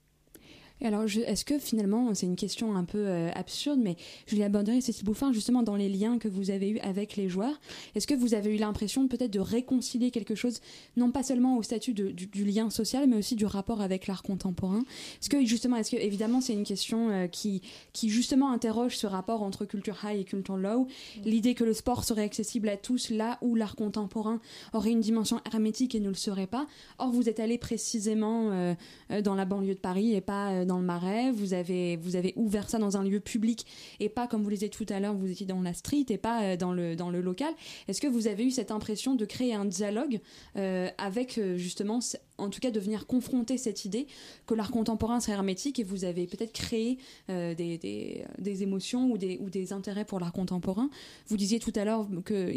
alors, 0.84 1.04
est-ce 1.04 1.44
que 1.44 1.58
finalement, 1.58 2.12
c'est 2.14 2.26
une 2.26 2.36
question 2.36 2.74
un 2.74 2.84
peu 2.84 2.98
euh, 2.98 3.30
absurde, 3.34 3.78
mais 3.80 3.96
Julia 4.26 4.48
Borderie 4.48 4.78
et 4.78 4.80
Cécile 4.80 5.04
Bouffin, 5.04 5.32
justement, 5.32 5.62
dans 5.62 5.76
les 5.76 5.88
liens 5.88 6.18
que 6.18 6.28
vous 6.28 6.50
avez 6.50 6.70
eus 6.70 6.78
avec 6.80 7.16
les 7.16 7.28
joueurs, 7.28 7.60
est-ce 7.94 8.06
que 8.06 8.14
vous 8.14 8.34
avez 8.34 8.54
eu 8.54 8.58
l'impression 8.58 9.06
peut-être 9.06 9.30
de 9.30 9.40
réconcilier 9.40 10.10
quelque 10.10 10.34
chose, 10.34 10.60
non 10.96 11.12
pas 11.12 11.22
seulement 11.22 11.56
au 11.56 11.62
statut 11.62 11.92
du, 11.94 12.44
lien 12.44 12.68
social, 12.70 13.08
mais 13.08 13.16
aussi 13.16 13.36
du 13.36 13.46
rapport 13.46 13.80
avec 13.80 14.06
l'art 14.08 14.22
contemporain? 14.22 14.84
Est-ce 15.20 15.28
que, 15.28 15.44
justement, 15.44 15.76
est-ce 15.76 15.92
que, 15.92 15.96
évidemment, 15.96 16.40
c'est 16.40 16.52
une 16.52 16.64
question 16.64 17.10
euh, 17.10 17.26
qui, 17.28 17.62
qui, 17.92 18.08
justement, 18.08 18.50
interroge 18.50 18.96
ce 18.96 19.06
rapport 19.06 19.42
entre 19.42 19.64
culture 19.64 19.98
high 20.04 20.20
et 20.20 20.24
culture 20.24 20.56
low, 20.56 20.88
l'idée 21.24 21.54
que 21.54 21.64
le 21.64 21.74
sport 21.74 22.04
serait 22.04 22.24
accessible 22.24 22.68
à 22.68 22.76
tous 22.76 23.10
là 23.10 23.38
où 23.40 23.54
l'art 23.54 23.76
contemporain 23.76 24.40
aurait 24.72 24.90
une 24.90 25.00
dimension 25.00 25.40
hermétique 25.46 25.94
et 25.94 26.00
ne 26.00 26.08
le 26.08 26.14
serait 26.14 26.48
pas. 26.48 26.66
Or, 26.98 27.12
vous 27.12 27.28
êtes 27.28 27.38
allé 27.38 27.56
précisément 27.58 28.50
euh, 28.50 28.74
dans 29.22 29.34
la 29.34 29.44
banlieue 29.44 29.74
de 29.74 29.78
Paris 29.78 30.14
et 30.14 30.20
pas 30.20 30.64
dans 30.64 30.71
dans 30.72 30.78
le 30.78 30.86
Marais, 30.86 31.30
vous 31.32 31.52
avez, 31.52 31.96
vous 31.96 32.16
avez 32.16 32.32
ouvert 32.34 32.70
ça 32.70 32.78
dans 32.78 32.96
un 32.96 33.04
lieu 33.04 33.20
public 33.20 33.66
et 34.00 34.08
pas, 34.08 34.26
comme 34.26 34.42
vous 34.42 34.48
le 34.48 34.54
disiez 34.54 34.70
tout 34.70 34.86
à 34.88 35.00
l'heure, 35.00 35.14
vous 35.14 35.30
étiez 35.30 35.44
dans 35.44 35.60
la 35.60 35.74
street 35.74 36.06
et 36.08 36.16
pas 36.16 36.42
euh, 36.42 36.56
dans 36.56 36.72
le, 36.72 36.96
dans 36.96 37.10
le 37.10 37.20
local. 37.20 37.52
Est-ce 37.88 38.00
que 38.00 38.06
vous 38.06 38.26
avez 38.26 38.46
eu 38.46 38.50
cette 38.50 38.70
impression 38.70 39.14
de 39.14 39.26
créer 39.26 39.52
un 39.52 39.66
dialogue 39.66 40.20
euh, 40.56 40.88
avec 40.96 41.36
euh, 41.36 41.58
justement, 41.58 41.98
en 42.42 42.50
tout 42.50 42.60
cas 42.60 42.70
de 42.70 42.80
venir 42.80 43.06
confronter 43.06 43.56
cette 43.58 43.84
idée 43.84 44.06
que 44.46 44.54
l'art 44.54 44.70
contemporain 44.70 45.20
serait 45.20 45.32
hermétique 45.32 45.78
et 45.78 45.84
vous 45.84 46.04
avez 46.04 46.26
peut-être 46.26 46.52
créé 46.52 46.98
des, 47.28 47.54
des, 47.54 48.24
des, 48.38 48.62
émotions 48.62 49.10
ou 49.10 49.18
des, 49.18 49.38
ou 49.40 49.50
des 49.50 49.72
intérêts 49.72 50.04
pour 50.04 50.20
l'art 50.20 50.32
contemporain 50.32 50.90
Vous 51.28 51.36
disiez 51.36 51.58
tout 51.58 51.72
à 51.76 51.84
l'heure 51.84 52.06
que 52.24 52.52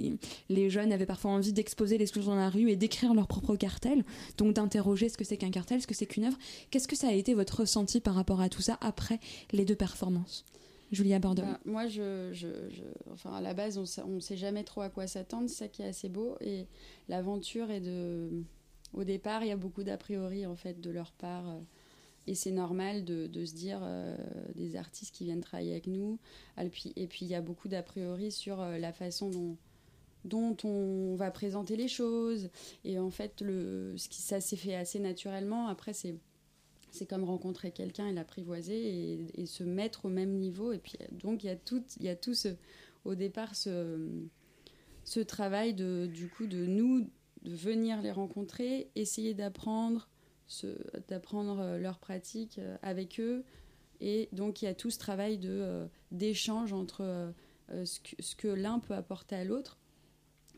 les 0.49 0.69
jeunes 0.69 0.91
avaient 0.91 1.05
parfois 1.05 1.31
envie 1.31 1.53
d'exposer 1.53 1.97
les 1.97 2.05
sculptures 2.05 2.33
dans 2.33 2.37
la 2.37 2.49
rue 2.49 2.69
et 2.69 2.75
d'écrire 2.75 3.13
leur 3.13 3.27
propre 3.27 3.55
cartel, 3.55 4.03
donc 4.37 4.53
d'interroger 4.53 5.09
ce 5.09 5.17
que 5.17 5.23
c'est 5.23 5.37
qu'un 5.37 5.51
cartel, 5.51 5.81
ce 5.81 5.87
que 5.87 5.93
c'est 5.93 6.05
qu'une 6.05 6.25
œuvre. 6.25 6.37
Qu'est-ce 6.71 6.87
que 6.87 6.95
ça 6.95 7.07
a 7.07 7.13
été 7.13 7.33
votre 7.33 7.61
ressenti 7.61 7.99
par 7.99 8.15
rapport 8.15 8.41
à 8.41 8.49
tout 8.49 8.61
ça 8.61 8.77
après 8.81 9.19
les 9.51 9.65
deux 9.65 9.75
performances? 9.75 10.45
Julia 10.91 11.19
Bordeaux. 11.19 11.43
Bah, 11.43 11.59
moi, 11.65 11.87
je, 11.87 12.29
je, 12.31 12.47
enfin, 13.11 13.33
à 13.33 13.41
la 13.41 13.53
base, 13.53 13.77
on 13.77 14.07
ne 14.07 14.19
sait 14.19 14.37
jamais 14.37 14.63
trop 14.63 14.81
à 14.81 14.89
quoi 14.89 15.07
s'attendre. 15.07 15.49
C'est 15.49 15.55
ça 15.55 15.67
qui 15.67 15.81
est 15.81 15.87
assez 15.87 16.09
beau. 16.09 16.35
Et 16.41 16.67
l'aventure 17.09 17.71
est 17.71 17.81
de. 17.81 18.43
Au 18.95 19.03
départ, 19.03 19.43
il 19.43 19.49
y 19.49 19.51
a 19.51 19.57
beaucoup 19.57 19.83
d'a 19.83 19.97
priori, 19.97 20.45
en 20.45 20.55
fait, 20.55 20.79
de 20.79 20.89
leur 20.89 21.11
part. 21.11 21.49
Euh, 21.49 21.59
et 22.27 22.33
c'est 22.33 22.51
normal 22.51 23.03
de, 23.03 23.27
se 23.45 23.53
dire 23.53 23.81
euh, 23.83 24.17
des 24.55 24.77
artistes 24.77 25.13
qui 25.13 25.25
viennent 25.25 25.41
travailler 25.41 25.73
avec 25.73 25.85
nous. 25.85 26.17
Et 26.57 27.07
puis, 27.07 27.25
il 27.25 27.27
y 27.27 27.35
a 27.35 27.41
beaucoup 27.41 27.67
d'a 27.67 27.83
priori 27.83 28.31
sur 28.31 28.61
euh, 28.61 28.79
la 28.79 28.93
façon 28.93 29.57
dont, 30.23 30.57
on 30.63 31.15
va 31.15 31.29
présenter 31.29 31.75
les 31.75 31.89
choses. 31.89 32.49
Et 32.83 32.97
en 32.97 33.11
fait, 33.11 33.41
le, 33.41 33.93
ça 33.97 34.39
s'est 34.39 34.55
fait 34.55 34.75
assez 34.75 34.99
naturellement. 34.99 35.67
Après, 35.67 35.93
c'est 35.93 36.17
comme 37.07 37.25
rencontrer 37.25 37.71
quelqu'un 37.71 38.07
et 38.07 38.13
l'apprivoiser 38.13 39.27
et, 39.35 39.45
se 39.45 39.63
mettre 39.63 40.05
au 40.05 40.09
même 40.09 40.31
niveau. 40.31 40.71
Et 40.71 40.79
puis, 40.79 40.97
donc, 41.11 41.43
il 41.43 41.47
y 41.47 41.51
a 41.51 41.57
tout, 41.57 41.83
il 41.99 42.05
y 42.05 42.09
a 42.09 42.15
tout 42.15 42.33
ce, 42.33 42.47
au 43.03 43.13
départ 43.13 43.55
ce 43.55 45.19
travail 45.27 45.75
de, 45.75 46.09
du 46.11 46.27
coup, 46.29 46.47
de 46.47 46.65
nous, 46.65 47.07
de 47.45 47.55
venir 47.55 48.01
les 48.01 48.11
rencontrer, 48.11 48.89
essayer 48.95 49.33
d'apprendre, 49.33 50.09
d'apprendre 51.07 51.59
euh, 51.59 51.77
leurs 51.77 51.99
pratiques 51.99 52.57
euh, 52.59 52.75
avec 52.81 53.19
eux. 53.19 53.45
Et 54.01 54.27
donc, 54.33 54.61
il 54.61 54.65
y 54.65 54.67
a 54.67 54.73
tout 54.73 54.89
ce 54.89 54.99
travail 54.99 55.37
de, 55.37 55.49
euh, 55.51 55.85
d'échange 56.11 56.73
entre 56.73 57.33
ce 57.69 57.99
que, 57.99 58.21
ce 58.21 58.35
que 58.35 58.47
l'un 58.47 58.79
peut 58.79 58.93
apporter 58.93 59.35
à 59.35 59.43
l'autre 59.43 59.77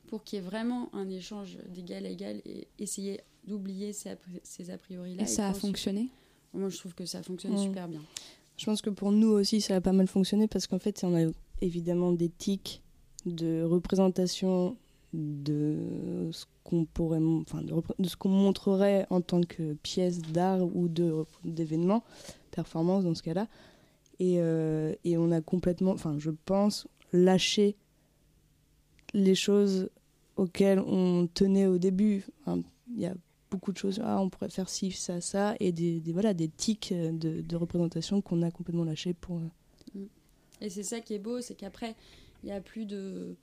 pour 0.08 0.24
qu'il 0.24 0.40
y 0.40 0.42
ait 0.42 0.46
vraiment 0.46 0.94
un 0.96 1.10
échange 1.10 1.58
d'égal 1.70 2.06
à 2.06 2.10
égal 2.10 2.42
et 2.46 2.68
essayer 2.80 3.22
d'oublier 3.46 3.94
ces, 3.94 4.16
ces 4.44 4.72
a 4.72 4.78
priori-là. 4.78 5.24
Et, 5.24 5.28
ça 5.28 5.48
a 5.48 5.54
fonctionné? 5.54 6.10
Moi, 6.54 6.70
je 6.70 6.78
trouve 6.78 6.96
que 6.96 7.06
ça 7.06 7.22
fonctionne 7.22 7.54
Mm. 7.54 7.64
super 7.64 7.88
bien. 7.88 8.02
Je 8.58 8.66
pense 8.66 8.82
que 8.82 8.90
pour 8.90 9.12
nous 9.12 9.30
aussi, 9.30 9.62
ça 9.62 9.76
a 9.76 9.82
pas 9.82 9.94
mal 9.94 10.08
fonctionné 10.08 10.48
parce 10.48 10.66
qu'en 10.68 10.80
fait, 10.80 11.04
on 11.04 11.16
a 11.16 11.30
évidemment 11.62 12.12
des 12.12 12.30
tics 12.30 12.82
de 13.26 13.62
représentation 13.64 14.78
de 15.14 16.30
ce 16.32 16.46
qu'on 16.64 16.86
pourrait, 16.86 17.22
enfin, 17.22 17.62
de, 17.62 18.08
ce 18.08 18.16
qu'on 18.18 18.30
montrerait 18.30 19.08
en 19.10 19.22
tant 19.22 19.42
que 19.42 19.74
pièce 19.74 20.22
d'art 20.22 20.64
ou 20.76 20.88
de 20.88 21.24
d'événement, 21.44 22.04
performance 22.52 23.04
dans 23.04 23.16
ce 23.16 23.24
cas-là. 23.24 23.48
Et, 24.20 24.36
euh, 24.40 24.94
et 25.04 25.18
on 25.18 25.32
a 25.32 25.42
complètement, 25.42 25.92
enfin, 25.92 26.16
je 26.18 26.32
pense, 26.46 26.88
lâché 27.14 27.76
les 29.14 29.36
choses 29.36 29.90
auxquelles 30.36 30.80
on 30.80 31.28
tenait 31.34 31.68
au 31.68 31.78
début. 31.78 32.26
Il 32.48 33.00
y 33.00 33.06
a 33.06 33.14
beaucoup 33.50 33.72
de 33.72 33.78
choses, 33.78 34.02
ah, 34.04 34.20
on 34.22 34.30
pourrait 34.30 34.50
faire 34.50 34.70
ci, 34.70 34.92
ça, 34.92 35.22
ça, 35.22 35.56
et 35.60 35.72
des, 35.72 36.02
voilà, 36.12 36.34
des 36.34 36.50
tics 36.50 36.94
de, 36.94 37.42
de 37.42 37.56
représentation 37.56 38.22
qu'on 38.22 38.42
a 38.42 38.52
complètement 38.52 38.84
lâché 38.84 39.14
pour. 39.14 39.40
euh, 39.96 40.06
Et 40.62 40.70
c'est 40.70 40.84
ça 40.84 41.00
qui 41.00 41.14
est 41.14 41.20
beau, 41.20 41.40
c'est 41.42 41.56
qu'après, 41.56 41.96
il 42.44 42.48
n'y 42.48 42.52
a 42.52 42.60
plus 42.60 42.86
de. 42.86 43.36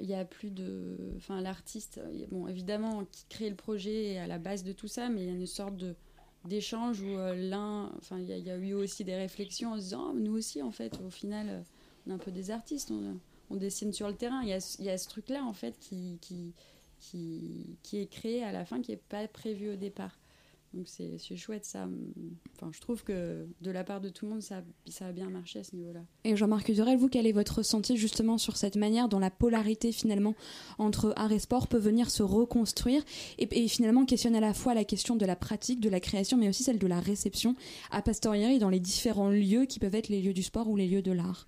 Il 0.00 0.06
y 0.08 0.14
a 0.14 0.24
plus 0.24 0.50
de. 0.50 0.96
Enfin, 1.16 1.40
l'artiste, 1.40 2.00
bon, 2.30 2.48
évidemment, 2.48 3.04
qui 3.12 3.24
crée 3.28 3.48
le 3.50 3.56
projet 3.56 4.14
est 4.14 4.18
à 4.18 4.26
la 4.26 4.38
base 4.38 4.64
de 4.64 4.72
tout 4.72 4.88
ça, 4.88 5.08
mais 5.08 5.22
il 5.22 5.26
y 5.28 5.30
a 5.30 5.34
une 5.34 5.46
sorte 5.46 5.76
de 5.76 5.94
d'échange 6.44 7.00
où 7.00 7.16
euh, 7.18 7.34
l'un. 7.34 7.92
Enfin, 7.98 8.18
il 8.18 8.26
y, 8.28 8.50
a- 8.50 8.56
eu 8.56 8.74
aussi 8.74 9.04
des 9.04 9.14
réflexions 9.16 9.72
en 9.72 9.76
se 9.76 9.82
disant, 9.82 10.08
Ah, 10.10 10.14
nous 10.14 10.32
aussi, 10.36 10.62
en 10.62 10.72
fait, 10.72 11.00
au 11.06 11.10
final, 11.10 11.46
euh, 11.48 11.60
on 12.06 12.10
est 12.10 12.14
un 12.14 12.18
peu 12.18 12.32
des 12.32 12.50
artistes, 12.50 12.90
on, 12.90 13.18
on 13.50 13.56
dessine 13.56 13.92
sur 13.92 14.08
le 14.08 14.14
terrain. 14.16 14.42
Il 14.42 14.48
y 14.48 14.52
a, 14.52 14.76
y 14.80 14.90
a 14.90 14.98
ce 14.98 15.08
truc-là, 15.08 15.44
en 15.44 15.52
fait, 15.54 15.78
qui, 15.78 16.18
qui, 16.20 16.52
qui, 16.98 17.78
qui 17.82 17.98
est 18.00 18.06
créé 18.06 18.42
à 18.44 18.52
la 18.52 18.64
fin, 18.64 18.82
qui 18.82 18.90
n'est 18.92 18.96
pas 18.96 19.26
prévu 19.28 19.70
au 19.70 19.76
départ. 19.76 20.18
Donc 20.74 20.88
c'est 20.88 21.36
chouette 21.36 21.64
ça. 21.64 21.88
Enfin, 22.56 22.70
je 22.72 22.80
trouve 22.80 23.04
que 23.04 23.46
de 23.60 23.70
la 23.70 23.84
part 23.84 24.00
de 24.00 24.08
tout 24.08 24.26
le 24.26 24.32
monde, 24.32 24.42
ça, 24.42 24.62
a 25.00 25.12
bien 25.12 25.30
marché 25.30 25.60
à 25.60 25.64
ce 25.64 25.74
niveau-là. 25.76 26.00
Et 26.24 26.36
Jean-Marc 26.36 26.72
Durel, 26.72 26.98
vous, 26.98 27.08
quel 27.08 27.26
est 27.26 27.32
votre 27.32 27.58
ressenti 27.58 27.96
justement 27.96 28.38
sur 28.38 28.56
cette 28.56 28.76
manière 28.76 29.08
dont 29.08 29.18
la 29.18 29.30
polarité 29.30 29.92
finalement 29.92 30.34
entre 30.78 31.12
art 31.16 31.32
et 31.32 31.38
sport 31.38 31.68
peut 31.68 31.78
venir 31.78 32.10
se 32.10 32.22
reconstruire 32.22 33.02
et, 33.38 33.48
et 33.64 33.68
finalement 33.68 34.04
questionne 34.04 34.34
à 34.34 34.40
la 34.40 34.54
fois 34.54 34.74
la 34.74 34.84
question 34.84 35.16
de 35.16 35.26
la 35.26 35.36
pratique, 35.36 35.80
de 35.80 35.88
la 35.88 36.00
création, 36.00 36.36
mais 36.36 36.48
aussi 36.48 36.64
celle 36.64 36.78
de 36.78 36.86
la 36.86 37.00
réception 37.00 37.54
à 37.90 38.02
posteriori 38.02 38.58
dans 38.58 38.70
les 38.70 38.80
différents 38.80 39.30
lieux 39.30 39.66
qui 39.66 39.78
peuvent 39.78 39.94
être 39.94 40.08
les 40.08 40.20
lieux 40.20 40.34
du 40.34 40.42
sport 40.42 40.68
ou 40.68 40.76
les 40.76 40.88
lieux 40.88 41.02
de 41.02 41.12
l'art? 41.12 41.46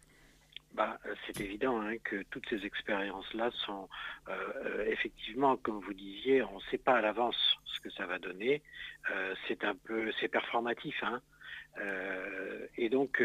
Bah, 0.77 0.99
euh, 1.07 1.15
c'est 1.27 1.41
évident 1.41 1.81
hein, 1.81 1.97
que 2.05 2.23
toutes 2.25 2.47
ces 2.51 2.67
expériences-là 2.67 3.51
sont 3.65 3.89
euh, 4.29 4.33
euh, 4.67 4.85
effectivement, 4.91 5.57
comme 5.57 5.81
vous 5.81 5.95
disiez, 5.95 6.43
on 6.43 6.57
ne 6.57 6.63
sait 6.71 6.77
pas 6.77 6.99
à 6.99 7.01
l'avance 7.01 7.57
ce 7.65 7.81
que 7.81 7.89
ça 7.91 8.05
va 8.05 8.19
donner. 8.19 8.63
C'est 9.49 9.65
un 9.65 9.75
peu, 9.75 10.11
c'est 10.21 10.29
performatif, 10.29 11.03
hein. 11.03 11.23
Et 12.77 12.89
donc 12.89 13.23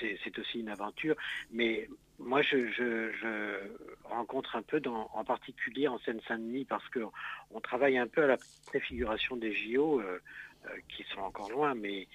c'est 0.00 0.38
aussi 0.38 0.60
une 0.60 0.68
aventure. 0.68 1.14
Mais 1.52 1.88
moi, 2.18 2.42
je, 2.42 3.60
rencontre 4.04 4.56
un 4.56 4.62
peu, 4.62 4.80
en 4.86 5.24
particulier 5.24 5.86
en 5.88 5.98
Seine-Saint-Denis, 5.98 6.64
parce 6.64 6.88
que 6.88 7.00
on 7.50 7.60
travaille 7.60 7.98
un 7.98 8.08
peu 8.08 8.24
à 8.24 8.26
la 8.26 8.38
préfiguration 8.66 9.36
des 9.36 9.54
JO, 9.54 10.02
qui 10.88 11.04
sont 11.14 11.20
encore 11.20 11.50
loin, 11.50 11.74
mais 11.74 12.08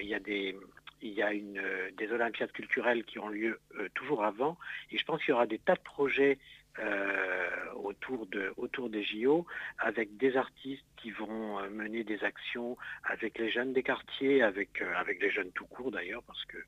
il 0.00 0.08
y 0.08 0.14
a 0.14 0.20
des 0.20 0.56
il 1.02 1.12
y 1.12 1.22
a 1.22 1.30
euh, 1.30 1.90
des 1.96 2.12
Olympiades 2.12 2.52
culturelles 2.52 3.04
qui 3.04 3.18
ont 3.18 3.28
lieu 3.28 3.60
euh, 3.76 3.88
toujours 3.94 4.24
avant, 4.24 4.58
et 4.90 4.98
je 4.98 5.04
pense 5.04 5.20
qu'il 5.20 5.30
y 5.30 5.32
aura 5.32 5.46
des 5.46 5.58
tas 5.58 5.74
de 5.74 5.80
projets 5.80 6.38
euh, 6.78 7.48
autour, 7.74 8.26
de, 8.26 8.52
autour 8.56 8.90
des 8.90 9.02
JO 9.02 9.46
avec 9.78 10.16
des 10.16 10.36
artistes 10.36 10.84
qui 10.96 11.10
vont 11.10 11.60
mener 11.70 12.04
des 12.04 12.22
actions 12.22 12.76
avec 13.04 13.38
les 13.38 13.50
jeunes 13.50 13.72
des 13.72 13.82
quartiers, 13.82 14.42
avec, 14.42 14.80
avec 14.96 15.20
les 15.20 15.30
jeunes 15.30 15.50
tout 15.52 15.66
court 15.66 15.90
d'ailleurs, 15.90 16.22
parce 16.22 16.44
que 16.44 16.58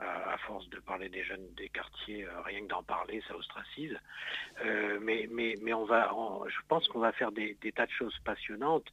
à 0.00 0.36
force 0.38 0.68
de 0.70 0.80
parler 0.80 1.08
des 1.08 1.22
jeunes 1.22 1.46
des 1.56 1.68
quartiers, 1.68 2.26
rien 2.44 2.62
que 2.62 2.66
d'en 2.66 2.82
parler, 2.82 3.22
ça 3.28 3.36
ostracise. 3.36 3.96
Mais, 5.00 5.28
on 5.72 5.84
va, 5.84 6.10
je 6.48 6.58
pense 6.66 6.88
qu'on 6.88 6.98
va 6.98 7.12
faire 7.12 7.30
des, 7.30 7.56
tas 7.76 7.86
de 7.86 7.92
choses 7.92 8.18
passionnantes 8.24 8.92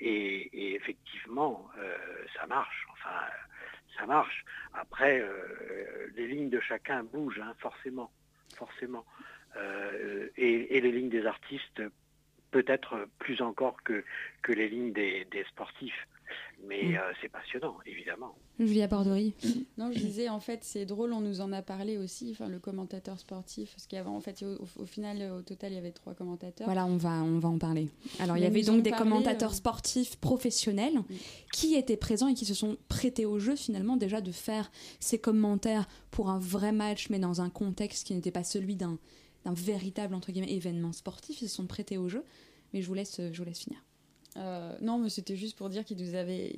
et, 0.00 0.74
effectivement, 0.74 1.70
ça 2.36 2.46
marche. 2.46 2.86
Ça 3.98 4.06
marche. 4.06 4.44
Après, 4.74 5.20
euh, 5.20 6.08
les 6.16 6.26
lignes 6.26 6.50
de 6.50 6.60
chacun 6.60 7.04
bougent, 7.04 7.40
hein, 7.40 7.54
forcément, 7.58 8.10
forcément. 8.54 9.04
Euh, 9.56 10.28
et, 10.36 10.80
les 10.80 10.92
lignes 10.92 11.08
des 11.08 11.26
artistes, 11.26 11.82
peut-être 12.50 13.08
plus 13.18 13.42
encore 13.42 13.82
que, 13.82 14.04
les 14.48 14.68
lignes 14.68 14.92
des 14.92 15.44
sportifs. 15.48 16.06
Mais 16.66 16.82
Mm. 16.82 16.94
euh, 16.96 17.12
c'est 17.20 17.28
passionnant, 17.28 17.76
évidemment. 17.86 18.34
Julia 18.58 18.88
Borderie 18.88 19.34
Non, 19.78 19.90
je 19.92 19.98
disais, 19.98 20.28
en 20.28 20.40
fait, 20.40 20.64
c'est 20.64 20.84
drôle, 20.84 21.12
on 21.12 21.20
nous 21.20 21.40
en 21.40 21.52
a 21.52 21.62
parlé 21.62 21.96
aussi, 21.96 22.30
enfin, 22.32 22.48
le 22.48 22.58
commentateur 22.58 23.18
sportif, 23.20 23.70
parce 23.70 23.86
qu'avant, 23.86 24.16
en 24.16 24.20
fait, 24.20 24.42
au, 24.42 24.84
final, 24.86 25.30
au 25.32 25.42
total, 25.42 25.72
il 25.72 25.76
y 25.76 25.78
avait 25.78 25.92
trois 25.92 26.14
commentateurs. 26.14 26.66
Voilà, 26.66 26.84
on 26.84 26.96
va, 26.96 27.22
on 27.22 27.38
va 27.38 27.48
en 27.48 27.58
parler. 27.58 27.88
Alors, 28.18 28.36
il 28.36 28.42
y 28.42 28.46
avait 28.46 28.62
donc 28.62 28.82
des 28.82 28.90
parlé, 28.90 29.04
commentateurs 29.08 29.52
euh, 29.52 29.54
sportifs 29.54 30.16
professionnels 30.16 30.98
qui 31.52 31.76
étaient 31.76 31.96
présents 31.96 32.28
et 32.28 32.34
qui 32.34 32.44
se 32.46 32.54
sont 32.54 32.76
prêtés 32.88 33.26
au 33.26 33.38
jeu, 33.38 33.54
finalement, 33.54 33.96
déjà 33.96 34.20
de 34.20 34.32
faire 34.32 34.70
ces 34.98 35.18
commentaires 35.20 35.86
pour 36.10 36.28
un 36.30 36.38
vrai 36.40 36.72
match, 36.72 37.08
mais 37.10 37.20
dans 37.20 37.40
un 37.40 37.50
contexte 37.50 38.06
qui 38.06 38.14
n'était 38.14 38.32
pas 38.32 38.44
celui 38.44 38.74
d'un 38.76 38.98
d'un 39.44 39.54
véritable, 39.54 40.16
entre 40.16 40.32
guillemets, 40.32 40.52
événement 40.52 40.92
sportif. 40.92 41.42
Ils 41.42 41.48
se 41.48 41.54
sont 41.54 41.66
prêtés 41.68 41.96
au 41.96 42.08
jeu. 42.08 42.24
Mais 42.74 42.82
je 42.82 42.88
vous 42.88 42.94
laisse, 42.94 43.20
je 43.32 43.38
vous 43.38 43.44
laisse 43.44 43.60
finir. 43.60 43.78
Euh, 44.38 44.76
non, 44.80 44.98
mais 44.98 45.08
c'était 45.10 45.36
juste 45.36 45.56
pour 45.58 45.68
dire 45.68 45.84
qu'ils 45.84 45.98
nous 45.98 46.14
avaient, 46.14 46.52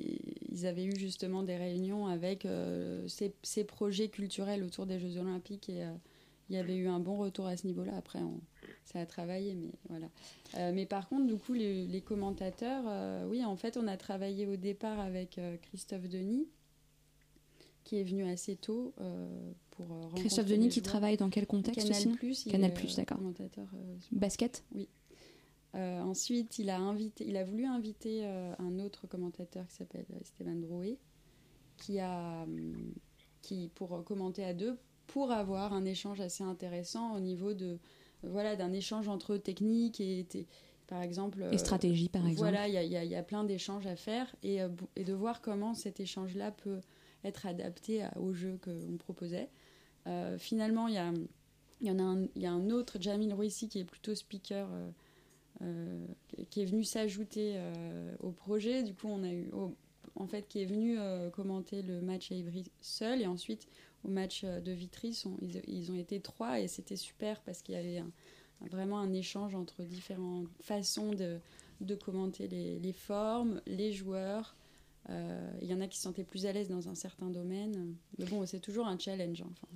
ils 0.52 0.66
avaient 0.66 0.84
eu 0.84 0.94
justement 0.96 1.42
des 1.42 1.56
réunions 1.56 2.06
avec 2.06 2.44
euh, 2.44 3.06
ces, 3.08 3.32
ces 3.42 3.64
projets 3.64 4.08
culturels 4.08 4.62
autour 4.62 4.84
des 4.86 4.98
Jeux 5.00 5.16
Olympiques 5.16 5.68
et 5.70 5.84
euh, 5.84 5.90
il 6.50 6.56
y 6.56 6.58
avait 6.58 6.76
eu 6.76 6.88
un 6.88 7.00
bon 7.00 7.16
retour 7.16 7.46
à 7.46 7.56
ce 7.56 7.66
niveau-là. 7.66 7.96
Après, 7.96 8.18
on- 8.18 8.40
ça 8.84 9.00
a 9.00 9.06
travaillé, 9.06 9.54
mais 9.54 9.70
voilà. 9.88 10.08
Mais 10.72 10.84
par 10.84 11.08
contre, 11.08 11.26
du 11.26 11.36
coup, 11.36 11.52
les, 11.52 11.86
les 11.86 12.00
commentateurs, 12.00 12.82
oui, 13.28 13.44
en 13.44 13.54
fait, 13.56 13.76
on 13.76 13.86
a 13.86 13.96
travaillé 13.96 14.46
au 14.48 14.56
départ 14.56 14.98
avec 14.98 15.38
Christophe 15.62 16.08
Denis, 16.08 16.48
qui 17.84 17.98
est 17.98 18.02
venu 18.02 18.24
assez 18.28 18.56
tôt 18.56 18.92
pour 19.70 20.12
Christophe 20.16 20.46
Denis 20.46 20.70
qui 20.70 20.82
travaille 20.82 21.16
dans 21.16 21.30
quel 21.30 21.46
contexte 21.46 21.88
Canal 21.88 22.16
Plus, 22.16 22.44
Canal 22.44 22.74
Plus, 22.74 22.96
d'accord. 22.96 23.18
commentateur, 23.18 23.68
Basket? 24.10 24.64
Oui. 24.74 24.88
Euh, 25.76 26.00
ensuite, 26.00 26.58
il 26.58 26.68
a, 26.70 26.78
invité, 26.78 27.24
il 27.28 27.36
a 27.36 27.44
voulu 27.44 27.64
inviter 27.64 28.22
euh, 28.24 28.52
un 28.58 28.78
autre 28.80 29.06
commentateur 29.06 29.66
qui 29.68 29.74
s'appelle 29.76 30.06
Esteban 30.20 30.56
Drouet, 30.56 30.98
qui 31.76 32.00
a, 32.00 32.42
hum, 32.42 32.92
qui, 33.42 33.70
pour 33.74 33.94
euh, 33.94 34.02
commenter 34.02 34.44
à 34.44 34.52
deux, 34.52 34.76
pour 35.06 35.30
avoir 35.30 35.72
un 35.72 35.84
échange 35.84 36.20
assez 36.20 36.42
intéressant 36.44 37.14
au 37.14 37.20
niveau 37.20 37.54
de, 37.54 37.78
voilà, 38.24 38.56
d'un 38.56 38.72
échange 38.72 39.08
entre 39.08 39.36
techniques 39.36 40.00
et, 40.00 40.20
et- 40.34 40.46
par 40.88 41.02
exemple. 41.02 41.46
Et 41.52 41.58
stratégie, 41.58 42.08
par 42.08 42.22
exemple. 42.26 42.38
Voilà, 42.50 42.66
il 42.66 42.74
y 42.74 42.96
y 42.96 43.08
y 43.08 43.14
a 43.14 43.22
plein 43.22 43.44
d'échanges 43.44 43.86
à 43.86 43.94
faire 43.94 44.34
et, 44.42 44.60
euh, 44.60 44.68
et 44.96 45.04
de 45.04 45.12
voir 45.12 45.40
comment 45.40 45.72
cet 45.74 46.00
échange-là 46.00 46.50
peut 46.50 46.80
être 47.22 47.46
adapté 47.46 48.02
à- 48.02 48.12
au 48.18 48.32
jeu 48.32 48.58
qu'on 48.64 48.96
proposait. 48.96 49.48
Euh, 50.08 50.36
finalement, 50.36 50.88
il 50.88 50.94
y, 50.94 50.98
a, 50.98 51.12
y 51.80 51.90
en 51.92 51.98
a 52.00 52.02
un, 52.02 52.26
y 52.34 52.46
a 52.46 52.50
un 52.52 52.70
autre, 52.70 52.96
Jamil 53.00 53.32
Rouissi, 53.32 53.68
qui 53.68 53.78
est 53.78 53.84
plutôt 53.84 54.16
speaker, 54.16 54.68
euh, 55.62 56.06
qui- 56.50 56.62
est 56.62 56.64
venu 56.64 56.84
s'ajouter 56.84 57.54
euh, 57.56 58.14
au 58.20 58.30
projet. 58.30 58.82
Du 58.82 58.94
coup, 58.94 59.08
on 59.08 59.22
a 59.22 59.32
eu, 59.32 59.50
en 60.14 60.26
fait, 60.26 60.48
qui 60.48 60.62
est 60.62 60.66
venu 60.66 60.98
euh, 60.98 61.30
commenter 61.30 61.82
le 61.82 62.00
match 62.00 62.32
à 62.32 62.34
Ivry 62.34 62.64
seul 62.80 63.20
et 63.22 63.26
ensuite 63.26 63.68
au 64.04 64.08
match 64.08 64.44
de 64.44 64.72
Vitry, 64.72 65.22
ils, 65.66 65.92
ont 65.92 65.96
été 65.96 66.20
trois 66.20 66.58
et 66.60 66.68
c'était 66.68 66.96
super 66.96 67.42
parce 67.42 67.60
qu'il 67.60 67.74
y 67.74 67.78
avait 67.78 68.02
vraiment 68.70 68.98
un 68.98 69.12
échange 69.12 69.54
entre 69.54 69.82
différentes 69.82 70.48
façons 70.62 71.12
de, 71.12 71.94
commenter 71.96 72.48
les, 72.48 72.78
les 72.78 72.92
formes, 72.94 73.60
les 73.66 73.92
joueurs. 73.92 74.56
Il 75.10 75.68
y 75.68 75.74
en 75.74 75.82
a 75.82 75.86
qui 75.86 75.98
se 75.98 76.04
sentaient 76.04 76.24
plus 76.24 76.46
à 76.46 76.52
l'aise 76.52 76.68
dans 76.70 76.88
un 76.88 76.94
certain 76.94 77.28
domaine. 77.28 77.94
Mais 78.18 78.24
bon, 78.24 78.46
c'est 78.46 78.60
toujours 78.60 78.86
un 78.86 78.98
challenge. 78.98 79.42
hein. 79.42 79.50
Enfin, 79.52 79.68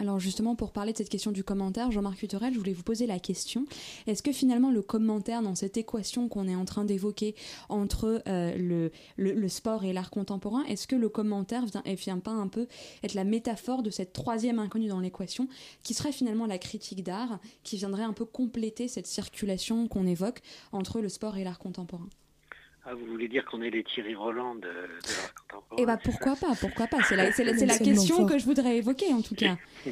Alors 0.00 0.18
justement, 0.18 0.56
pour 0.56 0.72
parler 0.72 0.92
de 0.92 0.96
cette 0.96 1.10
question 1.10 1.30
du 1.30 1.44
commentaire, 1.44 1.90
Jean-Marc 1.90 2.22
Huterel, 2.22 2.54
je 2.54 2.58
voulais 2.58 2.72
vous 2.72 2.82
poser 2.82 3.06
la 3.06 3.18
question. 3.18 3.66
Est-ce 4.06 4.22
que 4.22 4.32
finalement 4.32 4.70
le 4.70 4.80
commentaire 4.80 5.42
dans 5.42 5.54
cette 5.54 5.76
équation 5.76 6.26
qu'on 6.26 6.48
est 6.48 6.54
en 6.54 6.64
train 6.64 6.86
d'évoquer 6.86 7.34
entre 7.68 8.22
euh, 8.26 8.90
le, 9.18 9.48
sport 9.48 9.84
et 9.84 9.92
l'art 9.92 10.08
contemporain, 10.08 10.64
est-ce 10.64 10.86
que 10.86 10.96
le 10.96 11.10
commentaire 11.10 11.66
vient, 11.66 11.82
et 11.84 11.96
vient 11.96 12.18
pas 12.18 12.30
un 12.30 12.48
peu 12.48 12.66
être 13.02 13.12
la 13.12 13.24
métaphore 13.24 13.82
de 13.82 13.90
cette 13.90 14.14
troisième 14.14 14.58
inconnue 14.58 14.88
dans 14.88 15.00
l'équation, 15.00 15.48
qui 15.82 15.92
serait 15.92 16.12
finalement 16.12 16.46
la 16.46 16.56
critique 16.56 17.04
d'art, 17.04 17.38
qui 17.62 17.76
viendrait 17.76 18.02
un 18.02 18.14
peu 18.14 18.24
compléter 18.24 18.88
cette 18.88 19.06
circulation 19.06 19.86
qu'on 19.86 20.06
évoque 20.06 20.40
entre 20.72 21.02
le 21.02 21.10
sport 21.10 21.36
et 21.36 21.44
l'art 21.44 21.58
contemporain? 21.58 22.08
Ah, 22.86 22.94
vous 22.94 23.04
voulez 23.06 23.28
dire 23.28 23.44
qu'on 23.44 23.60
est 23.62 23.70
les 23.70 23.84
Thierry 23.84 24.14
Roland 24.14 24.54
de, 24.54 24.62
de 24.62 24.66
l'art 24.68 25.34
contemporain 25.34 25.76
Eh 25.82 25.86
bah 25.86 25.96
ça 25.96 26.10
pourquoi 26.10 26.34
pas, 26.36 26.54
pourquoi 26.58 26.86
pas 26.86 27.02
C'est 27.02 27.14
la, 27.16 27.30
c'est 27.32 27.44
la- 27.44 27.54
c'est 27.54 27.66
la 27.66 27.74
C'est 27.74 27.84
tellement 27.84 28.00
question 28.00 28.26
que 28.26 28.38
je 28.38 28.44
voudrais 28.44 28.76
évoquer 28.78 29.12
en 29.12 29.22
tout 29.22 29.34
cas. 29.34 29.56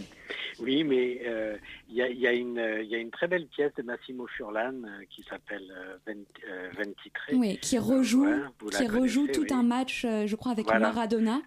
Oui, 0.61 0.83
mais 0.83 1.21
euh, 1.25 1.57
il 1.89 1.95
y, 1.95 2.03
a, 2.03 2.09
y, 2.09 2.27
a 2.27 2.33
y, 2.35 2.95
a, 2.95 2.99
une 2.99 3.11
très 3.13 3.29
belle 3.29 3.47
pièce 3.47 3.71
de 3.77 3.83
Massimo 3.83 4.27
Furlan 4.27 4.75
euh, 4.85 5.05
qui 5.09 5.25
s'appelle 5.31 5.73
euh, 6.09 6.69
Ventitre. 6.77 7.21
Oui, 7.33 7.59
qui 7.59 7.79
rejoue, 7.79 8.27
qui 8.73 8.87
rejoue 8.89 9.29
tout 9.29 9.47
un 9.51 9.63
match, 9.63 10.03
je 10.05 10.35
crois, 10.35 10.51
avec 10.53 10.67
Maradona. 10.67 11.41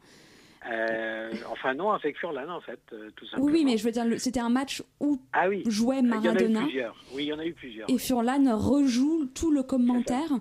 Enfin 1.49 1.74
non, 1.74 1.91
avec 1.91 2.18
Furlan 2.18 2.49
en 2.49 2.62
fait, 2.62 2.80
tout 3.16 3.26
simplement. 3.26 3.51
Oui, 3.51 3.66
mais 3.66 3.78
je 3.78 3.84
veux 3.84 3.91
dire, 3.91 4.05
c'était 4.18 4.39
un 4.39 4.49
match 4.49 4.84
où 4.99 5.20
ah, 5.34 5.49
oui. 5.49 5.64
jouait 5.66 6.01
Maradona. 6.01 6.38
Il 6.38 6.45
y 6.45 6.53
en 6.53 6.59
a 6.59 6.62
eu 6.62 6.64
plusieurs. 6.64 6.95
Oui, 7.14 7.24
il 7.24 7.28
y 7.28 7.34
en 7.34 7.39
a 7.39 7.45
eu 7.45 7.53
plusieurs. 7.53 7.89
Et 7.89 7.97
Furlan 7.97 8.57
rejoue 8.57 9.26
tout 9.34 9.51
le 9.51 9.64
commentaire 9.64 10.32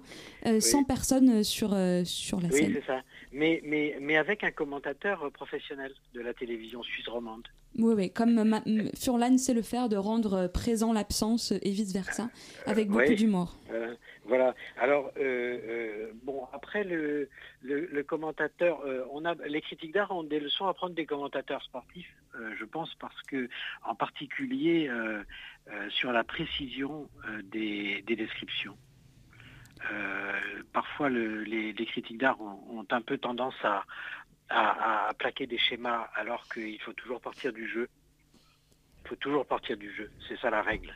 sans 0.61 0.85
personne 0.85 1.43
sur, 1.43 1.71
sur 2.05 2.41
la 2.41 2.51
scène. 2.51 2.69
Oui, 2.69 2.75
c'est 2.75 2.87
ça. 2.87 3.01
Mais, 3.33 3.61
mais, 3.65 3.97
mais 4.01 4.17
avec 4.17 4.45
un 4.45 4.51
commentateur 4.51 5.31
professionnel 5.33 5.95
de 6.15 6.21
la 6.21 6.35
télévision 6.35 6.83
suisse 6.83 7.09
romande. 7.09 7.47
Oui, 7.79 7.95
oui, 7.97 8.13
comme 8.13 8.61
Furlan 9.01 9.39
sait 9.39 9.55
le 9.55 9.63
faire, 9.63 9.89
de 9.89 9.97
rendre 9.97 10.49
présent 10.49 10.93
l'absence 10.93 11.53
et 11.53 11.71
vice-versa, 11.71 12.29
avec 12.67 12.89
beaucoup 12.89 13.15
d'humour. 13.15 13.55
Euh, 13.71 13.95
voilà. 14.25 14.55
Alors, 14.79 15.13
euh, 15.19 15.59
euh, 15.65 16.13
bon, 16.25 16.47
après, 16.53 16.83
le, 16.83 17.29
le, 17.63 18.03
commentateur, 18.03 18.85
on 19.13 19.25
a, 19.25 19.35
les 19.47 19.61
critiques 19.61 19.93
d'art 19.93 20.11
ont 20.11 20.25
des 20.25 20.41
leçons 20.41 20.67
à 20.67 20.75
prendre 20.75 20.95
des 20.95 21.07
commentateurs 21.07 21.63
sportifs, 21.63 22.13
je 22.59 22.65
pense, 22.65 22.93
parce 22.97 23.23
que, 23.23 23.49
en 23.85 23.95
particulier, 23.95 24.91
sur 25.91 26.13
la 26.13 26.25
précision 26.25 27.09
des, 27.45 28.03
des 28.07 28.17
descriptions. 28.17 28.77
parfois, 30.73 31.09
les, 31.09 31.73
les, 31.73 31.87
critiques 31.87 32.19
d'art 32.19 32.41
ont, 32.41 32.81
ont, 32.81 32.87
un 32.91 33.01
peu 33.01 33.17
tendance 33.17 33.55
à, 33.63 33.85
à, 34.51 35.11
plaquer 35.19 35.47
des 35.47 35.59
schémas 35.59 36.09
alors 36.15 36.49
qu'il 36.53 36.81
faut 36.81 36.93
toujours 36.93 37.21
partir 37.21 37.53
du 37.53 37.69
jeu. 37.69 37.89
Il 39.05 39.09
faut 39.09 39.17
toujours 39.17 39.47
partir 39.47 39.77
du 39.77 39.93
jeu. 39.95 40.11
C'est 40.29 40.39
ça 40.39 40.51
la 40.51 40.63
règle. 40.63 40.95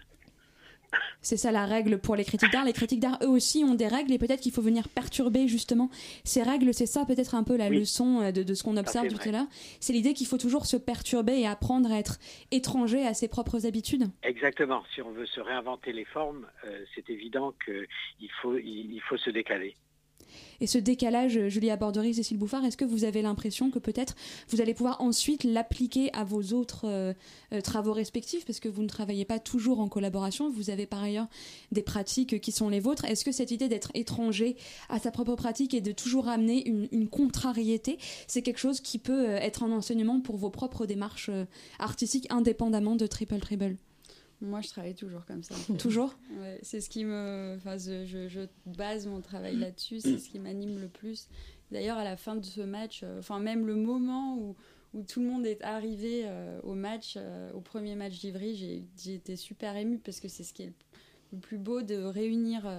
C'est 1.22 1.36
ça 1.36 1.50
la 1.50 1.66
règle 1.66 1.98
pour 1.98 2.14
les 2.14 2.24
critiques 2.24 2.52
d'art. 2.52 2.64
Les 2.64 2.72
critiques 2.72 3.00
d'art, 3.00 3.18
eux 3.22 3.28
aussi, 3.28 3.64
ont 3.64 3.74
des 3.74 3.88
règles 3.88 4.12
et 4.12 4.18
peut-être 4.18 4.40
qu'il 4.40 4.52
faut 4.52 4.62
venir 4.62 4.88
perturber 4.88 5.48
justement 5.48 5.90
ces 6.22 6.42
règles. 6.42 6.72
C'est 6.72 6.86
ça 6.86 7.04
peut-être 7.04 7.34
un 7.34 7.42
peu 7.42 7.56
la 7.56 7.68
leçon 7.68 8.20
euh, 8.20 8.30
de, 8.30 8.54
ce 8.54 8.62
qu'on 8.62 8.76
observe 8.76 9.08
tout 9.08 9.28
à 9.28 9.32
l'heure. 9.32 9.46
C'est 9.80 9.92
l'idée 9.92 10.14
qu'il 10.14 10.26
faut 10.26 10.38
toujours 10.38 10.66
se 10.66 10.76
perturber 10.76 11.40
et 11.40 11.46
apprendre 11.46 11.90
à 11.90 11.98
être 11.98 12.18
étranger 12.52 13.04
à 13.06 13.14
ses 13.14 13.28
propres 13.28 13.66
habitudes. 13.66 14.04
Exactement. 14.22 14.84
Si 14.94 15.02
on 15.02 15.10
veut 15.10 15.26
se 15.26 15.40
réinventer 15.40 15.92
les 15.92 16.04
formes, 16.04 16.46
euh, 16.64 16.84
c'est 16.94 17.10
évident 17.10 17.54
qu'il 17.64 18.30
faut, 18.40 18.56
il 18.56 19.00
faut 19.08 19.16
se 19.16 19.30
décaler. 19.30 19.74
Et 20.60 20.66
ce 20.66 20.78
décalage, 20.78 21.48
Julia 21.48 21.76
Bordery, 21.76 22.14
Cécile 22.14 22.38
Bouffard, 22.38 22.64
est-ce 22.64 22.76
que 22.76 22.84
vous 22.84 23.04
avez 23.04 23.22
l'impression 23.22 23.70
que 23.70 23.78
peut-être 23.78 24.14
vous 24.48 24.60
allez 24.60 24.74
pouvoir 24.74 25.00
ensuite 25.00 25.44
l'appliquer 25.44 26.12
à 26.12 26.24
vos 26.24 26.52
autres 26.52 26.86
euh, 26.86 27.12
euh, 27.52 27.60
travaux 27.60 27.92
respectifs? 27.92 28.44
Parce 28.44 28.60
que 28.60 28.68
vous 28.68 28.82
ne 28.82 28.88
travaillez 28.88 29.24
pas 29.24 29.38
toujours 29.38 29.80
en 29.80 29.88
collaboration, 29.88 30.50
vous 30.50 30.70
avez 30.70 30.86
par 30.86 31.02
ailleurs 31.02 31.28
des 31.72 31.82
pratiques 31.82 32.40
qui 32.40 32.52
sont 32.52 32.68
les 32.68 32.80
vôtres. 32.80 33.04
Est-ce 33.04 33.24
que 33.24 33.32
cette 33.32 33.50
idée 33.50 33.68
d'être 33.68 33.90
étranger 33.94 34.56
à 34.88 34.98
sa 34.98 35.10
propre 35.10 35.34
pratique 35.34 35.74
et 35.74 35.80
de 35.80 35.92
toujours 35.92 36.28
amener 36.28 36.66
une, 36.66 37.08
contrariété, 37.08 37.98
c'est 38.26 38.42
quelque 38.42 38.58
chose 38.58 38.80
qui 38.80 38.98
peut 38.98 39.28
euh, 39.28 39.36
être 39.36 39.62
un 39.62 39.72
enseignement 39.72 40.20
pour 40.20 40.36
vos 40.36 40.50
propres 40.50 40.86
démarches 40.86 41.30
artistiques 41.78 42.26
indépendamment 42.30 42.96
de 42.96 43.06
Triple 43.06 43.38
Triple? 43.38 43.76
Moi, 44.40 44.60
je 44.60 44.68
travaille 44.68 44.94
toujours 44.94 45.24
comme 45.24 45.42
ça. 45.42 45.54
toujours 45.78 46.14
ouais, 46.38 46.58
C'est 46.62 46.80
ce 46.80 46.90
qui 46.90 47.04
me. 47.04 47.54
Enfin, 47.56 47.76
je, 47.78 48.04
je, 48.04 48.46
base 48.66 49.06
mon 49.06 49.20
travail 49.20 49.56
là-dessus, 49.56 50.00
c'est 50.00 50.18
ce 50.18 50.28
qui 50.28 50.38
m'anime 50.38 50.78
le 50.80 50.88
plus. 50.88 51.28
D'ailleurs, 51.70 51.98
à 51.98 52.04
la 52.04 52.16
fin 52.16 52.36
de 52.36 52.44
ce 52.44 52.60
match, 52.60 53.00
euh, 53.02 53.18
enfin, 53.18 53.40
même 53.40 53.66
le 53.66 53.74
moment 53.74 54.36
où, 54.36 54.54
où 54.92 55.02
tout 55.02 55.20
le 55.20 55.26
monde 55.26 55.46
est 55.46 55.62
arrivé 55.62 56.22
euh, 56.24 56.60
au 56.62 56.74
match, 56.74 57.14
euh, 57.16 57.50
au 57.52 57.60
premier 57.60 57.94
match 57.94 58.20
d'Ivry, 58.20 58.54
j'ai 58.96 59.14
été 59.14 59.36
super 59.36 59.76
émue 59.76 59.98
parce 59.98 60.20
que 60.20 60.28
c'est 60.28 60.44
ce 60.44 60.52
qui 60.52 60.62
est 60.62 60.72
le, 61.32 61.38
plus 61.38 61.58
beau 61.58 61.82
de 61.82 61.96
réunir, 61.96 62.70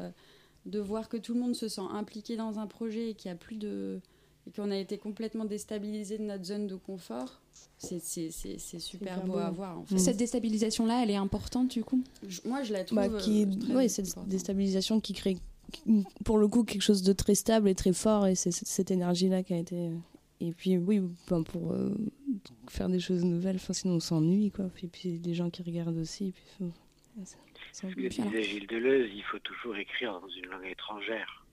de 0.65 0.79
voir 0.79 1.09
que 1.09 1.17
tout 1.17 1.33
le 1.33 1.41
monde 1.41 1.55
se 1.55 1.67
sent 1.67 1.81
impliqué 1.91 2.37
dans 2.37 2.57
un 2.57 2.67
projet 2.67 3.09
et 3.09 3.13
qu'il 3.15 3.29
n'y 3.29 3.35
a 3.35 3.37
plus 3.37 3.57
de. 3.57 3.99
Et 4.47 4.51
qu'on 4.51 4.71
a 4.71 4.77
été 4.77 4.97
complètement 4.97 5.45
déstabilisé 5.45 6.17
de 6.17 6.23
notre 6.23 6.43
zone 6.43 6.67
de 6.67 6.75
confort 6.75 7.41
c'est 7.77 8.79
super 8.79 9.23
beau, 9.25 9.37
à 9.37 9.49
voir. 9.51 9.81
Cette 9.97 10.17
déstabilisation-là, 10.17 11.03
elle 11.03 11.11
est 11.11 11.15
importante 11.15 11.71
du 11.71 11.83
coup? 11.83 12.03
Moi, 12.45 12.63
je 12.63 12.73
la 12.73 12.83
trouve. 12.83 12.95
Bah, 12.95 13.09
qui... 13.19 13.45
Euh, 13.69 13.87
cette 13.87 14.27
déstabilisation 14.27 14.99
qui 14.99 15.13
crée 15.13 15.37
pour 16.23 16.37
le 16.37 16.47
coup 16.47 16.63
quelque 16.63 16.81
chose 16.81 17.01
de 17.03 17.11
très 17.11 17.35
stable 17.35 17.67
et 17.67 17.75
très 17.75 17.91
fort, 17.91 18.27
et 18.27 18.35
c'est 18.35 18.51
cette 18.51 18.91
énergie-là 18.91 19.43
qui 19.43 19.53
a 19.53 19.57
été. 19.57 19.91
Et 20.39 20.51
puis, 20.51 20.77
oui, 20.77 21.01
ben, 21.29 21.43
pour 21.43 21.73
euh, 21.73 21.95
faire 22.69 22.89
des 22.89 22.99
choses 22.99 23.23
nouvelles, 23.23 23.59
sinon 23.59 23.95
on 23.95 23.99
s'ennuie, 23.99 24.51
quoi. 24.51 24.65
Et 24.83 24.87
puis, 24.87 25.19
les 25.23 25.33
gens 25.33 25.49
qui 25.49 25.63
regardent 25.63 25.97
aussi. 25.97 26.33
Puis, 26.33 26.67
Ce 27.73 27.87
que 27.87 28.07
disait 28.07 28.43
Gilles 28.43 28.67
Deleuze, 28.67 29.09
il 29.13 29.23
faut 29.23 29.39
toujours 29.39 29.75
écrire 29.77 30.19
dans 30.19 30.27
une 30.27 30.45
langue 30.45 30.69
étrangère. 30.69 31.45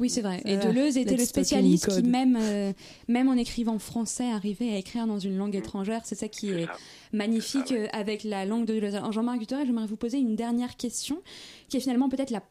Oui, 0.00 0.08
c'est 0.08 0.22
vrai. 0.22 0.40
Et 0.46 0.56
Deleuze 0.56 0.96
était 0.96 1.16
le 1.16 1.24
spécialiste 1.24 1.94
qui, 1.94 2.02
même, 2.02 2.36
euh, 2.40 2.72
même 3.06 3.28
en 3.28 3.34
écrivant 3.34 3.78
français, 3.78 4.30
arrivait 4.30 4.70
à 4.72 4.78
écrire 4.78 5.06
dans 5.06 5.18
une 5.18 5.36
langue 5.36 5.54
étrangère. 5.54 6.00
C'est 6.04 6.14
ça 6.14 6.28
qui 6.28 6.50
est, 6.50 6.66
magnifique 7.12 7.72
euh, 7.72 7.86
avec 7.92 8.24
la 8.24 8.44
langue 8.44 8.66
de 8.66 8.74
Deleuze. 8.74 8.98
Jean-Marc 9.10 9.40
Guterres, 9.40 9.66
j'aimerais 9.66 9.86
vous 9.86 9.96
poser 9.96 10.18
une 10.18 10.36
dernière 10.36 10.76
question, 10.76 11.22
qui 11.68 11.76
est 11.76 11.80
finalement 11.80 12.08
peut-être 12.08 12.30
la, 12.30 12.42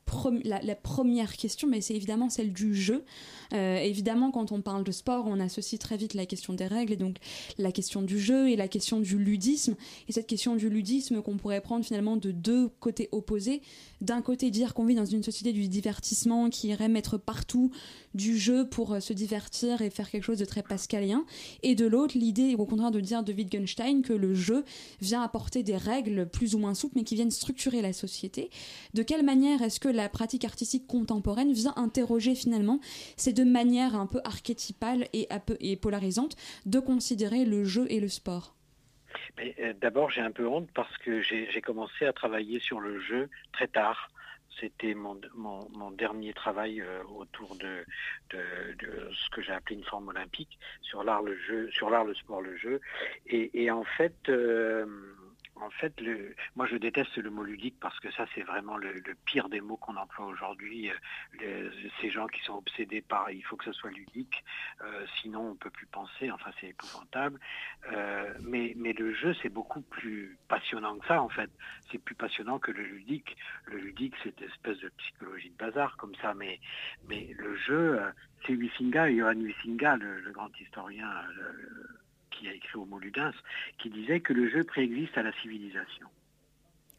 la, 0.44 0.76
première 0.76 1.36
question, 1.38 1.68
mais 1.68 1.82
c'est 1.82 1.96
évidemment 1.96 2.30
celle 2.30 2.52
du 2.52 2.76
jeu. 2.76 3.04
Euh, 3.54 3.78
évidemment, 3.78 4.32
quand 4.32 4.52
on 4.52 4.62
parle 4.62 4.84
de 4.84 4.92
sport, 4.92 5.26
on 5.28 5.40
associe 5.40 5.80
très 5.80 5.98
vite 5.98 6.14
la 6.14 6.26
question 6.26 6.54
des 6.54 6.68
règles 6.68 6.94
et 6.94 6.98
donc 6.98 7.18
la 7.58 7.72
question 7.72 8.02
du 8.02 8.20
jeu 8.20 8.50
et 8.50 8.56
la 8.56 8.68
question 8.68 9.00
du 9.00 9.18
ludisme. 9.18 9.76
Et 10.08 10.12
cette 10.12 10.28
question 10.28 10.56
du 10.56 10.70
ludisme 10.70 11.22
qu'on 11.22 11.38
pourrait 11.38 11.62
prendre 11.62 11.86
finalement 11.86 12.18
de 12.18 12.32
deux 12.32 12.70
côtés 12.80 13.10
opposés. 13.12 13.62
D'un 14.02 14.22
côté, 14.22 14.52
dire 14.52 14.74
qu'on 14.74 14.86
vit 14.86 14.96
dans 14.96 15.06
une 15.06 15.24
société 15.24 15.54
du 15.54 15.68
divertissement 15.68 16.50
qui 16.50 16.68
irait 16.70 16.90
mettre 16.90 17.18
partout 17.18 17.39
du 18.14 18.38
jeu 18.38 18.68
pour 18.68 18.94
euh, 18.94 19.00
se 19.00 19.14
divertir 19.14 19.82
et 19.82 19.90
faire 19.90 20.10
quelque 20.10 20.24
chose 20.24 20.40
de 20.40 20.46
très 20.46 20.64
pascalien. 20.64 21.26
Et 21.64 21.76
de 21.76 21.86
l'autre, 21.86 22.18
l'idée, 22.18 22.56
au 22.58 22.66
contraire, 22.66 22.92
de 22.92 23.00
dire 23.00 23.24
de 23.24 23.34
Wittgenstein 23.34 24.02
que 24.02 24.14
le 24.14 24.34
jeu 24.34 24.64
vient 25.02 25.22
apporter 25.22 25.64
des 25.64 25.78
règles 25.78 26.28
plus 26.28 26.56
ou 26.56 26.60
moins 26.60 26.74
souples, 26.74 26.96
mais 26.98 27.04
qui 27.04 27.16
viennent 27.16 27.32
structurer 27.32 27.82
la 27.82 27.94
société. 27.94 28.50
De 28.94 29.04
quelle 29.04 29.24
manière 29.24 29.62
est-ce 29.62 29.80
que 29.80 29.90
la 29.90 30.10
pratique 30.10 30.46
artistique 30.46 30.88
contemporaine 30.88 31.54
vient 31.54 31.74
interroger 31.76 32.36
finalement 32.36 32.80
ces 33.18 33.34
deux 33.34 33.46
manières 33.46 33.96
un 33.96 34.08
peu 34.08 34.22
archétypales 34.24 35.08
et, 35.14 35.28
et 35.60 35.76
polarisantes 35.76 36.36
de 36.66 36.80
considérer 36.80 37.46
le 37.46 37.64
jeu 37.64 37.86
et 37.90 38.00
le 38.00 38.10
sport? 38.10 38.56
Euh, 39.40 39.74
D'abord, 39.82 40.12
j'ai 40.12 40.22
un 40.22 40.32
peu 40.32 40.48
honte 40.48 40.70
parce 40.74 40.96
que 41.00 41.22
j'ai 41.22 41.62
commencé 41.62 42.06
à 42.06 42.14
travailler 42.14 42.60
sur 42.60 42.80
le 42.80 43.00
jeu 43.00 43.30
très 43.52 43.68
tard. 43.68 44.10
C'était 44.60 44.94
mon, 44.94 45.16
dernier 45.92 46.34
travail 46.34 46.82
euh, 46.82 47.04
autour 47.16 47.56
de, 47.56 47.86
ce 48.32 49.30
que 49.32 49.42
j'ai 49.42 49.52
appelé 49.52 49.76
une 49.76 49.84
forme 49.84 50.10
olympique 50.10 50.60
sur 50.82 51.04
l'art, 51.04 51.22
le 51.22 52.14
sport, 52.16 52.42
le 52.42 52.58
jeu. 52.58 52.82
Et, 53.28 53.64
et 53.64 53.72
en 53.72 53.84
fait, 53.84 54.16
euh, 54.30 54.86
en 55.62 55.70
fait, 55.70 55.94
moi 56.56 56.66
je 56.68 56.76
déteste 56.78 57.18
le 57.18 57.30
mot 57.30 57.44
ludique 57.44 57.76
parce 57.80 58.00
que 58.00 58.12
ça 58.12 58.26
c'est 58.34 58.42
vraiment 58.42 58.78
le, 58.78 58.94
pire 59.26 59.50
des 59.50 59.62
mots 59.62 59.78
qu'on 59.78 59.96
emploie 59.96 60.26
aujourd'hui. 60.26 60.92
Euh, 61.42 61.70
ces 62.02 62.10
gens 62.10 62.28
qui 62.28 62.42
sont 62.42 62.54
obsédés 62.54 63.02
par 63.02 63.30
il 63.32 63.42
faut 63.44 63.56
que 63.56 63.66
ce 63.66 63.74
soit 63.74 63.92
ludique, 63.92 64.44
euh, 64.82 65.06
sinon 65.22 65.52
on 65.52 65.56
peut 65.56 65.70
plus 65.70 65.88
penser. 65.88 66.32
Enfin 66.32 66.52
c'est 66.60 66.70
épouvantable. 66.70 67.40
Euh, 67.92 68.34
mais, 68.42 68.74
mais 68.78 68.94
le 68.94 69.14
jeu 69.14 69.36
c'est 69.42 69.50
beaucoup 69.50 69.82
plus 69.82 70.38
passionnant 70.48 70.98
que 70.98 71.08
ça 71.08 71.22
en 71.22 71.30
fait. 71.30 71.50
C'est 71.92 72.00
plus 72.00 72.16
passionnant 72.16 72.60
que 72.60 72.72
le 72.72 72.84
ludique. 72.84 73.36
Le 73.66 73.78
ludique 73.78 74.16
c'est 74.24 74.40
une 74.40 74.48
espèce 74.48 74.80
de 74.80 74.90
psychologie 74.98 75.50
de 75.50 75.58
bazar 75.58 75.98
comme 75.98 76.16
ça. 76.16 76.34
Mais, 76.34 76.60
mais 77.08 77.36
le 77.38 77.56
jeu, 77.58 78.00
c'est 78.46 78.54
Huizinga, 78.54 79.12
Johan 79.12 79.34
Huizinga, 79.34 79.98
le, 79.98 80.22
le 80.22 80.32
grand 80.32 80.52
historien 80.60 81.10
qui 82.40 82.48
a 82.48 82.54
écrit 82.54 82.78
Homo 82.78 82.98
Ludens, 83.00 83.34
qui 83.78 83.90
disait 83.90 84.22
que 84.22 84.34
le 84.34 84.50
jeu 84.50 84.64
préexiste 84.64 85.18
à 85.18 85.24
la 85.24 85.34
civilisation. 85.42 86.08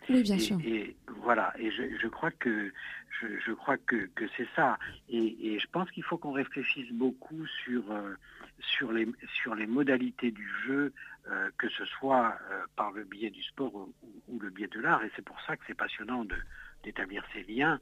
Oui, 0.08 0.22
bien 0.22 0.38
sûr. 0.38 0.58
Et 0.64 0.96
voilà, 1.20 1.52
et 1.58 1.70
je, 1.70 2.08
crois 2.08 2.30
que 2.30 2.72
je, 3.20 3.52
crois 3.52 3.76
que, 3.76 4.08
que 4.14 4.24
c'est 4.36 4.48
ça. 4.56 4.78
Et, 5.08 5.58
je 5.58 5.66
pense 5.70 5.90
qu'il 5.90 6.02
faut 6.02 6.16
qu'on 6.16 6.32
réfléchisse 6.32 6.90
beaucoup 6.92 7.46
sur 7.64 7.90
euh, 7.92 8.14
sur 8.58 8.92
les 8.92 9.06
sur 9.42 9.54
les 9.54 9.66
modalités 9.66 10.30
du 10.30 10.48
jeu, 10.66 10.92
euh, 11.28 11.50
que 11.58 11.68
ce 11.68 11.84
soit 11.84 12.36
euh, 12.50 12.64
par 12.76 12.92
le 12.92 13.04
biais 13.04 13.30
du 13.30 13.42
sport 13.42 13.88
ou, 14.28 14.38
le 14.38 14.50
biais 14.50 14.68
de 14.68 14.80
l'art. 14.80 15.04
Et 15.04 15.10
c'est 15.16 15.24
pour 15.24 15.40
ça 15.42 15.56
que 15.56 15.62
c'est 15.66 15.76
passionnant 15.76 16.24
de 16.24 16.36
d'établir 16.82 17.22
ces 17.34 17.42
liens, 17.42 17.78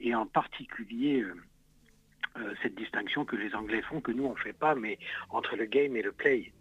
et 0.00 0.12
en 0.12 0.26
particulier 0.26 1.24
cette 2.62 2.74
distinction 2.74 3.24
que 3.24 3.36
les 3.36 3.54
Anglais 3.54 3.80
font, 3.82 4.00
que 4.00 4.10
nous 4.10 4.24
on 4.24 4.32
ne 4.32 4.38
fait 4.38 4.52
pas, 4.52 4.74
mais 4.74 4.98
entre 5.30 5.54
le 5.54 5.66
game 5.66 5.94
et 5.94 6.02
le 6.02 6.10
play. 6.10 6.52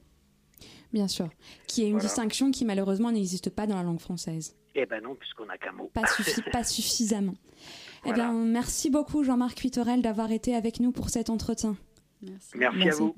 Bien 0.93 1.07
sûr. 1.07 1.29
Qui 1.67 1.83
est 1.83 1.89
une 1.89 1.97
distinction 1.97 2.51
qui 2.51 2.65
malheureusement 2.65 3.11
n'existe 3.11 3.49
pas 3.49 3.65
dans 3.65 3.75
la 3.75 3.83
langue 3.83 3.99
française. 3.99 4.55
Eh 4.75 4.85
ben 4.85 5.01
non, 5.03 5.15
puisqu'on 5.15 5.45
n'a 5.45 5.57
qu'un 5.57 5.71
mot. 5.71 5.89
Pas, 5.93 6.03
pas 6.51 6.63
suffisamment. 6.63 7.35
Eh 8.05 8.13
bien, 8.13 8.33
merci 8.33 8.89
beaucoup 8.89 9.23
Jean-Marc 9.23 9.59
Huitorel 9.59 10.01
d'avoir 10.01 10.31
été 10.31 10.55
avec 10.55 10.79
nous 10.79 10.91
pour 10.91 11.09
cet 11.09 11.29
entretien. 11.29 11.77
Merci. 12.21 12.57
Merci, 12.57 12.89
à 12.89 12.95
vous. 12.95 13.15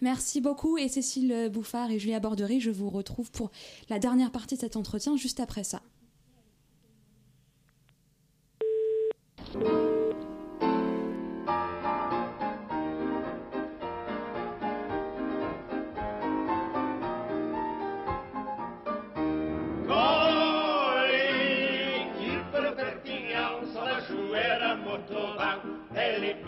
Merci 0.00 0.40
beaucoup. 0.40 0.78
Et 0.78 0.88
Cécile 0.88 1.50
Bouffard 1.52 1.90
et 1.90 1.98
Julia 1.98 2.20
Bordery, 2.20 2.60
je 2.60 2.70
vous 2.70 2.88
retrouve 2.90 3.30
pour 3.30 3.50
la 3.88 3.98
dernière 3.98 4.30
partie 4.30 4.56
de 4.56 4.60
cet 4.60 4.76
entretien 4.76 5.16
juste 5.16 5.40
après 5.40 5.64
ça. 5.64 5.82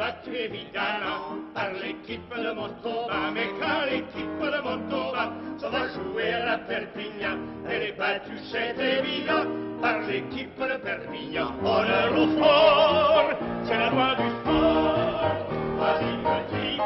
Battue 0.05 0.37
évidemment 0.37 1.41
par 1.55 1.71
l'équipe 1.73 2.35
de 2.37 2.53
Montauban. 2.53 3.33
Mais 3.33 3.49
quand 3.61 3.85
l'équipe 3.91 4.39
de 4.41 4.61
Montauban 4.63 5.33
s'en 5.59 5.71
va 5.71 5.89
jouer 5.89 6.35
à 6.35 6.59
Perpignan, 6.59 7.39
elle 7.69 7.83
est 7.83 7.99
battue, 7.99 8.39
c'est 8.51 8.77
évident, 8.99 9.45
par 9.81 10.01
l'équipe 10.01 10.59
de 10.59 10.77
Perpignan. 10.77 11.53
Honneur 11.65 12.13
au 12.19 12.29
fort, 12.39 13.31
c'est 13.65 13.79
la 13.79 13.91
loi 13.91 14.15
du 14.21 14.29
sport. 14.41 15.35
Vas-y, 15.79 16.13
petit, 16.29 16.81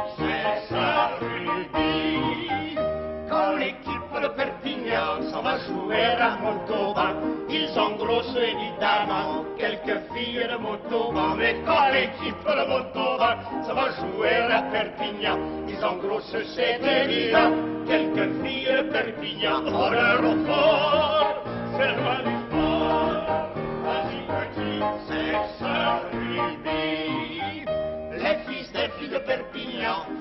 Jouer 5.67 6.15
à 6.21 6.37
Montauban, 6.41 7.15
ils 7.51 7.79
engrossent 7.79 8.37
évidemment 8.37 9.45
quelques 9.59 10.01
filles 10.15 10.47
de 10.51 10.57
Montauban. 10.57 11.35
Mais 11.37 11.57
quand 11.67 11.89
l'équipe 11.93 12.45
de 12.47 12.69
Montauban 12.69 13.35
ça 13.67 13.75
va 13.75 13.91
jouer 13.99 14.37
à 14.51 14.63
Perpignan, 14.63 15.39
ils 15.69 15.85
engrossent, 15.85 16.37
c'est 16.55 16.81
évident, 16.81 17.51
quelques 17.87 18.31
filles 18.43 18.69
de 18.77 18.83
Perpignan. 18.93 19.67
Honneur 19.67 20.21
au 20.23 20.47
fort, 20.47 21.43
c'est 21.77 21.89
le 21.89 22.28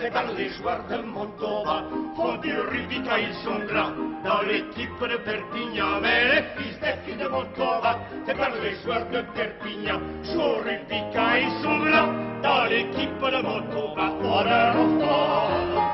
et 0.04 0.10
par 0.12 0.32
les 0.34 0.50
joueurs 0.50 0.84
de 0.90 0.98
Montova. 1.04 1.84
Faut 2.16 2.38
du 2.38 2.54
rugby 2.58 3.02
quand 3.04 3.18
ils 3.18 3.34
sont 3.44 3.60
grands 3.66 3.94
dans 4.24 4.42
l'équipe 4.42 5.00
de 5.02 5.18
Perpignan. 5.18 6.00
Mais 6.02 6.26
les 6.26 6.44
fils 6.56 6.80
des 6.80 6.96
filles 7.06 7.24
de 7.24 7.28
Montova, 7.28 8.00
c'est 8.26 8.38
par 8.38 8.52
les 8.62 8.76
joueurs 8.84 9.06
de 9.12 9.22
Perpignan. 9.36 10.00
Jouent 10.24 10.42
au 10.42 10.56
rugby 10.58 11.00
quand 11.14 11.36
ils 11.36 11.64
sont 11.64 11.80
grands 11.80 12.14
dans 12.42 12.66
l'équipe 12.66 13.20
de 13.20 13.42
Montova. 13.42 14.12
Ora 14.24 14.74
Montova, 14.74 15.88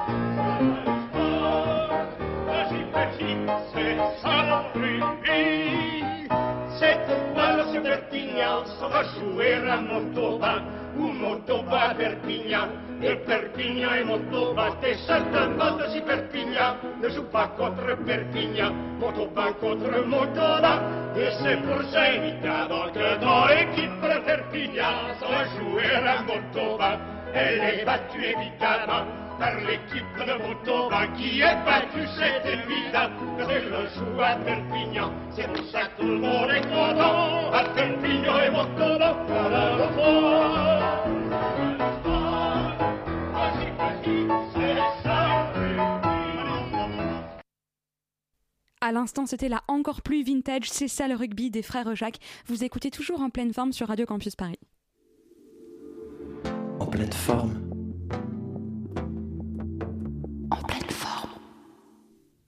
c'est 3.74 3.98
ça 4.22 4.44
non. 4.48 4.64
Cette 6.80 7.36
balle 7.36 7.66
sur 7.72 7.82
Perpignan, 7.82 8.66
ça 8.80 8.88
va 8.88 9.04
jouer 9.04 9.54
à 9.70 9.78
Montauban, 9.78 10.62
ou 10.98 11.08
Montauban 11.08 11.96
Perpignan. 11.98 12.68
Et 13.06 13.16
Perpignan 13.16 13.96
et 14.00 14.04
Montauban, 14.06 14.76
t'es 14.82 14.96
certainement 15.06 15.78
si 15.92 16.00
Perpignan 16.02 16.78
ne 17.02 17.10
joue 17.10 17.24
pas 17.24 17.48
contre 17.58 17.98
Perpignan, 18.06 18.72
Montauban 18.98 19.52
contre 19.60 20.06
Montauban. 20.08 20.80
Et 21.18 21.28
c'est 21.42 21.58
pour 21.64 21.84
ça 21.92 22.14
évidemment 22.14 22.88
que 22.94 23.20
dans 23.20 23.46
l'équipe 23.48 24.02
de 24.02 24.26
Perpignan, 24.26 25.12
ça 25.20 25.28
va 25.28 25.44
jouer 25.60 25.96
à 25.96 26.22
Montauban. 26.24 26.98
Elle 27.34 27.80
est 27.80 27.86
battue 27.86 28.24
évidemment 28.24 29.06
par 29.38 29.56
l'équipe 29.58 30.16
de 30.26 30.34
Montauban 30.42 31.06
qui 31.18 31.42
est 31.42 31.66
battue, 31.66 32.08
c'est 32.18 32.50
évident, 32.50 33.10
elle 33.38 33.70
le 33.70 33.88
joue 33.96 34.22
à 34.22 34.36
Perpignan. 34.36 35.12
C'est 35.32 35.52
pour 35.52 35.66
ça 35.66 35.82
que 35.82 36.02
tout 36.02 36.08
le 36.08 36.20
monde 36.20 36.50
est 36.52 36.62
content, 36.62 37.52
à 37.52 37.64
Perpignan 37.76 38.38
et 38.48 38.50
Montauban, 38.50 39.18
à 39.30 39.78
le 39.78 39.88
fort. 39.94 41.33
À 48.86 48.92
l'instant, 48.92 49.26
c'était 49.26 49.48
la 49.48 49.64
encore 49.70 50.02
plus 50.02 50.24
vintage 50.24 50.70
C'est 50.70 50.90
ça 50.90 51.08
le 51.08 51.16
rugby 51.16 51.50
des 51.50 51.62
frères 51.62 51.96
Jacques. 51.96 52.20
Vous 52.48 52.66
écoutez 52.66 52.92
toujours 52.92 53.22
en 53.22 53.30
pleine 53.30 53.54
forme 53.54 53.72
sur 53.72 53.88
Radio 53.88 54.06
Campus 54.06 54.36
Paris. 54.36 54.60
En 56.82 56.88
pleine 56.88 57.14
forme. 57.14 57.62
En 60.52 60.62
pleine 60.64 60.83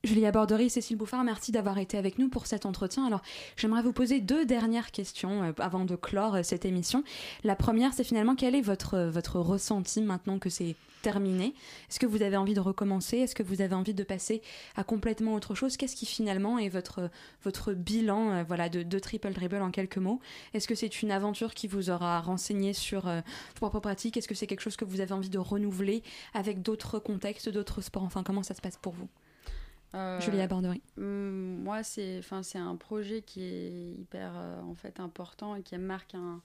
forme. 0.05 0.15
Julia 0.15 0.31
Bordery, 0.31 0.69
Cécile 0.69 0.97
Bouffard, 0.97 1.23
merci 1.23 1.51
d'avoir 1.51 1.77
été 1.77 1.97
avec 1.97 2.19
nous 2.19 2.29
pour 2.29 2.45
cet 2.47 2.65
entretien. 2.65 3.05
Alors, 3.05 3.21
j'aimerais 3.57 3.81
vous 3.81 3.93
poser 3.93 4.19
deux 4.19 4.45
dernières 4.45 4.91
questions 4.91 5.43
euh, 5.43 5.51
avant 5.59 5.85
de 5.85 5.95
clore 5.95 6.35
euh, 6.35 6.43
cette 6.43 6.65
émission. 6.65 7.03
La 7.43 7.55
première, 7.55 7.93
c'est 7.93 8.03
finalement 8.03 8.35
quel 8.35 8.55
est 8.55 8.61
votre, 8.61 8.95
euh, 8.95 9.09
votre 9.09 9.39
ressenti 9.39 10.01
maintenant 10.01 10.39
que 10.39 10.49
c'est 10.49 10.75
terminé? 11.01 11.53
Est-ce 11.87 11.99
que 11.99 12.07
vous 12.07 12.23
avez 12.23 12.35
envie 12.35 12.55
de 12.55 12.59
recommencer? 12.59 13.17
Est-ce 13.17 13.35
que 13.35 13.43
vous 13.43 13.61
avez 13.61 13.75
envie 13.75 13.93
de 13.93 14.03
passer 14.03 14.41
à 14.75 14.83
complètement 14.83 15.35
autre 15.35 15.53
chose? 15.53 15.77
Qu'est-ce 15.77 15.95
qui 15.95 16.07
finalement 16.07 16.57
est 16.57 16.69
votre, 16.69 17.11
votre 17.43 17.73
bilan 17.73 18.43
voilà, 18.43 18.69
de, 18.69 18.81
de 18.81 18.99
Triple 18.99 19.31
Dribble 19.31 19.61
en 19.61 19.69
quelques 19.69 19.99
mots? 19.99 20.19
Est-ce 20.55 20.67
que 20.67 20.73
c'est 20.73 21.03
une 21.03 21.11
aventure 21.11 21.53
qui 21.53 21.67
vous 21.67 21.91
aura 21.91 22.21
renseigné 22.21 22.73
sur 22.73 23.07
euh, 23.07 23.21
vos 23.49 23.69
propres 23.69 23.81
pratiques 23.81 24.17
Est-ce 24.17 24.27
que 24.27 24.33
c'est 24.33 24.47
quelque 24.47 24.61
chose 24.61 24.77
que 24.77 24.85
vous 24.85 24.99
avez 24.99 25.13
envie 25.13 25.29
de 25.29 25.37
renouveler 25.37 26.01
avec 26.33 26.63
d'autres 26.63 26.97
contextes, 26.97 27.49
d'autres 27.49 27.81
sports? 27.81 28.03
Enfin, 28.03 28.23
comment 28.23 28.41
ça 28.41 28.55
se 28.55 28.61
passe 28.61 28.77
pour 28.77 28.93
vous? 28.93 29.07
Euh, 29.95 30.19
Julia 30.19 30.47
Bordery. 30.47 30.81
hum, 30.97 31.59
Moi, 31.63 31.81
c'est 31.83 32.19
enfin, 32.19 32.43
c'est 32.43 32.57
un 32.57 32.75
projet 32.75 33.21
qui 33.21 33.41
est 33.43 33.91
hyper 33.99 34.33
euh, 34.35 34.61
en 34.61 34.75
fait 34.75 34.99
important 34.99 35.55
et 35.55 35.63
qui 35.63 35.77
marque 35.77 36.15
un, 36.15 36.41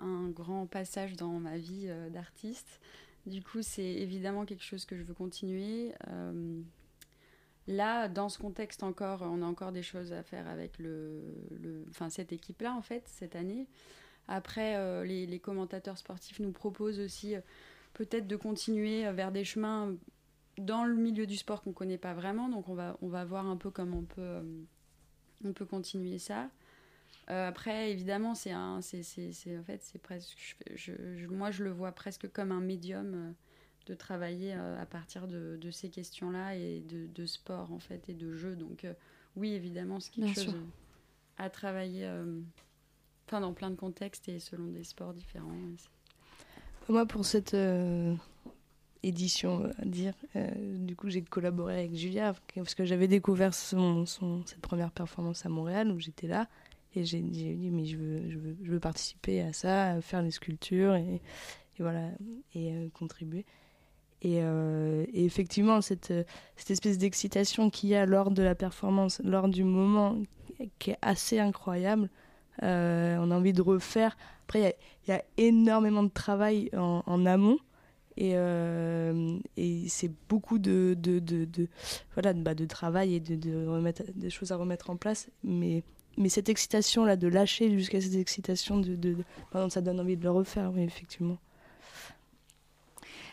un 0.00 0.28
grand 0.28 0.66
passage 0.66 1.14
dans 1.14 1.38
ma 1.40 1.56
vie 1.56 1.86
euh, 1.86 2.10
d'artiste. 2.10 2.80
Du 3.26 3.42
coup, 3.42 3.62
c'est 3.62 3.82
évidemment 3.82 4.44
quelque 4.44 4.62
chose 4.62 4.84
que 4.84 4.96
je 4.96 5.02
veux 5.02 5.14
continuer. 5.14 5.92
Euh, 6.08 6.60
là, 7.66 8.08
dans 8.08 8.28
ce 8.28 8.38
contexte 8.38 8.82
encore, 8.82 9.22
on 9.22 9.42
a 9.42 9.46
encore 9.46 9.72
des 9.72 9.82
choses 9.82 10.12
à 10.12 10.22
faire 10.22 10.46
avec 10.46 10.78
le, 10.78 11.22
enfin, 11.90 12.08
cette 12.10 12.32
équipe-là, 12.32 12.72
en 12.74 12.82
fait, 12.82 13.02
cette 13.06 13.34
année. 13.34 13.66
Après, 14.28 15.04
les, 15.04 15.24
les 15.26 15.38
commentateurs 15.38 15.98
sportifs 15.98 16.40
nous 16.40 16.52
proposent 16.52 16.98
aussi 17.00 17.34
peut-être 17.94 18.26
de 18.26 18.36
continuer 18.36 19.10
vers 19.12 19.30
des 19.32 19.44
chemins 19.44 19.94
dans 20.58 20.84
le 20.84 20.94
milieu 20.94 21.26
du 21.26 21.36
sport 21.36 21.62
qu'on 21.62 21.72
connaît 21.72 21.98
pas 21.98 22.14
vraiment. 22.14 22.48
Donc, 22.48 22.68
on 22.68 22.74
va, 22.74 22.96
on 23.02 23.08
va 23.08 23.24
voir 23.24 23.46
un 23.46 23.56
peu 23.56 23.70
comment 23.70 23.98
on 23.98 24.02
peut, 24.04 24.20
euh, 24.20 24.42
on 25.44 25.52
peut 25.52 25.66
continuer 25.66 26.18
ça. 26.18 26.48
Euh, 27.28 27.48
après, 27.48 27.90
évidemment, 27.90 28.34
c'est 28.34 28.52
un, 28.52 28.80
c'est, 28.80 29.02
c'est, 29.02 29.32
c'est- 29.32 29.58
en 29.58 29.64
fait, 29.64 29.80
c'est 29.82 29.98
presque, 30.00 30.36
je, 30.38 30.76
je- 30.92 31.16
je- 31.16 31.26
moi, 31.26 31.50
je 31.50 31.64
le 31.64 31.70
vois 31.70 31.92
presque 31.92 32.30
comme 32.32 32.52
un 32.52 32.60
médium 32.60 33.12
euh, 33.14 33.32
de 33.86 33.94
travailler 33.94 34.52
à 34.52 34.84
partir 34.86 35.28
de, 35.28 35.56
de 35.60 35.70
ces 35.70 35.90
questions-là 35.90 36.56
et 36.56 36.80
de, 36.80 37.06
de 37.06 37.26
sport 37.26 37.72
en 37.72 37.78
fait 37.78 38.08
et 38.08 38.14
de 38.14 38.32
jeu. 38.34 38.56
Donc, 38.56 38.84
oui, 39.36 39.52
évidemment, 39.52 40.00
c'est 40.00 40.10
quelque 40.10 40.24
Bien 40.24 40.34
chose 40.34 40.44
sûr. 40.54 40.54
à 41.38 41.50
travailler, 41.50 42.10
enfin, 43.28 43.40
dans 43.40 43.52
plein 43.52 43.70
de 43.70 43.76
contextes 43.76 44.28
et 44.28 44.40
selon 44.40 44.66
des 44.72 44.82
sports 44.82 45.14
différents. 45.14 45.52
Moi, 46.88 47.06
pour 47.06 47.24
cette 47.24 47.54
édition, 49.06 49.54
on 49.54 49.58
va 49.68 49.84
dire, 49.84 50.14
euh, 50.34 50.48
du 50.78 50.96
coup, 50.96 51.08
j'ai 51.08 51.22
collaboré 51.22 51.78
avec 51.78 51.94
Julia 51.94 52.34
parce 52.54 52.74
que 52.74 52.84
j'avais 52.84 53.08
découvert 53.08 53.54
son, 53.54 54.04
cette 54.04 54.60
première 54.60 54.90
performance 54.90 55.46
à 55.46 55.48
Montréal 55.48 55.90
où 55.92 55.98
j'étais 56.00 56.26
là. 56.26 56.48
Et 56.94 57.04
j'ai 57.04 57.20
dit, 57.20 57.70
mais 57.70 57.84
je 57.84 57.96
veux, 57.96 58.30
je, 58.30 58.70
veux, 58.70 58.80
participer 58.80 59.42
à 59.42 59.52
ça, 59.52 60.00
faire 60.00 60.22
les 60.22 60.30
sculptures 60.30 60.94
et, 60.94 61.20
voilà, 61.78 62.08
et 62.54 62.72
euh, 62.72 62.88
contribuer. 62.94 63.44
Et, 64.22 64.38
euh, 64.40 65.04
effectivement, 65.12 65.82
cette, 65.82 66.10
euh, 66.10 66.24
cette 66.56 66.70
espèce 66.70 66.96
d'excitation 66.96 67.68
qu'il 67.68 67.90
y 67.90 67.94
a 67.94 68.06
lors 68.06 68.30
de 68.30 68.42
la 68.42 68.54
performance, 68.54 69.20
lors 69.22 69.48
du 69.48 69.62
moment, 69.62 70.16
qui 70.78 70.92
est 70.92 70.98
assez 71.02 71.38
incroyable, 71.38 72.08
euh, 72.62 73.18
on 73.20 73.30
a 73.30 73.36
envie 73.36 73.52
de 73.52 73.60
refaire. 73.60 74.16
Après, 74.44 74.74
il 75.06 75.10
y 75.10 75.12
a- 75.12 75.22
énormément 75.36 76.02
de 76.02 76.08
travail 76.08 76.70
en 76.74 77.26
amont. 77.26 77.58
Et, 78.16 78.32
euh, 78.34 79.38
et 79.56 79.88
c'est 79.88 80.10
beaucoup 80.28 80.58
de, 80.58 80.96
de, 80.98 81.18
de, 81.18 81.68
voilà, 82.14 82.32
bah, 82.32 82.54
de 82.54 82.64
travail 82.64 83.14
et 83.14 83.20
de, 83.20 83.66
remettre, 83.66 84.02
des 84.14 84.30
choses 84.30 84.52
à 84.52 84.56
remettre 84.56 84.90
en 84.90 84.96
place. 84.96 85.28
Mais, 85.44 85.82
mais 86.16 86.28
cette 86.28 86.48
excitation-là, 86.48 87.16
de 87.16 87.28
lâcher 87.28 87.70
jusqu'à 87.70 88.00
cette 88.00 88.14
excitation, 88.14 88.78
de, 88.78 89.16
ça 89.68 89.80
donne 89.80 90.00
envie 90.00 90.16
de 90.16 90.22
le 90.22 90.30
refaire, 90.30 90.72
oui, 90.74 90.82
effectivement. 90.82 91.38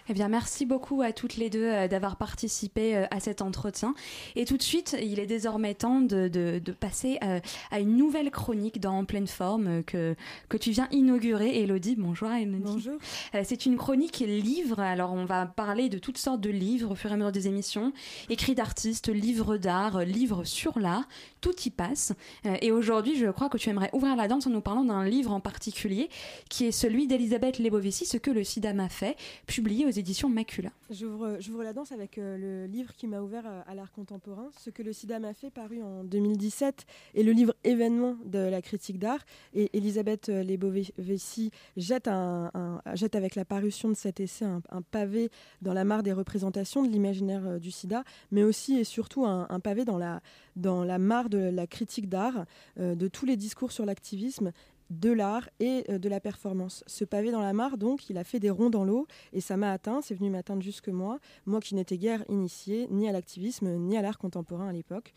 Eh 0.09 0.13
bien, 0.13 0.27
merci 0.27 0.65
beaucoup 0.65 1.01
à 1.01 1.13
toutes 1.13 1.37
les 1.37 1.49
deux 1.49 1.63
euh, 1.63 1.87
d'avoir 1.87 2.17
participé 2.17 2.97
euh, 2.97 3.05
à 3.09 3.21
cet 3.21 3.41
entretien. 3.41 3.95
Et 4.35 4.43
tout 4.43 4.57
de 4.57 4.61
suite, 4.61 4.97
il 5.01 5.17
est 5.17 5.25
désormais 5.25 5.75
temps 5.75 6.01
de, 6.01 6.27
de, 6.27 6.59
de 6.59 6.71
passer 6.73 7.19
euh, 7.23 7.39
à 7.71 7.79
une 7.79 7.95
nouvelle 7.95 8.29
chronique 8.29 8.81
dans 8.81 8.93
En 8.93 9.05
pleine 9.05 9.27
forme 9.27 9.81
que, 9.83 10.15
que 10.49 10.57
tu 10.57 10.71
viens 10.71 10.89
inaugurer. 10.91 11.61
Elodie, 11.61 11.95
bonjour 11.95 12.29
Elodie. 12.29 12.61
Bonjour. 12.63 12.97
C'est 13.43 13.65
une 13.65 13.77
chronique 13.77 14.19
livre. 14.19 14.79
Alors, 14.79 15.13
on 15.13 15.25
va 15.25 15.45
parler 15.45 15.89
de 15.89 15.97
toutes 15.97 16.17
sortes 16.17 16.41
de 16.41 16.49
livres 16.49 16.91
au 16.91 16.95
fur 16.95 17.09
et 17.09 17.13
à 17.13 17.17
mesure 17.17 17.31
des 17.31 17.47
émissions. 17.47 17.93
Écrits 18.29 18.55
d'artistes, 18.55 19.09
livres 19.09 19.57
d'art, 19.57 20.01
livres 20.01 20.43
sur 20.43 20.79
l'art. 20.79 21.07
Tout 21.41 21.55
y 21.65 21.69
passe. 21.69 22.13
Et 22.61 22.71
aujourd'hui, 22.71 23.17
je 23.17 23.27
crois 23.27 23.49
que 23.49 23.57
tu 23.57 23.69
aimerais 23.69 23.89
ouvrir 23.93 24.15
la 24.15 24.27
danse 24.27 24.47
en 24.47 24.51
nous 24.51 24.61
parlant 24.61 24.83
d'un 24.83 25.05
livre 25.05 25.31
en 25.31 25.39
particulier 25.39 26.09
qui 26.49 26.65
est 26.65 26.71
celui 26.71 27.07
d'Elisabeth 27.07 27.57
Lebovici, 27.59 28.05
Ce 28.05 28.17
que 28.17 28.31
le 28.31 28.43
sida 28.43 28.73
m'a 28.73 28.89
fait, 28.89 29.17
publié 29.47 29.85
aux 29.85 29.92
éditions 29.99 30.29
Macula. 30.29 30.71
J'ouvre 30.89 31.63
la 31.63 31.73
danse 31.73 31.91
avec 31.91 32.17
euh, 32.17 32.37
le 32.37 32.71
livre 32.71 32.93
qui 32.95 33.07
m'a 33.07 33.21
ouvert 33.21 33.43
euh, 33.45 33.61
à 33.67 33.75
l'art 33.75 33.91
contemporain, 33.91 34.49
Ce 34.57 34.69
que 34.69 34.83
le 34.83 34.93
sida 34.93 35.19
m'a 35.19 35.33
fait, 35.33 35.49
paru 35.49 35.81
en 35.81 36.03
2017, 36.03 36.85
et 37.15 37.23
le 37.23 37.31
livre 37.31 37.55
événement 37.63 38.17
de 38.25 38.39
la 38.39 38.61
critique 38.61 38.99
d'art. 38.99 39.19
Et 39.53 39.69
Elisabeth 39.73 40.29
euh, 40.29 40.43
Lebovici 40.43 41.51
jette, 41.77 42.07
avec 42.07 43.35
la 43.35 43.45
parution 43.45 43.89
de 43.89 43.95
cet 43.95 44.19
essai 44.19 44.45
un, 44.45 44.81
pavé 44.91 45.29
dans 45.61 45.73
la 45.73 45.83
mare 45.83 46.03
des 46.03 46.13
représentations 46.13 46.83
de 46.83 46.89
l'imaginaire 46.89 47.45
euh, 47.45 47.59
du 47.59 47.71
sida, 47.71 48.03
mais 48.31 48.43
aussi 48.43 48.77
et 48.77 48.83
surtout 48.83 49.25
un, 49.25 49.47
pavé 49.59 49.85
dans 49.85 49.97
la, 49.97 50.97
mare 50.97 51.29
de 51.29 51.37
la 51.37 51.67
critique 51.67 52.09
d'art, 52.09 52.45
de 52.77 53.07
tous 53.07 53.25
les 53.25 53.37
discours 53.37 53.71
sur 53.71 53.85
l'activisme 53.85 54.51
de 54.89 55.11
l'art 55.11 55.49
et 55.59 55.83
euh, 55.89 55.97
de 55.97 56.09
la 56.09 56.19
performance. 56.19 56.83
Ce 56.87 57.05
pavé 57.05 57.31
dans 57.31 57.41
la 57.41 57.53
mare, 57.53 57.77
donc, 57.77 58.09
il 58.09 58.17
a 58.17 58.23
fait 58.23 58.39
des 58.39 58.49
ronds 58.49 58.69
dans 58.69 58.83
l'eau 58.83 59.07
et 59.31 59.41
ça 59.41 59.57
m'a 59.57 59.71
atteint, 59.71 60.01
c'est 60.01 60.13
venu 60.13 60.29
m'atteindre 60.29 60.61
jusque 60.61 60.89
moi, 60.89 61.19
moi 61.45 61.59
qui 61.59 61.75
n'étais 61.75 61.97
guère 61.97 62.23
initiée 62.29 62.87
ni 62.91 63.07
à 63.07 63.11
l'activisme 63.11 63.75
ni 63.77 63.97
à 63.97 64.01
l'art 64.01 64.17
contemporain 64.17 64.69
à 64.69 64.73
l'époque. 64.73 65.13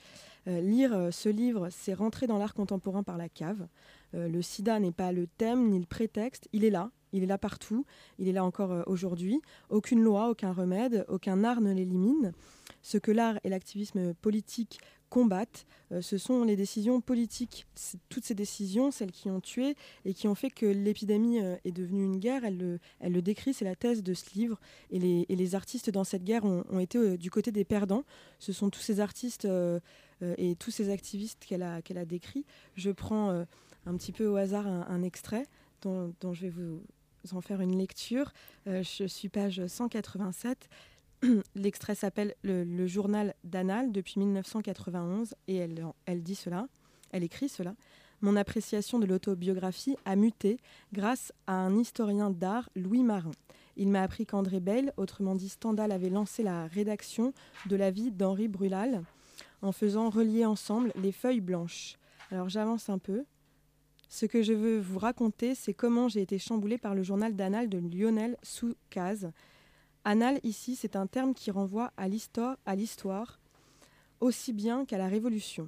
Euh, 0.49 0.61
lire 0.61 0.95
euh, 0.95 1.11
ce 1.11 1.29
livre, 1.29 1.69
c'est 1.71 1.95
rentrer 1.95 2.27
dans 2.27 2.39
l'art 2.39 2.55
contemporain 2.55 3.03
par 3.03 3.17
la 3.17 3.29
cave. 3.29 3.67
Le 4.13 4.41
sida 4.41 4.81
n'est 4.81 4.93
pas 4.93 5.13
le 5.13 5.27
thème 5.27 5.69
ni 5.69 5.79
le 5.79 5.85
prétexte, 5.85 6.49
il 6.55 6.65
est 6.65 6.71
là. 6.71 6.91
Il 7.13 7.23
est 7.23 7.27
là 7.27 7.37
partout, 7.37 7.85
il 8.19 8.29
est 8.29 8.33
là 8.33 8.45
encore 8.45 8.85
aujourd'hui. 8.87 9.43
Aucune 9.69 10.03
loi, 10.03 10.31
aucun 10.31 10.53
remède, 10.53 11.05
aucun 11.09 11.45
art 11.45 11.61
ne 11.61 11.73
l'élimine. 11.73 12.33
Ce 12.83 12.97
que 12.97 13.11
l'art 13.11 13.39
et 13.45 13.51
l'activisme 13.51 14.15
politique 14.15 14.79
combattent, 15.09 15.67
euh, 15.93 16.03
ce 16.03 16.19
sont 16.19 16.45
les 16.45 16.57
décisions 16.57 17.01
politiques. 17.01 17.67
Toutes 18.09 18.25
ces 18.25 18.35
décisions, 18.35 18.91
celles 18.91 19.13
qui 19.13 19.31
ont 19.31 19.41
tué 19.41 19.77
et 20.05 20.15
qui 20.15 20.29
ont 20.29 20.35
fait 20.35 20.51
que 20.51 20.67
l'épidémie 20.67 21.41
euh, 21.41 21.57
est 21.65 21.73
devenue 21.73 22.05
une 22.05 22.19
guerre, 22.19 22.45
elle 22.45 22.59
le, 22.59 22.79
elle 23.01 23.13
le 23.13 23.23
décrit, 23.23 23.55
c'est 23.55 23.65
la 23.65 23.77
thèse 23.77 24.03
de 24.03 24.15
ce 24.15 24.35
livre. 24.35 24.61
Et 24.91 24.99
les, 24.99 25.55
artistes 25.55 25.91
dans 25.91 26.05
cette 26.05 26.25
guerre 26.25 26.45
ont, 26.45 26.81
été 26.81 26.99
euh, 26.99 27.17
du 27.17 27.31
côté 27.31 27.53
des 27.53 27.65
perdants. 27.65 28.05
Ce 28.39 28.53
sont 28.53 28.69
tous 28.69 28.81
ces 28.81 29.01
artistes 29.01 29.45
euh, 29.45 29.81
euh, 30.23 30.35
et 30.39 30.57
tous 30.57 30.71
ces 30.71 30.91
activistes 30.91 31.45
qu'elle 31.47 31.63
a, 31.63 31.83
qu'elle 31.83 31.99
a 31.99 32.05
décrits. 32.05 32.45
Je 32.75 32.91
prends 32.91 33.31
euh, 33.31 33.45
un 33.85 33.97
petit 33.97 34.13
peu 34.13 34.27
au 34.27 34.37
hasard 34.37 34.67
un, 34.67 35.03
extrait 35.03 35.47
dont, 35.83 36.15
dont 36.21 36.33
je 36.33 36.43
vais 36.43 36.51
vous 36.51 36.83
en 37.33 37.41
faire 37.41 37.61
une 37.61 37.77
lecture. 37.77 38.33
Euh, 38.67 38.83
je 38.83 39.05
suis 39.05 39.29
page 39.29 39.67
187. 39.67 40.69
L'extrait 41.55 41.95
s'appelle 41.95 42.35
le, 42.43 42.87
journal 42.87 43.35
d'Anal 43.45 43.93
depuis 43.93 44.21
1991 44.21 45.35
et 45.49 45.57
elle, 45.57 46.23
dit 46.23 46.35
cela, 46.35 46.69
elle 47.13 47.25
écrit 47.25 47.49
cela. 47.49 47.75
Mon 48.23 48.37
appréciation 48.37 48.99
de 48.99 49.07
l'autobiographie 49.07 49.97
a 50.05 50.17
muté 50.17 50.59
grâce 50.93 51.33
à 51.47 51.55
un 51.55 51.77
historien 51.77 52.31
d'art, 52.31 52.71
Louis 52.75 53.03
Marin. 53.03 53.33
Il 53.77 53.89
m'a 53.89 54.03
appris 54.03 54.25
qu'André 54.25 54.59
Bell, 54.61 54.93
autrement 54.97 55.35
dit 55.35 55.51
Stendhal, 55.51 55.93
avait 55.93 56.09
lancé 56.09 56.43
la 56.43 56.67
rédaction 56.67 57.35
de 57.67 57.77
la 57.77 57.91
vie 57.91 58.11
d'Henri 58.11 58.49
Brulal 58.49 59.03
en 59.61 59.73
faisant 59.73 60.09
relier 60.09 60.47
ensemble 60.47 60.93
les 60.97 61.13
feuilles 61.13 61.41
blanches. 61.41 61.97
Alors 62.31 62.49
j'avance 62.49 62.89
un 62.89 62.99
peu. 62.99 63.25
Ce 64.09 64.25
que 64.25 64.43
je 64.43 64.53
veux 64.53 64.79
vous 64.79 64.99
raconter, 64.99 65.55
c'est 65.55 65.75
comment 65.75 66.09
j'ai 66.09 66.23
été 66.23 66.39
chamboulée 66.39 66.79
par 66.79 66.95
le 66.95 67.03
journal 67.03 67.35
d'Anal 67.35 67.69
de 67.69 67.79
Lionel 67.79 68.37
Soucaz. 68.43 69.31
Anal, 70.09 70.39
ici, 70.45 70.77
c'est 70.77 70.95
un 70.95 71.09
terme 71.09 71.35
qui 71.35 71.51
renvoie 71.51 71.93
à 71.97 72.07
l'histoire, 72.07 73.41
aussi 74.21 74.53
bien 74.53 74.85
qu'à 74.85 74.99
la 74.99 75.09
Révolution. 75.09 75.67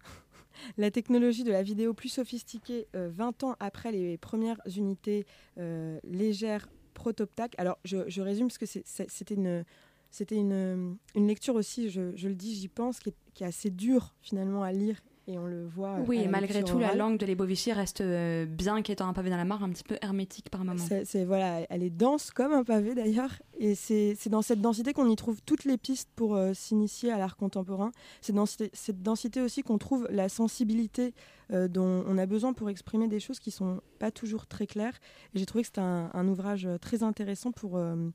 la 0.78 0.90
technologie 0.90 1.44
de 1.44 1.52
la 1.52 1.62
vidéo 1.62 1.92
plus 1.92 2.08
sophistiquée, 2.08 2.88
euh, 2.96 3.10
20 3.12 3.44
ans 3.44 3.56
après 3.60 3.92
les 3.92 4.16
premières 4.16 4.58
unités 4.74 5.26
euh, 5.58 6.00
légères 6.02 6.66
protoptac. 6.94 7.54
Alors, 7.58 7.78
je, 7.84 8.22
résume 8.22 8.48
parce 8.48 8.56
que 8.56 8.64
c'était 8.64 9.34
une, 9.34 10.96
lecture 11.14 11.56
aussi, 11.56 11.90
je, 11.90 12.16
je 12.16 12.26
le 12.26 12.34
dis, 12.34 12.54
j'y 12.54 12.68
pense, 12.68 13.00
qui 13.00 13.10
est, 13.10 13.14
qui 13.34 13.44
est 13.44 13.48
assez 13.48 13.68
dure 13.68 14.14
finalement 14.22 14.62
à 14.62 14.72
lire 14.72 15.02
et 15.28 15.38
on 15.38 15.46
le 15.46 15.66
voit. 15.66 15.98
Oui, 16.06 16.18
à 16.18 16.22
et 16.22 16.28
malgré 16.28 16.64
tout, 16.64 16.78
la 16.78 16.94
langue 16.94 17.18
de 17.18 17.26
Lebovici 17.26 17.72
reste 17.72 18.00
euh, 18.00 18.44
bien 18.46 18.82
qu'étant 18.82 19.06
un 19.08 19.12
pavé 19.12 19.30
dans 19.30 19.36
la 19.36 19.44
mare, 19.44 19.62
un 19.62 19.70
petit 19.70 19.84
peu 19.84 19.96
hermétique 20.02 20.50
par 20.50 20.64
moment. 20.64 20.84
C'est, 21.04 21.24
voilà, 21.24 21.60
elle 21.70 21.82
est 21.82 21.90
dense 21.90 22.30
comme 22.30 22.52
un 22.52 22.64
pavé 22.64 22.94
d'ailleurs, 22.94 23.30
et 23.58 23.74
c'est, 23.74 24.16
c'est 24.18 24.30
dans 24.30 24.42
cette 24.42 24.60
densité 24.60 24.92
qu'on 24.92 25.08
y 25.08 25.16
trouve 25.16 25.40
toutes 25.44 25.64
les 25.64 25.78
pistes 25.78 26.10
pour 26.16 26.34
euh, 26.34 26.52
s'initier 26.54 27.12
à 27.12 27.18
l'art 27.18 27.36
contemporain. 27.36 27.92
C'est 28.20 28.32
dans 28.32 28.46
cette, 28.46 29.02
densité 29.02 29.40
aussi 29.40 29.62
qu'on 29.62 29.78
trouve 29.78 30.08
la 30.10 30.28
sensibilité 30.28 31.14
euh, 31.52 31.68
dont 31.68 32.04
on 32.06 32.18
a 32.18 32.26
besoin 32.26 32.52
pour 32.52 32.70
exprimer 32.70 33.08
des 33.08 33.20
choses 33.20 33.38
qui 33.38 33.50
sont 33.50 33.80
pas 33.98 34.10
toujours 34.10 34.46
très 34.46 34.66
claires. 34.66 34.98
Et 35.34 35.38
j'ai 35.38 35.46
trouvé 35.46 35.62
que 35.62 35.68
c'était 35.68 35.80
un, 35.80 36.10
un 36.12 36.28
ouvrage 36.28 36.66
euh, 36.66 36.78
très 36.78 37.02
intéressant 37.02 37.52
pour 37.52 37.76
euh, 37.76 38.10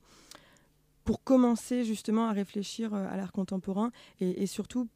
pour 1.08 1.24
commencer 1.24 1.84
justement 1.84 2.28
à 2.28 2.32
réfléchir 2.32 2.92
euh, 2.92 3.06
à 3.10 3.16
l'art 3.16 3.32
contemporain 3.32 3.92
et, 4.20 4.42
et 4.42 4.46
surtout 4.46 4.88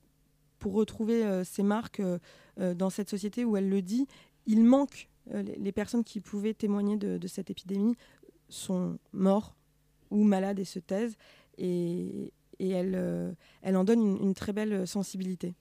pour 0.62 0.74
retrouver 0.74 1.24
euh, 1.24 1.42
ces 1.42 1.64
marques 1.64 1.98
euh, 1.98 2.20
euh, 2.60 2.72
dans 2.72 2.88
cette 2.88 3.10
société 3.10 3.44
où 3.44 3.56
elle 3.56 3.68
le 3.68 3.82
dit, 3.82 4.06
il 4.46 4.62
manque 4.62 5.08
les, 5.32 5.72
personnes 5.72 6.04
qui 6.04 6.20
pouvaient 6.20 6.54
témoigner 6.54 6.96
de, 6.96 7.26
cette 7.28 7.50
épidémie 7.50 7.94
sont 8.48 8.98
morts 9.12 9.54
ou 10.10 10.24
malades 10.24 10.58
et 10.58 10.64
se 10.64 10.78
taisent 10.80 11.16
et, 11.58 12.32
elle, 12.58 12.96
en 13.64 13.84
donne 13.84 14.18
une 14.20 14.34
très 14.34 14.52
belle 14.52 14.86
sensibilité. 14.86 15.54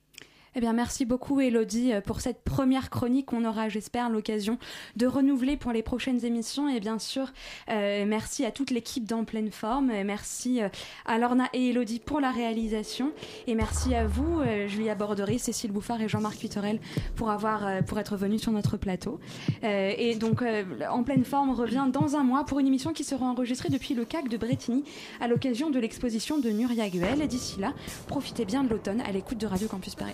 Eh 0.53 0.59
bien, 0.59 0.73
merci 0.73 1.05
beaucoup, 1.05 1.39
Elodie, 1.39 1.93
euh, 1.93 2.01
pour 2.01 2.19
cette 2.19 2.43
première 2.43 2.89
chronique. 2.89 3.31
On 3.31 3.45
aura, 3.45 3.69
j'espère, 3.69 4.09
l'occasion 4.09 4.57
de 4.97 5.07
renouveler 5.07 5.55
pour 5.55 5.71
les 5.71 5.81
prochaines 5.81 6.25
émissions. 6.25 6.67
Et 6.67 6.81
bien 6.81 6.99
sûr, 6.99 7.31
euh, 7.69 8.03
merci 8.05 8.43
à 8.43 8.51
toute 8.51 8.69
l'équipe 8.69 9.05
d'En 9.05 9.23
pleine 9.23 9.49
forme. 9.49 9.87
Merci 10.03 10.61
euh, 10.61 10.67
à 11.05 11.17
Lorna 11.17 11.45
et 11.53 11.69
Elodie 11.69 11.99
pour 11.99 12.19
la 12.19 12.31
réalisation. 12.31 13.13
Et 13.47 13.55
merci 13.55 13.95
à 13.95 14.05
vous, 14.05 14.41
euh, 14.41 14.67
Julia 14.67 14.93
Bordery, 14.93 15.39
Cécile 15.39 15.71
Bouffard 15.71 16.01
et 16.01 16.09
Jean-Marc 16.09 16.39
Cuiterel, 16.39 16.81
pour, 17.15 17.29
avoir, 17.29 17.81
pour 17.85 17.97
être 17.99 18.17
venus 18.17 18.41
sur 18.41 18.51
notre 18.51 18.75
plateau. 18.75 19.21
Et 19.63 20.15
donc, 20.15 20.43
En 20.89 21.03
pleine 21.03 21.23
forme 21.23 21.51
revient 21.51 21.87
dans 21.91 22.17
un 22.17 22.23
mois 22.23 22.45
pour 22.45 22.59
une 22.59 22.67
émission 22.67 22.91
qui 22.91 23.05
sera 23.05 23.25
enregistrée 23.25 23.69
depuis 23.69 23.93
le 23.93 24.03
CAC 24.03 24.27
de 24.27 24.35
Bretigny 24.35 24.83
à 25.21 25.27
l'occasion 25.27 25.69
de 25.69 25.79
l'exposition 25.79 26.39
de 26.39 26.49
Nuria 26.49 26.89
Guel. 26.89 27.25
D'ici 27.27 27.59
là, 27.59 27.73
profitez 28.07 28.43
bien 28.43 28.63
de 28.63 28.69
l'automne 28.69 29.01
à 29.01 29.11
l'écoute 29.11 29.37
de 29.37 29.47
Radio 29.47 29.67
Campus 29.67 29.95
Paris. 29.95 30.13